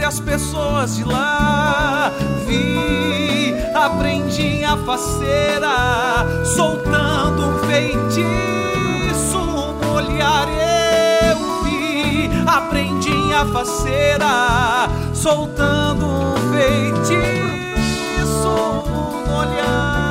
as 0.09 0.19
pessoas 0.21 0.97
de 0.97 1.05
lá. 1.05 2.11
Vi 2.47 3.55
a 3.75 3.91
prendinha 3.91 4.75
faceira 4.79 6.25
soltando 6.47 7.47
um 7.47 7.59
feitiço 7.69 9.39
no 9.39 9.93
olhar 9.93 10.49
eu 10.49 11.63
vi. 11.63 12.31
A 12.47 12.63
prendinha 12.63 13.45
faceira 13.53 14.89
soltando 15.13 16.07
um 16.07 16.35
feitiço 16.53 17.69
no 18.89 19.37
olhar 19.37 20.08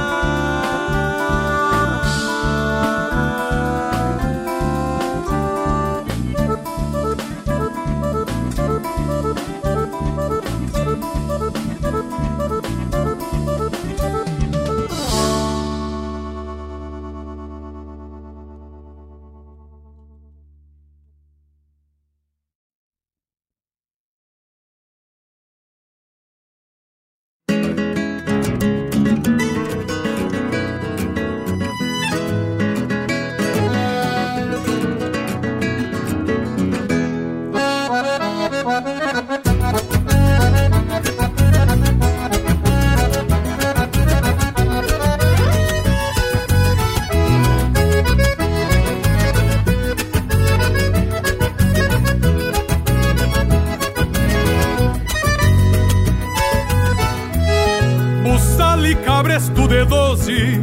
de 60.27 60.57
doze, 60.57 60.61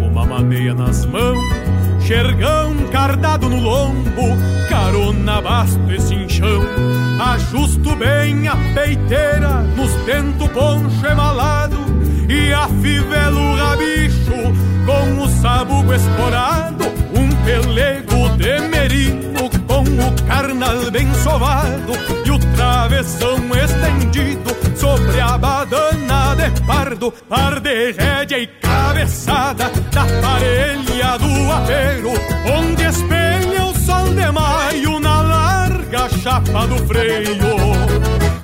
uma 0.00 0.24
maneia 0.24 0.74
nas 0.74 1.04
mãos, 1.06 1.38
xergão 2.06 2.74
cardado 2.92 3.48
no 3.48 3.60
lombo, 3.60 4.36
carona 4.68 5.40
basto 5.40 5.92
e 5.92 6.00
cinchão. 6.00 6.62
Ajusto 7.20 7.96
bem 7.96 8.48
a 8.48 8.56
peiteira 8.74 9.62
nos 9.76 9.92
dento 10.06 10.48
poncho 10.50 11.06
emalado 11.06 11.76
e 12.28 12.52
afivelo 12.52 13.40
o 13.40 13.56
rabicho 13.56 14.32
com 14.86 15.22
o 15.22 15.28
sabugo 15.28 15.92
esporado, 15.92 16.84
um 17.14 17.28
pelego 17.44 18.28
de 18.36 18.60
merino 18.68 19.50
com 19.66 19.82
o 19.82 20.26
carnal 20.26 20.90
bem 20.90 21.12
sovado 21.14 21.92
e 22.24 22.30
o 22.30 22.38
travessão 22.54 23.38
estendido 23.54 24.52
sobre 24.76 25.20
a 25.20 25.38
badana 25.38 26.34
de 26.34 26.60
pardo, 26.62 27.12
par 27.28 27.60
de 27.60 27.92
rédea 27.92 28.38
e 28.38 28.46
da 30.02 30.20
parelha 30.20 31.18
do 31.18 31.52
apeiro, 31.52 32.12
onde 32.58 32.84
espelha 32.84 33.64
o 33.66 33.74
sol 33.78 34.08
de 34.14 34.30
maio 34.32 34.98
na 34.98 35.22
larga 35.22 36.08
chapa 36.22 36.66
do 36.66 36.78
freio. 36.86 37.52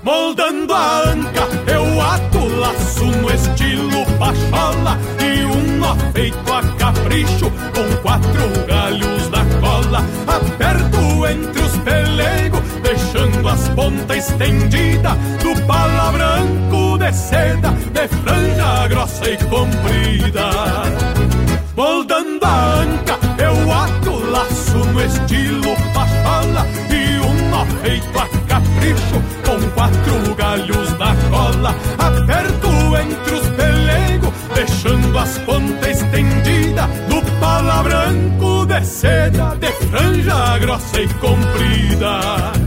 Moldando 0.02 0.72
a 0.72 1.10
anca, 1.10 1.48
eu 1.72 2.00
ato 2.00 2.46
laço 2.60 3.04
no 3.04 3.30
estilo 3.30 4.06
pachola 4.18 4.96
e 5.20 5.44
um 5.44 5.78
nó 5.78 5.96
feito 6.12 6.52
a 6.52 6.62
capricho, 6.78 7.50
com 7.74 7.96
quatro 8.02 8.66
galhos 8.66 9.30
na 9.30 9.44
cola, 9.60 10.04
aperto 10.26 11.26
entre 11.26 11.62
os 11.62 11.76
pelegos, 11.78 12.60
deixando 12.82 13.48
as 13.48 13.68
pontas 13.70 14.16
estendidas 14.16 15.16
do 15.42 15.60
pala 15.66 16.12
branco 16.12 16.98
de 16.98 17.12
seda, 17.12 17.70
de 17.70 18.08
franja 18.08 18.88
grossa 18.88 19.30
e 19.30 19.36
comprida. 19.36 21.17
Moldando 21.78 22.44
a 22.44 22.80
anca, 22.80 23.16
eu 23.38 23.72
ato 23.72 24.10
laço 24.32 24.78
no 24.78 25.00
estilo 25.00 25.76
pachola 25.94 26.66
e 26.90 27.20
um 27.20 27.50
nó 27.50 27.64
feito 27.80 28.18
a 28.18 28.26
capricho, 28.48 29.22
com 29.46 29.70
quatro 29.76 30.34
galhos 30.34 30.98
na 30.98 31.14
cola, 31.30 31.72
aperto 31.98 32.68
entre 32.96 33.32
os 33.32 33.48
pelegos, 33.50 34.32
deixando 34.56 35.18
as 35.20 35.38
pontas 35.38 36.02
estendidas 36.02 36.90
do 37.08 37.38
pala 37.38 37.84
branco 37.84 38.66
de 38.66 38.84
seda, 38.84 39.56
de 39.60 39.70
franja 39.86 40.58
grossa 40.58 41.00
e 41.00 41.08
comprida. 41.14 42.57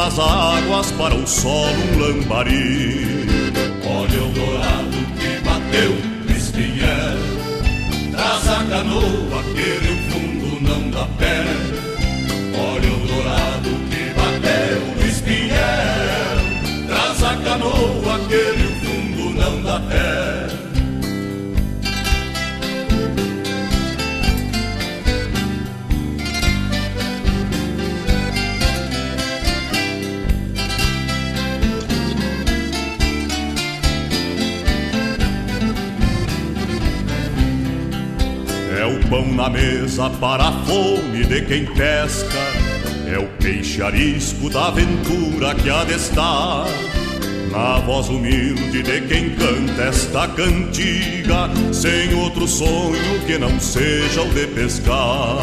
Das 0.00 0.18
águas 0.18 0.90
para 0.92 1.14
o 1.14 1.26
solo 1.26 1.74
um 1.74 1.98
lambari. 2.00 3.26
Olha 3.84 4.22
o 4.24 4.32
dourado 4.32 4.96
que 5.18 5.32
bateu 5.44 5.92
no 6.26 6.36
espinhel, 6.36 7.18
traz 8.10 8.48
a 8.48 8.64
canoa 8.64 9.42
que 9.54 9.70
no 9.84 9.94
fundo 10.08 10.48
não 10.62 10.90
dá 10.90 11.06
pé. 11.18 11.44
Olha 12.72 12.92
o 12.94 13.06
dourado 13.08 13.70
que 13.90 14.02
bateu 14.18 14.80
no 14.96 15.06
espinhel, 15.06 16.36
traz 16.88 17.22
a 17.22 17.36
canoa 17.44 18.18
que 18.26 18.42
no 18.58 18.70
fundo 18.80 19.22
não 19.38 19.62
dá 19.62 19.80
pé. 19.80 20.29
Na 39.40 39.48
mesa 39.48 40.10
para 40.20 40.48
a 40.48 40.52
fome 40.64 41.24
de 41.24 41.40
quem 41.40 41.64
pesca. 41.64 42.38
É 43.06 43.18
o 43.18 43.26
peixe 43.42 43.82
arisco 43.82 44.50
da 44.50 44.66
aventura 44.66 45.54
que 45.54 45.70
há 45.70 45.82
de 45.82 45.94
estar 45.94 46.66
Na 47.50 47.78
voz 47.80 48.08
humilde 48.08 48.82
de 48.82 49.00
quem 49.08 49.30
canta 49.30 49.82
esta 49.84 50.28
cantiga, 50.28 51.48
sem 51.72 52.14
outro 52.14 52.46
sonho 52.46 53.18
que 53.26 53.38
não 53.38 53.58
seja 53.58 54.22
o 54.22 54.28
de 54.28 54.46
pescar. 54.48 55.38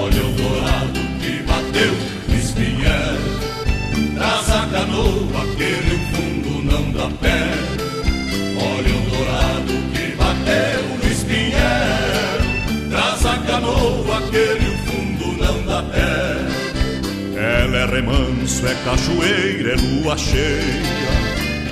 Olha 0.00 0.24
o 0.24 0.32
dourado 0.32 1.00
que 1.20 1.42
bateu 1.42 1.94
no 2.26 2.34
espinhel, 2.34 4.16
traz 4.16 4.50
a 4.50 4.66
canoa 4.66 5.46
que 5.56 5.70
no 5.88 5.98
fundo 6.10 6.72
não 6.72 6.90
dá 6.90 7.08
pé. 7.20 7.63
Canoa 13.46 14.22
que 14.30 14.64
no 14.64 14.78
fundo 14.86 15.26
não 15.42 15.66
dá 15.66 15.82
pé. 15.82 16.64
Ela 17.36 17.76
é 17.78 17.86
remanso, 17.86 18.66
é 18.66 18.74
cachoeira, 18.84 19.72
é 19.72 19.76
lua 19.76 20.16
cheia. 20.16 21.14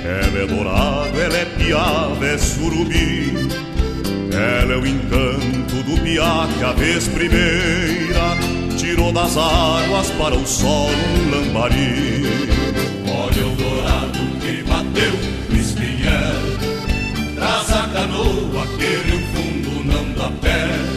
Ela 0.03 0.43
é 0.43 0.47
dourado, 0.47 1.19
ela 1.19 1.37
é 1.37 1.45
piava, 1.57 2.25
é 2.25 2.37
surubi. 2.37 3.33
Ela 4.31 4.73
é 4.73 4.77
o 4.77 4.85
encanto 4.85 5.75
do 5.83 6.01
piá 6.01 6.47
que 6.57 6.63
a 6.63 6.73
vez 6.73 7.07
primeira 7.07 8.37
tirou 8.77 9.11
das 9.11 9.37
águas 9.37 10.09
para 10.11 10.35
o 10.35 10.45
sol 10.45 10.89
um 10.89 11.31
lambari. 11.31 12.23
Olha 13.07 13.47
o 13.47 13.55
dourado 13.55 14.19
que 14.41 14.63
bateu 14.63 15.13
no 15.49 15.59
espinhel, 15.59 17.35
traz 17.35 17.71
a 17.71 17.87
canoa 17.87 18.67
que 18.77 19.11
no 19.11 19.19
fundo 19.31 19.85
não 19.85 20.13
dá 20.13 20.29
pé. 20.41 20.92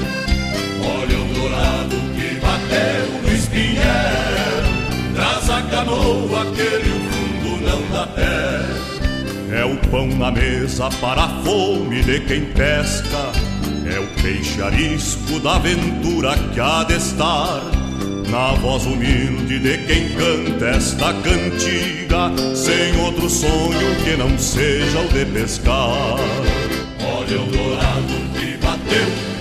Olha 2.77 3.33
o 3.33 3.35
espinhel, 3.35 3.85
traz 5.15 5.49
a 5.49 5.63
canoa 5.63 6.47
que 6.55 6.89
no 6.89 7.01
fundo 7.11 7.65
não 7.65 7.91
dá 7.91 8.07
pé. 8.09 9.57
É 9.59 9.65
o 9.65 9.77
pão 9.89 10.07
na 10.07 10.31
mesa 10.31 10.91
para 11.01 11.25
a 11.25 11.29
fome 11.43 12.03
de 12.03 12.21
quem 12.21 12.45
pesca. 12.47 13.33
É 13.91 13.99
o 13.99 14.07
peixe 14.23 14.61
arisco 14.61 15.41
da 15.41 15.57
aventura 15.57 16.37
que 16.53 16.61
há 16.61 16.85
de 16.85 16.95
estar. 16.95 17.63
Na 18.31 18.53
voz 18.55 18.85
humilde 18.85 19.59
de 19.59 19.79
quem 19.87 20.09
canta 20.11 20.67
esta 20.67 21.15
cantiga, 21.15 22.33
sem 22.55 23.01
outro 23.01 23.31
sonho 23.31 23.97
que 24.05 24.17
não 24.17 24.37
seja 24.37 25.01
o 25.01 25.09
de 25.09 25.25
pescar. 25.27 26.19
Olha 27.01 27.41
o 27.41 27.47
dourado 27.47 28.15
que 28.35 28.57
bateu 28.59 29.36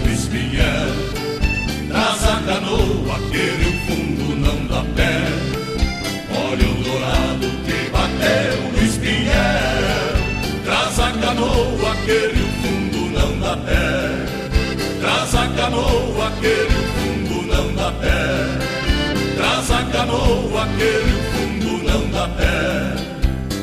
pé. 4.96 5.14
Olha 6.32 6.68
o 6.70 6.84
dourado 6.84 7.48
que 7.66 7.90
bateu 7.90 8.56
no 8.72 8.84
espinhel, 8.84 10.14
traz 10.64 11.00
a 11.00 11.12
canoa 11.12 11.96
que 12.06 12.20
no 12.38 12.48
fundo 12.62 13.00
não 13.20 13.40
dá 13.40 13.58
pé. 13.58 13.86
Traz 15.02 15.36
a 15.36 15.48
canoa 15.56 16.32
que 16.42 16.56
no 16.74 16.82
fundo 16.96 17.38
não 17.48 17.76
dá 17.76 17.92
pé. 17.92 18.22
Traz 19.38 19.72
a 19.72 19.84
canoa 19.92 20.68
que 20.78 20.92
no 21.08 21.18
fundo 21.32 21.72
não 21.84 22.10
dá 22.12 22.28
pé. 22.30 22.56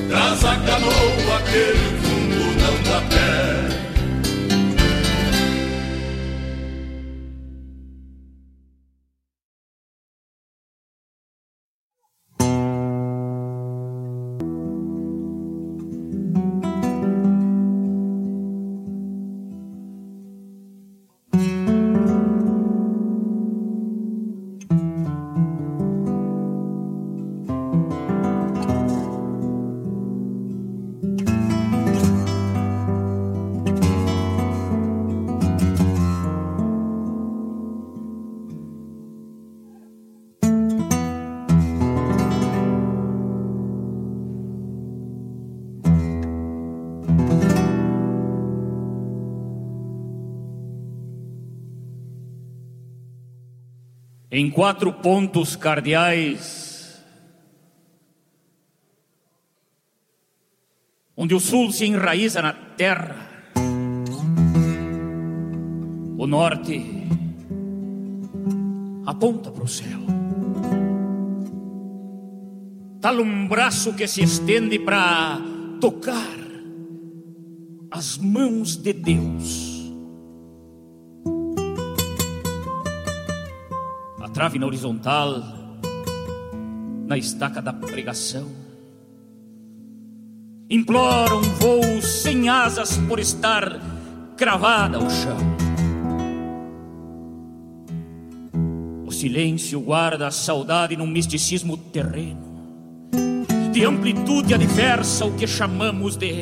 Traz 0.09 0.45
a 0.45 0.57
canoa 0.57 1.37
que 1.51 1.65
no 1.79 1.91
fundo 2.03 2.43
não 2.61 2.77
dá 2.91 3.01
pé. 3.11 3.72
Em 54.35 54.51
quatro 54.51 54.91
pontos 54.91 55.55
cardeais, 55.55 57.05
onde 61.15 61.35
o 61.35 61.41
sul 61.41 61.71
se 61.71 61.85
enraiza 61.85 62.41
na 62.41 62.55
terra, 62.55 63.29
o 66.17 66.27
norte 66.27 66.83
aponta 69.05 69.51
para 69.51 69.65
o 69.65 69.69
céu. 69.69 70.01
Tal 73.03 73.21
um 73.21 73.47
braço 73.47 73.93
que 73.93 74.07
se 74.07 74.23
estende 74.23 74.79
para 74.79 75.43
tocar 75.79 76.39
as 77.91 78.17
mãos 78.17 78.77
de 78.77 78.95
Deus. 78.95 79.72
Trave 84.43 84.59
na 84.59 84.67
horizontal, 84.67 85.41
na 87.07 87.17
estaca 87.17 87.63
da 87.63 87.73
pregação. 87.73 88.49
Implora 90.69 91.37
um 91.37 91.43
voo 91.43 92.03
sem 92.03 92.49
asas 92.49 92.97
por 93.07 93.21
estar 93.21 93.81
cravada 94.37 94.97
ao 94.97 95.09
chão. 95.09 95.39
O 99.07 99.13
silêncio 99.13 99.81
guarda 99.81 100.27
a 100.27 100.33
saudade 100.33 100.97
num 100.97 101.07
misticismo 101.07 101.77
terreno, 101.77 102.43
de 103.73 103.85
amplitude 103.85 104.55
adversa, 104.55 105.25
o 105.25 105.37
que 105.37 105.47
chamamos 105.47 106.17
de 106.17 106.33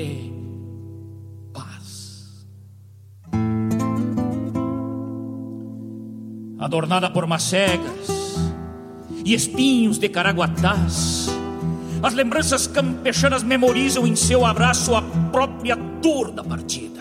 adornada 6.61 7.09
por 7.11 7.27
macegas 7.27 8.37
e 9.25 9.33
espinhos 9.33 9.99
de 9.99 10.09
caraguatás. 10.11 11.29
As 12.03 12.15
lembranças 12.15 12.67
campechanas 12.67 13.43
memorizam 13.43 14.07
em 14.07 14.15
seu 14.15 14.45
abraço 14.45 14.95
a 14.95 15.03
própria 15.33 15.75
dor 15.75 16.31
da 16.31 16.45
partida. 16.45 17.01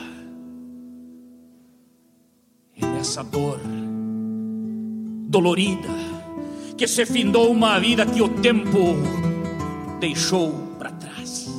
E 2.75 2.85
nessa 2.85 3.23
dor 3.23 3.59
dolorida 5.27 5.89
que 6.77 6.87
se 6.87 7.05
findou 7.05 7.51
uma 7.51 7.77
vida 7.79 8.05
que 8.05 8.21
o 8.21 8.29
tempo 8.29 8.95
deixou 9.99 10.53
para 10.79 10.91
trás. 10.91 11.49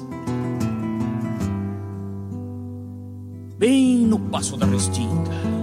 Bem 3.58 3.98
no 3.98 4.18
passo 4.18 4.56
da 4.56 4.64
restinga 4.64 5.59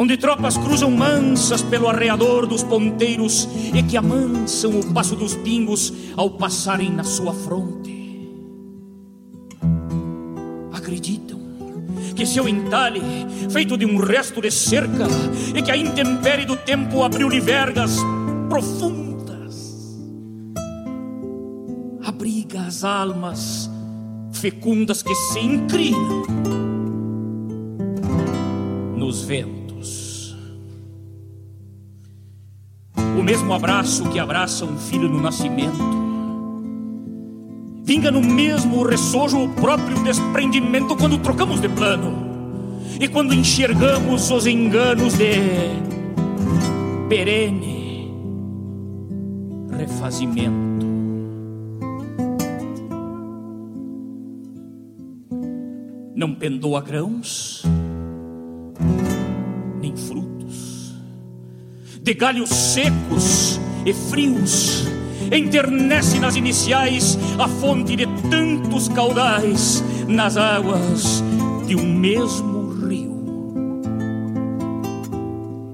onde 0.00 0.16
tropas 0.16 0.56
cruzam 0.56 0.92
mansas 0.92 1.60
pelo 1.60 1.88
arreador 1.88 2.46
dos 2.46 2.62
ponteiros 2.62 3.48
e 3.74 3.82
que 3.82 3.96
amansam 3.96 4.78
o 4.78 4.94
passo 4.94 5.16
dos 5.16 5.34
pingos 5.34 5.92
ao 6.16 6.30
passarem 6.30 6.88
na 6.88 7.02
sua 7.02 7.34
fronte. 7.34 7.98
Acreditam 10.72 11.40
que 12.14 12.24
seu 12.24 12.48
entalhe, 12.48 13.02
feito 13.50 13.76
de 13.76 13.84
um 13.84 13.96
resto 13.96 14.40
de 14.40 14.52
cerca, 14.52 15.08
e 15.54 15.60
que 15.60 15.70
a 15.70 15.76
intempérie 15.76 16.46
do 16.46 16.56
tempo 16.56 17.02
abriu-lhe 17.02 17.40
vergas 17.40 17.96
profundas, 18.48 19.98
abriga 22.04 22.60
as 22.60 22.84
almas 22.84 23.68
fecundas 24.32 25.02
que 25.02 25.14
se 25.14 25.40
inclinam 25.40 26.24
nos 28.96 29.22
ventos. 29.22 29.57
o 33.18 33.22
mesmo 33.22 33.52
abraço 33.52 34.08
que 34.10 34.18
abraça 34.18 34.64
um 34.64 34.78
filho 34.78 35.08
no 35.08 35.20
nascimento. 35.20 35.78
Vinga 37.82 38.10
no 38.10 38.20
mesmo 38.20 38.84
ressojo 38.84 39.42
o 39.42 39.48
próprio 39.54 40.02
desprendimento 40.04 40.94
quando 40.94 41.18
trocamos 41.18 41.60
de 41.60 41.68
plano 41.68 42.28
e 43.00 43.08
quando 43.08 43.34
enxergamos 43.34 44.30
os 44.30 44.46
enganos 44.46 45.14
de 45.14 45.32
perene 47.08 48.12
refazimento. 49.76 50.86
Não 56.14 56.34
pendoa 56.34 56.80
grãos 56.80 57.64
nem 59.80 59.96
frutos 59.96 60.27
de 62.08 62.14
galhos 62.14 62.48
secos 62.48 63.60
e 63.84 63.92
frios, 63.92 64.86
enternece 65.30 66.18
nas 66.18 66.36
iniciais 66.36 67.18
a 67.38 67.46
fonte 67.46 67.94
de 67.96 68.06
tantos 68.30 68.88
caudais 68.88 69.84
nas 70.08 70.38
águas 70.38 71.22
de 71.66 71.76
um 71.76 71.84
mesmo 71.84 72.70
rio. 72.70 73.82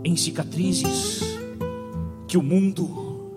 Em 0.02 0.16
cicatrizes 0.16 1.22
que 2.26 2.36
o 2.36 2.42
mundo 2.42 3.30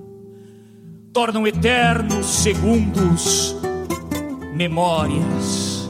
tornam 1.13 1.45
eternos 1.45 2.25
segundos, 2.25 3.55
memórias 4.55 5.87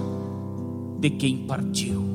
de 0.99 1.09
quem 1.11 1.38
partiu. 1.47 2.06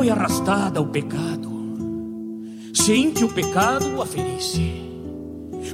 Foi 0.00 0.08
arrastada 0.08 0.78
ao 0.78 0.86
pecado, 0.86 1.50
sem 2.72 3.10
que 3.10 3.22
o 3.22 3.28
pecado 3.28 4.00
a 4.00 4.06
ferisse. 4.06 4.72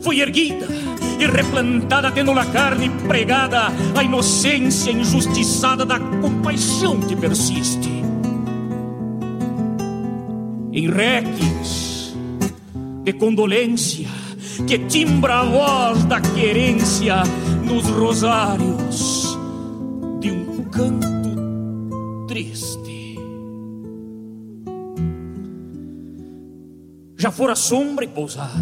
Foi 0.03 0.19
erguida 0.19 0.67
e 1.21 1.27
replantada, 1.27 2.11
tendo 2.11 2.35
na 2.35 2.45
carne 2.45 2.91
pregada 3.07 3.69
a 3.97 4.03
inocência 4.03 4.91
injustiçada 4.91 5.87
da 5.87 6.01
compaixão 6.01 6.99
que 6.99 7.15
persiste. 7.15 8.03
Em 10.73 10.91
reques 10.91 12.13
de 13.05 13.13
condolência 13.13 14.09
que 14.67 14.77
timbra 14.77 15.39
a 15.39 15.45
voz 15.45 16.05
da 16.07 16.21
querência 16.21 17.23
nos 17.65 17.87
rosários 17.91 19.39
de 20.19 20.33
um 20.33 20.65
canto 20.65 22.27
triste. 22.27 22.76
Já 27.27 27.33
fora 27.33 27.57
sombra 27.57 28.05
e 28.05 28.09
pousada, 28.09 28.53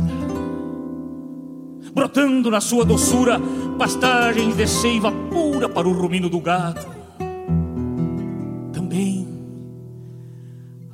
brotando 1.92 2.50
na 2.50 2.62
sua 2.62 2.82
doçura 2.82 3.38
pastagens 3.76 4.56
de 4.56 4.66
seiva 4.66 5.12
pura 5.30 5.68
para 5.68 5.86
o 5.86 5.92
rumino 5.92 6.30
do 6.30 6.40
gado. 6.40 6.80
Também 8.72 9.28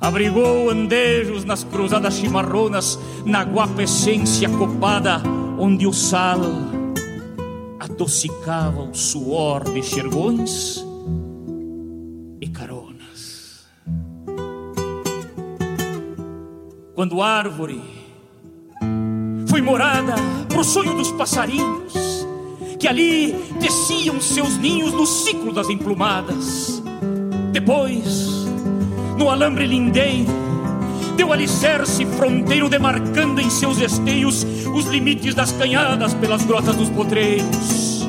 abrigou 0.01 0.69
andejos 0.69 1.45
nas 1.45 1.63
cruzadas 1.63 2.15
chimarronas, 2.15 2.99
na 3.25 3.41
guapa 3.41 3.83
essência 3.83 4.49
copada, 4.49 5.21
onde 5.57 5.87
o 5.87 5.93
sal 5.93 6.41
adocicava 7.79 8.81
o 8.81 8.93
suor 8.93 9.63
de 9.63 9.81
xergões 9.81 10.85
Quando 17.01 17.19
árvore 17.23 17.81
foi 19.47 19.59
morada 19.59 20.13
pro 20.47 20.63
sonho 20.63 20.95
dos 20.95 21.11
passarinhos, 21.11 22.27
que 22.77 22.87
ali 22.87 23.33
teciam 23.59 24.21
seus 24.21 24.55
ninhos 24.59 24.93
no 24.93 25.07
ciclo 25.07 25.51
das 25.51 25.67
emplumadas. 25.67 26.79
Depois, 27.51 28.45
no 29.17 29.31
alambre 29.31 29.65
lindeiro, 29.65 30.31
deu 31.17 31.33
alicerce 31.33 32.05
fronteiro 32.05 32.69
demarcando 32.69 33.41
em 33.41 33.49
seus 33.49 33.79
esteios 33.79 34.45
os 34.71 34.85
limites 34.85 35.33
das 35.33 35.51
canhadas 35.53 36.13
pelas 36.13 36.45
grotas 36.45 36.75
dos 36.75 36.89
potreiros. 36.89 38.07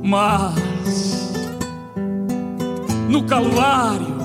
Mas, 0.00 1.32
no 3.08 3.24
Calvário, 3.24 4.17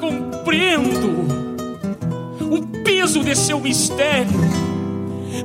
compreendo 0.00 1.24
o 2.40 2.82
peso 2.82 3.22
de 3.22 3.34
seu 3.34 3.60
mistério 3.60 4.40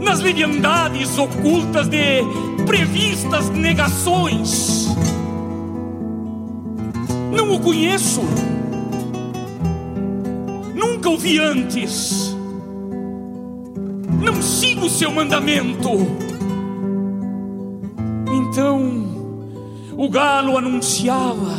nas 0.02 0.20
leviandades 0.20 1.18
ocultas 1.18 1.88
de 1.88 2.24
previstas 2.66 3.50
negações. 3.50 4.88
Não 7.32 7.54
o 7.54 7.60
conheço, 7.60 8.22
nunca 10.76 11.10
o 11.10 11.18
vi 11.18 11.40
antes, 11.40 12.36
não 14.22 14.42
sigo 14.42 14.90
seu 14.90 15.12
mandamento. 15.12 15.90
Então 18.32 19.10
o 19.98 20.10
galo 20.10 20.58
anunciava, 20.58 21.54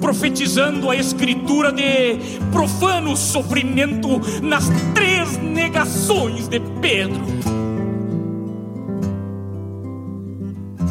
profetizando 0.00 0.90
a 0.90 0.96
escritura 0.96 1.70
de 1.70 2.18
profano 2.50 3.16
sofrimento 3.16 4.20
nas 4.42 4.64
três 4.94 5.36
negações 5.38 6.48
de 6.48 6.60
Pedro. 6.80 7.20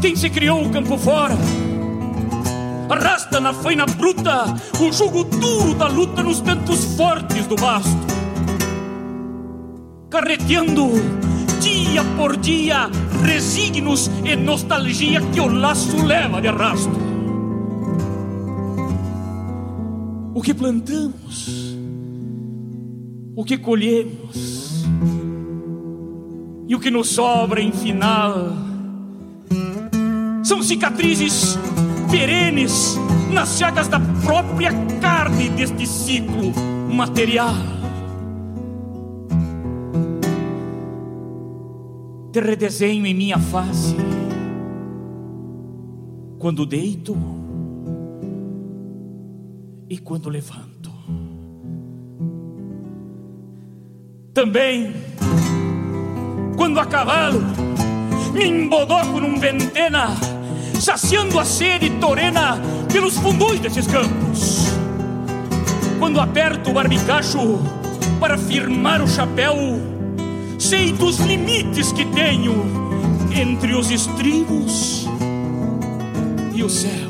Quem 0.01 0.15
se 0.15 0.29
criou 0.29 0.63
o 0.65 0.69
campo 0.69 0.97
fora? 0.97 1.35
Arrasta 2.89 3.39
na 3.39 3.53
faina 3.53 3.85
bruta 3.85 4.45
o 4.79 4.91
jugo 4.91 5.23
duro 5.23 5.75
da 5.75 5.87
luta 5.87 6.23
nos 6.23 6.39
ventos 6.39 6.95
fortes 6.95 7.45
do 7.47 7.55
basto. 7.55 7.89
Carreteando 10.09 10.89
dia 11.59 12.03
por 12.15 12.37
dia 12.37 12.89
resignos 13.23 14.09
e 14.23 14.35
nostalgia 14.35 15.21
que 15.21 15.41
o 15.41 15.47
laço 15.47 16.03
leva 16.05 16.41
de 16.41 16.47
arrasto. 16.47 17.08
O 20.39 20.41
que 20.41 20.53
plantamos, 20.53 21.75
o 23.35 23.43
que 23.43 23.57
colhemos? 23.57 24.85
E 26.65 26.73
o 26.73 26.79
que 26.79 26.89
nos 26.89 27.09
sobra 27.09 27.59
em 27.59 27.73
final? 27.73 28.53
São 30.41 30.63
cicatrizes 30.63 31.57
perenes 32.09 32.95
nas 33.33 33.57
chagas 33.57 33.89
da 33.89 33.99
própria 34.23 34.71
carne 35.01 35.49
deste 35.49 35.85
ciclo 35.85 36.53
material. 36.89 37.53
Te 42.31 42.39
redesenho 42.39 43.05
em 43.05 43.13
minha 43.13 43.39
face. 43.39 43.93
Quando 46.37 46.65
deito 46.65 47.38
e 49.89 49.97
quando 49.97 50.29
levanto. 50.29 50.91
Também 54.33 54.93
quando 56.55 56.79
a 56.79 56.85
cavalo 56.85 57.41
me 58.33 58.45
embodoco 58.45 59.19
num 59.19 59.39
ventena 59.39 60.09
saciando 60.79 61.39
a 61.39 61.45
sede 61.45 61.89
torena 61.99 62.57
pelos 62.91 63.17
fundões 63.17 63.59
desses 63.59 63.87
campos. 63.87 64.67
Quando 65.97 66.21
aperto 66.21 66.69
o 66.69 66.73
barbicacho 66.73 67.59
para 68.19 68.37
firmar 68.37 69.01
o 69.01 69.07
chapéu, 69.07 69.55
sei 70.57 70.93
dos 70.93 71.17
limites 71.19 71.91
que 71.91 72.05
tenho 72.05 72.65
entre 73.33 73.73
os 73.73 73.91
estribos 73.91 75.05
e 76.53 76.63
o 76.63 76.69
céu. 76.69 77.08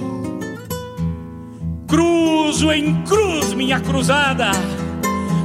Cruzo 1.90 2.72
em 2.72 3.04
cruz 3.04 3.52
minha 3.56 3.80
cruzada, 3.80 4.52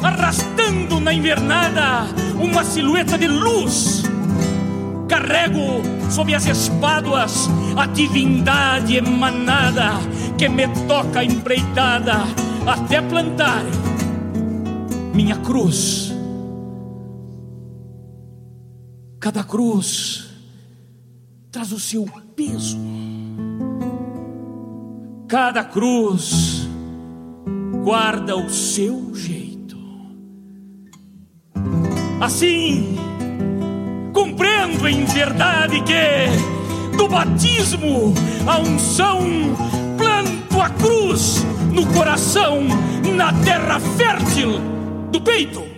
arrastando 0.03 1.01
na 1.01 1.11
invernada 1.11 2.07
uma 2.39 2.62
silhueta 2.62 3.16
de 3.16 3.27
luz. 3.27 4.03
Carrego 5.09 5.81
sob 6.11 6.35
as 6.35 6.45
espáduas 6.45 7.49
a 7.79 7.87
divindade 7.87 8.99
emanada 8.99 9.93
que 10.37 10.47
me 10.47 10.69
toca 10.87 11.25
empreitada 11.25 12.12
até 12.66 13.01
plantar 13.01 13.62
minha 15.15 15.37
cruz. 15.37 16.12
Cada 19.19 19.43
cruz 19.43 20.29
traz 21.51 21.73
o 21.73 21.81
seu 21.81 22.05
peso. 22.37 22.77
Cada 25.35 25.65
cruz 25.65 26.69
guarda 27.82 28.36
o 28.36 28.48
seu 28.48 29.12
jeito. 29.16 29.77
Assim, 32.20 32.97
compreendo 34.12 34.86
em 34.86 35.05
verdade 35.05 35.82
que 35.82 36.97
do 36.97 37.09
batismo 37.09 38.15
a 38.47 38.61
unção 38.61 39.23
planto 39.98 40.61
a 40.61 40.70
cruz 40.70 41.44
no 41.73 41.85
coração, 41.93 42.62
na 43.16 43.32
terra 43.43 43.81
fértil 43.81 44.61
do 45.11 45.20
peito. 45.20 45.73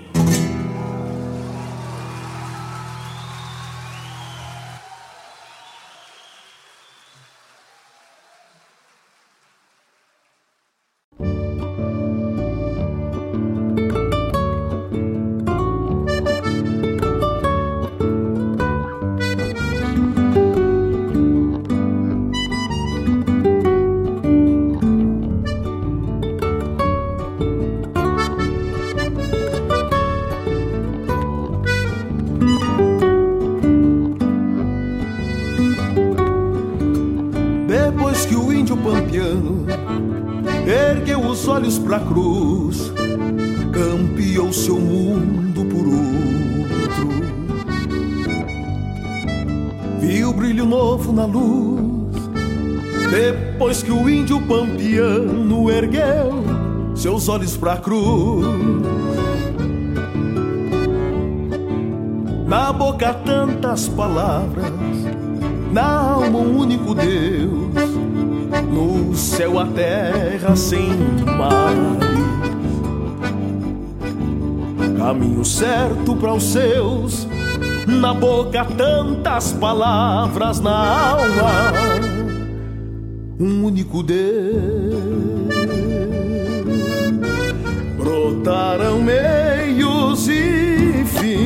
Seu 44.67 44.81
mundo 44.81 45.65
por 45.67 45.87
outro. 45.87 47.09
Viu 50.01 50.33
brilho 50.33 50.67
novo 50.67 51.13
na 51.13 51.25
luz, 51.25 52.17
depois 53.09 53.85
que 53.85 53.93
o 53.93 54.11
índio 54.11 54.41
pampiano 54.41 55.71
ergueu 55.71 56.43
seus 56.97 57.29
olhos 57.29 57.57
pra 57.57 57.77
cruz. 57.77 58.45
Na 62.49 62.73
boca 62.73 63.15
tantas 63.15 63.87
palavras, 63.87 64.73
na 65.73 66.15
alma 66.15 66.41
um 66.41 66.59
único 66.59 66.93
Deus, 66.93 67.89
no 68.73 69.15
céu 69.15 69.61
a 69.61 69.67
terra 69.67 70.57
sem 70.57 70.89
mares. 71.39 72.56
Caminho 74.99 75.45
certo 75.45 76.17
para 76.17 76.33
os 76.35 76.43
seus, 76.45 77.29
na 77.87 78.15
boca 78.15 78.65
tantas 78.65 79.53
palavras, 79.53 80.61
na 80.61 81.11
alma 81.11 82.07
um 83.39 83.65
único 83.65 84.03
Deus. 84.03 84.27
Brotaram 87.97 89.01
meios 89.03 90.29
e 90.29 91.05
fins, 91.05 91.45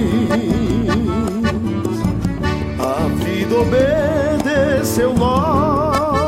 a 2.78 3.08
vida 3.24 3.56
obedeceu 3.56 5.12
normas. 5.14 6.20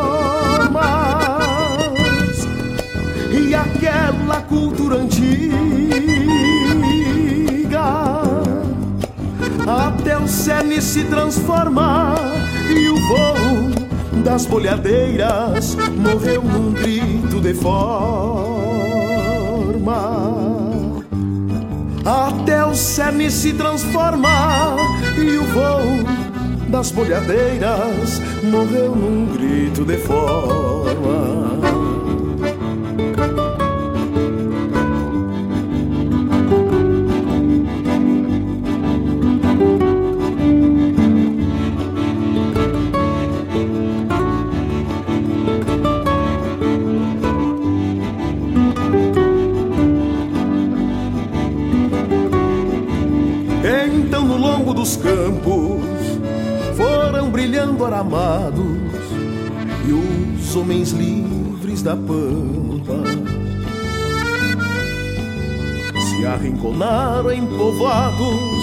E 3.31 3.55
aquela 3.55 4.41
cultura 4.43 4.97
antiga 4.97 6.42
o 10.23 10.29
cerne 10.29 10.81
se 10.81 11.05
transforma 11.05 12.15
e 12.69 12.89
o 12.89 12.97
voo 12.97 14.23
das 14.23 14.47
bolhadeiras 14.47 15.77
morreu 15.97 16.43
num 16.43 16.73
grito 16.73 17.41
de 17.41 17.53
forma. 17.55 18.93
Até 22.05 22.65
o 22.65 22.75
cerne 22.75 23.31
se 23.31 23.53
transforma 23.53 24.77
e 25.17 25.39
o 25.39 25.45
voo 25.45 26.05
das 26.69 26.91
bolhadeiras 26.93 28.21
morreu 28.45 28.95
num 28.95 29.27
grito 29.27 29.85
de 29.85 29.99
forma. 29.99 31.32
Da 61.83 61.97
pampa 61.97 62.95
se 66.01 66.25
arrinconaram 66.25 67.33
em 67.33 67.45
povoados 67.45 68.63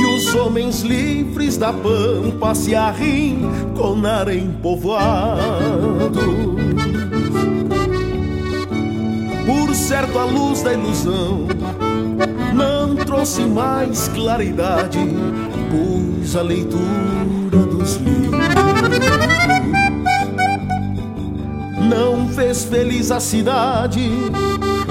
e 0.00 0.16
os 0.16 0.34
homens 0.34 0.80
livres 0.80 1.56
da 1.56 1.72
pampa 1.72 2.54
se 2.56 2.74
arrinconaram 2.74 4.32
em 4.32 4.50
povoados. 4.50 6.24
Por 9.46 9.74
certo 9.74 10.18
a 10.18 10.24
luz 10.24 10.62
da 10.62 10.72
ilusão 10.72 11.46
não 12.52 12.96
trouxe 12.96 13.42
mais 13.42 14.08
claridade, 14.08 14.98
pois 15.70 16.34
a 16.34 16.42
leitura 16.42 17.35
fez 22.36 22.64
feliz 22.64 23.10
a 23.10 23.18
cidade, 23.18 24.10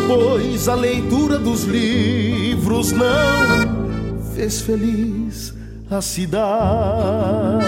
pois 0.08 0.68
a 0.68 0.74
leitura 0.74 1.38
dos 1.38 1.64
livros 1.64 2.92
não 2.92 4.26
fez 4.34 4.62
feliz 4.62 5.54
a 5.92 6.02
cidade. 6.02 7.62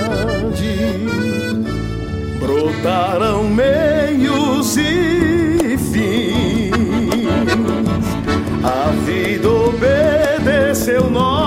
Brotaram 2.39 3.43
meios 3.43 4.75
e 4.77 5.77
fins 5.77 6.73
a 8.63 8.89
vida 9.05 9.47
obedeceu 9.47 11.07
normas 11.07 11.46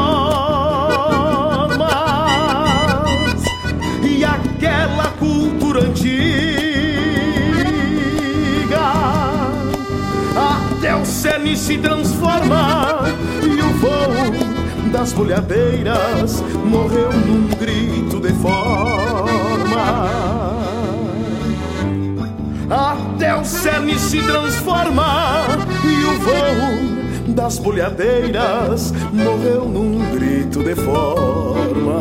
se 11.71 11.79
transforma. 11.79 13.05
E 13.43 13.63
o 13.63 13.73
voo 13.75 14.91
das 14.91 15.13
bolhadeiras 15.13 16.43
morreu 16.65 17.13
num 17.13 17.47
grito 17.47 18.19
de 18.19 18.33
forma. 18.35 20.11
Até 22.69 23.37
o 23.37 23.45
cerne 23.45 23.97
se 24.01 24.21
transforma. 24.21 25.47
E 25.85 26.05
o 26.05 26.19
voo 26.19 27.35
das 27.35 27.61
bolhadeiras 27.61 28.93
morreu 29.13 29.67
num 29.67 30.11
grito 30.11 30.65
de 30.65 30.75
forma. 30.75 32.01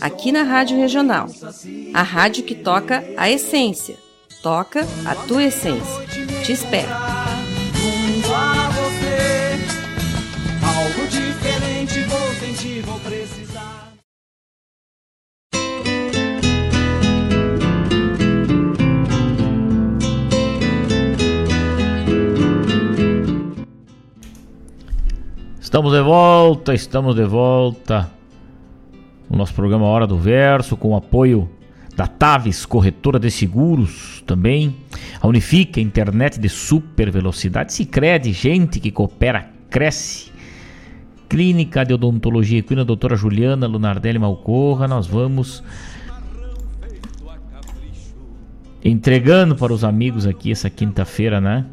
aqui 0.00 0.32
na 0.32 0.42
Rádio 0.42 0.76
Regional. 0.76 1.26
A 1.94 2.02
rádio 2.02 2.44
que 2.44 2.54
toca 2.54 3.04
a 3.16 3.30
essência. 3.30 3.96
Toca 4.42 4.86
a 5.04 5.14
tua 5.14 5.44
essência. 5.44 6.06
Te 6.44 6.52
espero. 6.52 6.88
Junto 7.74 8.34
a 8.34 8.68
você, 8.70 9.58
algo 10.64 11.08
diferente 11.08 12.04
vou 12.04 12.34
sentir, 12.34 12.82
vou 12.82 12.98
precisar. 13.00 13.90
Estamos 25.60 25.92
de 25.92 26.02
volta, 26.02 26.74
estamos 26.74 27.14
de 27.14 27.24
volta. 27.24 28.19
O 29.30 29.36
nosso 29.36 29.54
programa 29.54 29.86
Hora 29.86 30.08
do 30.08 30.18
Verso, 30.18 30.76
com 30.76 30.88
o 30.88 30.96
apoio 30.96 31.48
da 31.96 32.06
Taves, 32.06 32.66
corretora 32.66 33.18
de 33.18 33.30
seguros 33.30 34.24
também. 34.26 34.76
A 35.20 35.28
Unifica, 35.28 35.80
internet 35.80 36.40
de 36.40 36.48
super 36.48 37.12
velocidade. 37.12 37.72
Se 37.72 37.84
crede, 37.84 38.32
gente 38.32 38.80
que 38.80 38.90
coopera, 38.90 39.48
cresce. 39.70 40.32
Clínica 41.28 41.84
de 41.84 41.94
Odontologia 41.94 42.58
Equina, 42.58 42.84
doutora 42.84 43.14
Juliana 43.14 43.68
Lunardelli 43.68 44.18
Malcorra. 44.18 44.88
Nós 44.88 45.06
vamos 45.06 45.62
entregando 48.84 49.54
para 49.54 49.72
os 49.72 49.84
amigos 49.84 50.26
aqui 50.26 50.50
essa 50.50 50.68
quinta-feira, 50.68 51.40
né? 51.40 51.66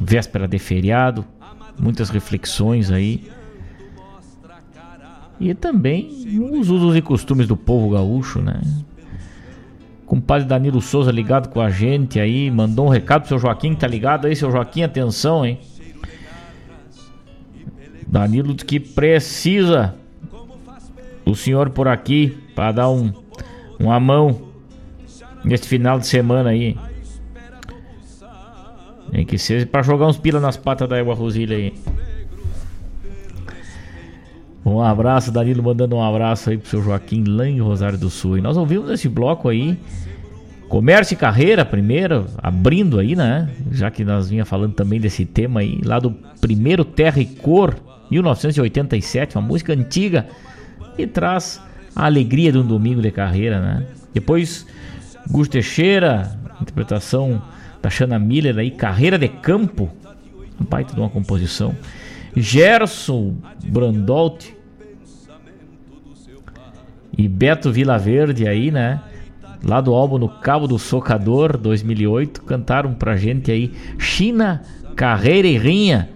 Véspera 0.00 0.48
de 0.48 0.58
feriado 0.58 1.24
muitas 1.78 2.10
reflexões 2.10 2.90
aí. 2.90 3.28
E 5.44 5.52
também 5.52 6.08
os 6.58 6.70
usos 6.70 6.96
e 6.96 7.02
costumes 7.02 7.46
do 7.46 7.54
povo 7.54 7.90
gaúcho, 7.90 8.40
né? 8.40 8.62
Compadre 10.06 10.48
Danilo 10.48 10.80
Souza 10.80 11.12
ligado 11.12 11.50
com 11.50 11.60
a 11.60 11.68
gente 11.68 12.18
aí, 12.18 12.50
mandou 12.50 12.86
um 12.86 12.88
recado 12.88 13.20
pro 13.20 13.28
seu 13.28 13.38
Joaquim, 13.38 13.74
tá 13.74 13.86
ligado 13.86 14.26
aí, 14.26 14.34
seu 14.34 14.50
Joaquim, 14.50 14.84
atenção, 14.84 15.44
hein? 15.44 15.58
Danilo 18.06 18.54
que 18.54 18.80
precisa 18.80 19.94
o 21.26 21.34
senhor 21.34 21.68
por 21.68 21.88
aqui 21.88 22.38
para 22.54 22.72
dar 22.72 22.88
um 22.88 23.12
uma 23.78 24.00
mão 24.00 24.48
neste 25.44 25.68
final 25.68 25.98
de 25.98 26.06
semana 26.06 26.50
aí. 26.50 26.74
Tem 29.10 29.26
que 29.26 29.36
ser 29.36 29.66
pra 29.66 29.82
jogar 29.82 30.06
uns 30.06 30.16
pila 30.16 30.40
nas 30.40 30.56
patas 30.56 30.88
da 30.88 30.96
Égua 30.96 31.14
Rosilha 31.14 31.54
aí. 31.54 31.74
Um 34.64 34.80
abraço, 34.80 35.30
Danilo 35.30 35.62
mandando 35.62 35.94
um 35.96 36.02
abraço 36.02 36.48
aí 36.48 36.56
pro 36.56 36.68
seu 36.68 36.82
Joaquim 36.82 37.24
lá 37.24 37.46
em 37.46 37.60
Rosário 37.60 37.98
do 37.98 38.08
Sul. 38.08 38.38
E 38.38 38.40
nós 38.40 38.56
ouvimos 38.56 38.90
esse 38.90 39.08
bloco 39.08 39.48
aí. 39.48 39.78
Comércio 40.68 41.14
e 41.14 41.16
carreira, 41.16 41.64
primeiro, 41.64 42.26
abrindo 42.38 42.98
aí, 42.98 43.14
né? 43.14 43.50
Já 43.70 43.90
que 43.90 44.02
nós 44.04 44.30
vinha 44.30 44.44
falando 44.44 44.72
também 44.72 44.98
desse 44.98 45.26
tema 45.26 45.60
aí, 45.60 45.80
lá 45.84 45.98
do 45.98 46.10
primeiro 46.40 46.84
Terra 46.84 47.20
e 47.20 47.26
Cor, 47.26 47.76
1987, 48.10 49.36
uma 49.36 49.46
música 49.46 49.72
antiga 49.74 50.26
e 50.96 51.06
traz 51.06 51.60
a 51.94 52.06
alegria 52.06 52.50
de 52.50 52.58
um 52.58 52.66
domingo 52.66 53.02
de 53.02 53.10
carreira, 53.10 53.60
né? 53.60 53.86
Depois, 54.12 54.66
Gus 55.30 55.48
Teixeira, 55.48 56.36
interpretação 56.60 57.42
da 57.82 57.90
Shana 57.90 58.18
Miller 58.18 58.56
aí, 58.58 58.70
Carreira 58.70 59.18
de 59.18 59.28
Campo, 59.28 59.90
um 60.60 60.64
baita 60.64 60.94
de 60.94 61.00
uma 61.00 61.10
composição. 61.10 61.74
Gerson 62.36 63.36
Brandolt 63.66 64.46
e 67.16 67.28
Beto 67.28 67.70
Vilaverde 67.70 68.46
aí, 68.46 68.70
né? 68.70 69.00
Lá 69.62 69.80
do 69.80 69.94
álbum 69.94 70.18
No 70.18 70.28
Cabo 70.28 70.66
do 70.66 70.78
Socador 70.78 71.56
2008, 71.56 72.42
cantaram 72.42 72.92
pra 72.92 73.16
gente 73.16 73.50
aí 73.50 73.72
China, 73.98 74.62
Carreira 74.94 75.48
e 75.48 75.56
Rinha. 75.56 76.10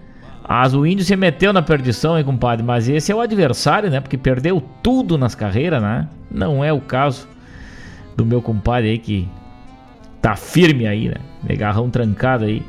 As 0.44 0.74
o 0.74 0.86
índio 0.86 1.04
se 1.04 1.14
meteu 1.14 1.52
na 1.52 1.62
perdição, 1.62 2.18
hein, 2.18 2.24
compadre? 2.24 2.64
Mas 2.64 2.88
esse 2.88 3.12
é 3.12 3.14
o 3.14 3.20
adversário, 3.20 3.90
né? 3.90 4.00
Porque 4.00 4.16
perdeu 4.16 4.62
tudo 4.82 5.18
nas 5.18 5.34
carreiras, 5.34 5.80
né? 5.80 6.08
Não 6.30 6.64
é 6.64 6.72
o 6.72 6.80
caso 6.80 7.28
do 8.16 8.24
meu 8.24 8.42
compadre 8.42 8.90
aí 8.90 8.98
que 8.98 9.28
tá 10.20 10.34
firme 10.34 10.86
aí, 10.86 11.08
né? 11.08 11.16
De 11.42 11.54
garrão 11.54 11.90
trancado 11.90 12.44
aí. 12.44 12.62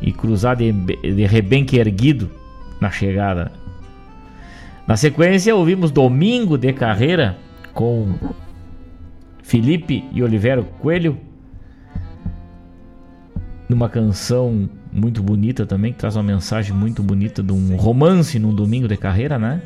E 0.00 0.12
cruzar 0.12 0.56
de, 0.56 0.72
de 0.72 1.26
rebenque 1.26 1.76
erguido 1.76 2.30
na 2.80 2.90
chegada. 2.90 3.52
Na 4.86 4.96
sequência, 4.96 5.54
ouvimos 5.54 5.90
Domingo 5.90 6.56
de 6.56 6.72
Carreira 6.72 7.36
com 7.72 8.14
Felipe 9.42 10.04
e 10.12 10.22
Olivero 10.22 10.64
Coelho. 10.80 11.18
Numa 13.68 13.88
canção 13.88 14.68
muito 14.92 15.22
bonita 15.22 15.64
também, 15.64 15.92
que 15.92 15.98
traz 15.98 16.16
uma 16.16 16.22
mensagem 16.22 16.74
muito 16.74 17.02
bonita 17.02 17.42
de 17.42 17.52
um 17.52 17.76
romance 17.76 18.38
num 18.38 18.54
domingo 18.54 18.88
de 18.88 18.96
carreira, 18.96 19.38
né? 19.38 19.62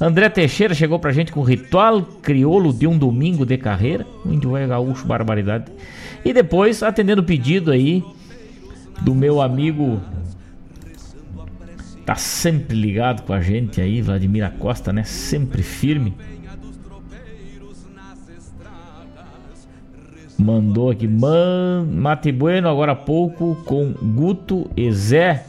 André 0.00 0.28
Teixeira 0.28 0.74
chegou 0.74 0.98
pra 1.00 1.10
gente 1.10 1.32
com 1.32 1.42
Ritual 1.42 2.02
Criolo 2.22 2.72
de 2.72 2.86
um 2.86 2.96
domingo 2.96 3.44
de 3.44 3.58
carreira. 3.58 4.06
O 4.24 4.32
índio 4.32 4.56
é 4.56 4.66
gaúcho, 4.66 5.06
barbaridade. 5.06 5.72
E 6.24 6.32
depois, 6.32 6.82
atendendo 6.82 7.22
o 7.22 7.24
pedido 7.24 7.72
aí 7.72 8.04
do 9.02 9.14
meu 9.14 9.40
amigo 9.40 10.00
tá 12.04 12.14
sempre 12.14 12.74
ligado 12.74 13.22
com 13.22 13.32
a 13.32 13.40
gente 13.40 13.80
aí, 13.80 14.00
Vladimir 14.00 14.44
Acosta, 14.44 14.92
né? 14.92 15.04
Sempre 15.04 15.62
firme. 15.62 16.14
Mandou 20.38 20.90
aqui, 20.90 21.06
man, 21.06 21.84
Mate 21.90 22.32
Bueno 22.32 22.68
agora 22.68 22.92
há 22.92 22.96
pouco 22.96 23.56
com 23.66 23.92
Guto 23.92 24.70
e 24.76 24.90
Zé 24.90 25.44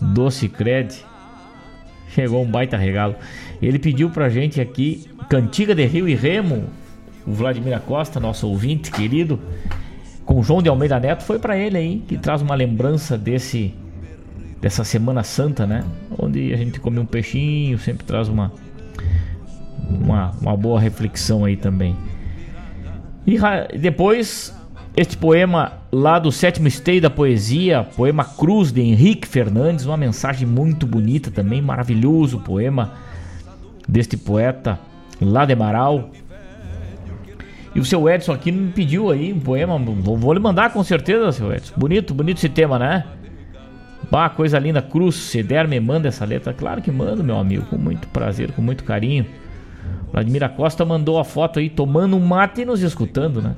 Doce 0.00 0.48
Cred. 0.48 1.04
Chegou 2.10 2.42
um 2.42 2.50
baita 2.50 2.76
regalo. 2.76 3.16
Ele 3.60 3.78
pediu 3.78 4.08
pra 4.08 4.28
gente 4.28 4.60
aqui 4.60 5.06
Cantiga 5.28 5.74
de 5.74 5.84
Rio 5.84 6.08
e 6.08 6.14
Remo. 6.14 6.64
O 7.26 7.32
Vladimir 7.32 7.76
Acosta, 7.76 8.18
nosso 8.18 8.48
ouvinte 8.48 8.90
querido, 8.90 9.38
com 10.28 10.42
João 10.42 10.60
de 10.60 10.68
Almeida 10.68 11.00
Neto, 11.00 11.24
foi 11.24 11.38
para 11.38 11.56
ele 11.56 11.78
aí, 11.78 12.04
que 12.06 12.18
traz 12.18 12.42
uma 12.42 12.54
lembrança 12.54 13.16
desse 13.16 13.74
dessa 14.60 14.84
Semana 14.84 15.22
Santa, 15.22 15.66
né? 15.66 15.82
Onde 16.18 16.52
a 16.52 16.56
gente 16.56 16.78
come 16.78 16.98
um 16.98 17.06
peixinho, 17.06 17.78
sempre 17.78 18.04
traz 18.04 18.28
uma 18.28 18.52
uma, 19.88 20.32
uma 20.38 20.54
boa 20.54 20.78
reflexão 20.78 21.46
aí 21.46 21.56
também. 21.56 21.96
E 23.26 23.38
depois, 23.78 24.54
este 24.94 25.16
poema 25.16 25.72
lá 25.90 26.18
do 26.18 26.30
sétimo 26.30 26.70
stay 26.70 27.00
da 27.00 27.08
poesia, 27.08 27.84
poema 27.96 28.22
Cruz 28.22 28.70
de 28.70 28.82
Henrique 28.82 29.26
Fernandes, 29.26 29.86
uma 29.86 29.96
mensagem 29.96 30.46
muito 30.46 30.86
bonita 30.86 31.30
também, 31.30 31.62
maravilhoso 31.62 32.38
poema 32.40 32.92
deste 33.88 34.18
poeta 34.18 34.78
lá 35.22 35.46
de 35.46 35.54
Marau. 35.54 36.10
E 37.78 37.80
o 37.80 37.84
seu 37.84 38.08
Edson 38.08 38.32
aqui 38.32 38.50
me 38.50 38.72
pediu 38.72 39.08
aí 39.08 39.32
um 39.32 39.38
poema, 39.38 39.78
vou, 39.78 40.16
vou 40.16 40.32
lhe 40.32 40.40
mandar 40.40 40.72
com 40.72 40.82
certeza, 40.82 41.30
seu 41.30 41.52
Edson. 41.52 41.74
Bonito, 41.76 42.12
bonito 42.12 42.38
esse 42.38 42.48
tema, 42.48 42.76
né? 42.76 43.04
Bah, 44.10 44.28
coisa 44.28 44.58
linda, 44.58 44.82
Cruz, 44.82 45.14
se 45.14 45.44
der, 45.44 45.68
me 45.68 45.78
manda 45.78 46.08
essa 46.08 46.24
letra. 46.24 46.52
Claro 46.52 46.82
que 46.82 46.90
mando, 46.90 47.22
meu 47.22 47.38
amigo, 47.38 47.66
com 47.66 47.78
muito 47.78 48.08
prazer, 48.08 48.50
com 48.50 48.60
muito 48.60 48.82
carinho. 48.82 49.24
Vladimir 50.10 50.48
Costa 50.56 50.84
mandou 50.84 51.20
a 51.20 51.24
foto 51.24 51.60
aí 51.60 51.70
tomando 51.70 52.16
um 52.16 52.20
mate 52.20 52.62
e 52.62 52.64
nos 52.64 52.82
escutando, 52.82 53.40
né? 53.40 53.54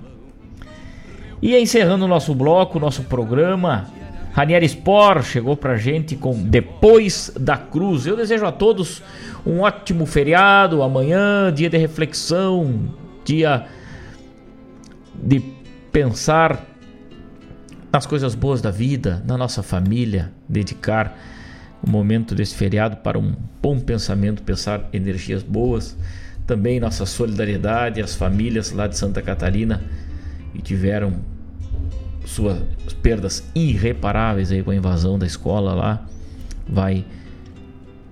E 1.41 1.57
encerrando 1.57 2.05
o 2.05 2.09
nosso 2.09 2.35
bloco, 2.35 2.79
nosso 2.79 3.05
programa, 3.05 3.87
Ranieri 4.35 4.67
Sport 4.67 5.25
chegou 5.25 5.57
pra 5.57 5.79
gente 5.79 6.15
com 6.15 6.35
Depois 6.35 7.33
da 7.41 7.57
Cruz. 7.57 8.07
Eu 8.07 8.19
desejo 8.19 8.45
a 8.45 8.53
todos 8.53 9.03
um 9.47 9.61
ótimo 9.61 10.05
feriado, 10.05 10.83
amanhã, 10.83 11.51
dia 11.51 11.71
de 11.71 11.79
reflexão, 11.79 12.81
dia 13.25 13.67
de 15.23 15.41
pensar 15.93 16.67
nas 17.93 18.07
coisas 18.07 18.35
boas 18.35 18.63
da 18.63 18.71
vida, 18.71 19.23
na 19.27 19.37
nossa 19.37 19.63
família, 19.63 20.33
dedicar 20.49 21.17
o 21.83 21.91
momento 21.91 22.35
desse 22.35 22.55
feriado 22.55 22.97
para 22.99 23.19
um 23.19 23.35
bom 23.61 23.81
pensamento, 23.81 24.43
pensar 24.43 24.89
energias 24.93 25.43
boas. 25.43 25.97
Também 26.47 26.81
nossa 26.81 27.07
solidariedade 27.07 28.01
às 28.01 28.15
famílias 28.15 28.73
lá 28.73 28.87
de 28.87 28.97
Santa 28.97 29.23
Catarina 29.23 29.83
que 30.53 30.63
tiveram 30.63 31.15
suas 32.25 32.59
perdas 33.03 33.45
irreparáveis 33.55 34.53
aí 34.53 34.63
com 34.63 34.71
a 34.71 34.75
invasão 34.75 35.19
da 35.19 35.27
escola 35.27 35.75
lá. 35.75 36.07
Vai 36.69 37.05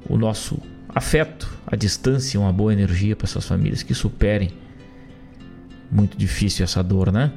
o 0.09 0.17
nosso 0.17 0.59
afeto, 0.89 1.53
a 1.67 1.77
distância, 1.77 2.41
uma 2.41 2.53
boa 2.53 2.73
energia 2.73 3.15
para 3.15 3.27
essas 3.27 3.47
famílias 3.47 3.83
que 3.83 3.95
superem 3.95 4.51
muito 5.91 6.17
difícil 6.17 6.65
essa 6.65 6.83
dor, 6.83 7.13
né? 7.13 7.33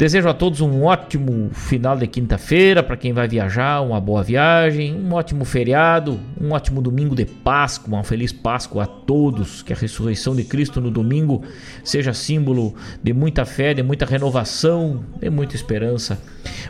Desejo 0.00 0.30
a 0.30 0.32
todos 0.32 0.62
um 0.62 0.84
ótimo 0.84 1.50
final 1.52 1.94
de 1.94 2.06
quinta-feira 2.06 2.82
para 2.82 2.96
quem 2.96 3.12
vai 3.12 3.28
viajar, 3.28 3.82
uma 3.82 4.00
boa 4.00 4.22
viagem, 4.22 4.94
um 4.94 5.12
ótimo 5.12 5.44
feriado, 5.44 6.18
um 6.40 6.52
ótimo 6.52 6.80
domingo 6.80 7.14
de 7.14 7.26
Páscoa, 7.26 7.96
uma 7.96 8.02
feliz 8.02 8.32
Páscoa 8.32 8.84
a 8.84 8.86
todos. 8.86 9.60
Que 9.60 9.74
a 9.74 9.76
ressurreição 9.76 10.34
de 10.34 10.42
Cristo 10.42 10.80
no 10.80 10.90
domingo 10.90 11.42
seja 11.84 12.14
símbolo 12.14 12.74
de 13.02 13.12
muita 13.12 13.44
fé, 13.44 13.74
de 13.74 13.82
muita 13.82 14.06
renovação, 14.06 15.04
de 15.20 15.28
muita 15.28 15.54
esperança. 15.54 16.18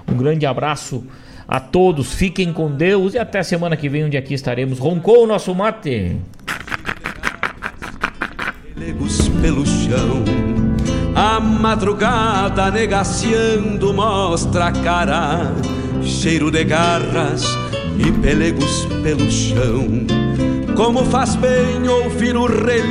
Um 0.08 0.16
grande 0.16 0.44
abraço 0.44 1.04
a 1.46 1.60
todos, 1.60 2.12
fiquem 2.12 2.52
com 2.52 2.68
Deus 2.68 3.14
e 3.14 3.18
até 3.18 3.44
semana 3.44 3.76
que 3.76 3.88
vem, 3.88 4.06
onde 4.06 4.16
aqui 4.16 4.34
estaremos. 4.34 4.80
Roncou 4.80 5.22
o 5.22 5.26
nosso 5.28 5.54
mate. 5.54 6.16
Pelo 9.42 9.66
chão. 9.66 10.24
A 11.14 11.38
madrugada 11.38 12.70
negaciando 12.70 13.92
mostra 13.92 14.68
a 14.68 14.72
cara, 14.72 15.52
cheiro 16.02 16.50
de 16.50 16.64
garras 16.64 17.44
e 17.98 18.10
pelegos 18.10 18.86
pelo 19.02 19.30
chão. 19.30 19.86
Como 20.74 21.04
faz 21.04 21.36
bem 21.36 21.86
ouvir 21.88 22.34
o 22.34 22.46
relíquio 22.46 22.90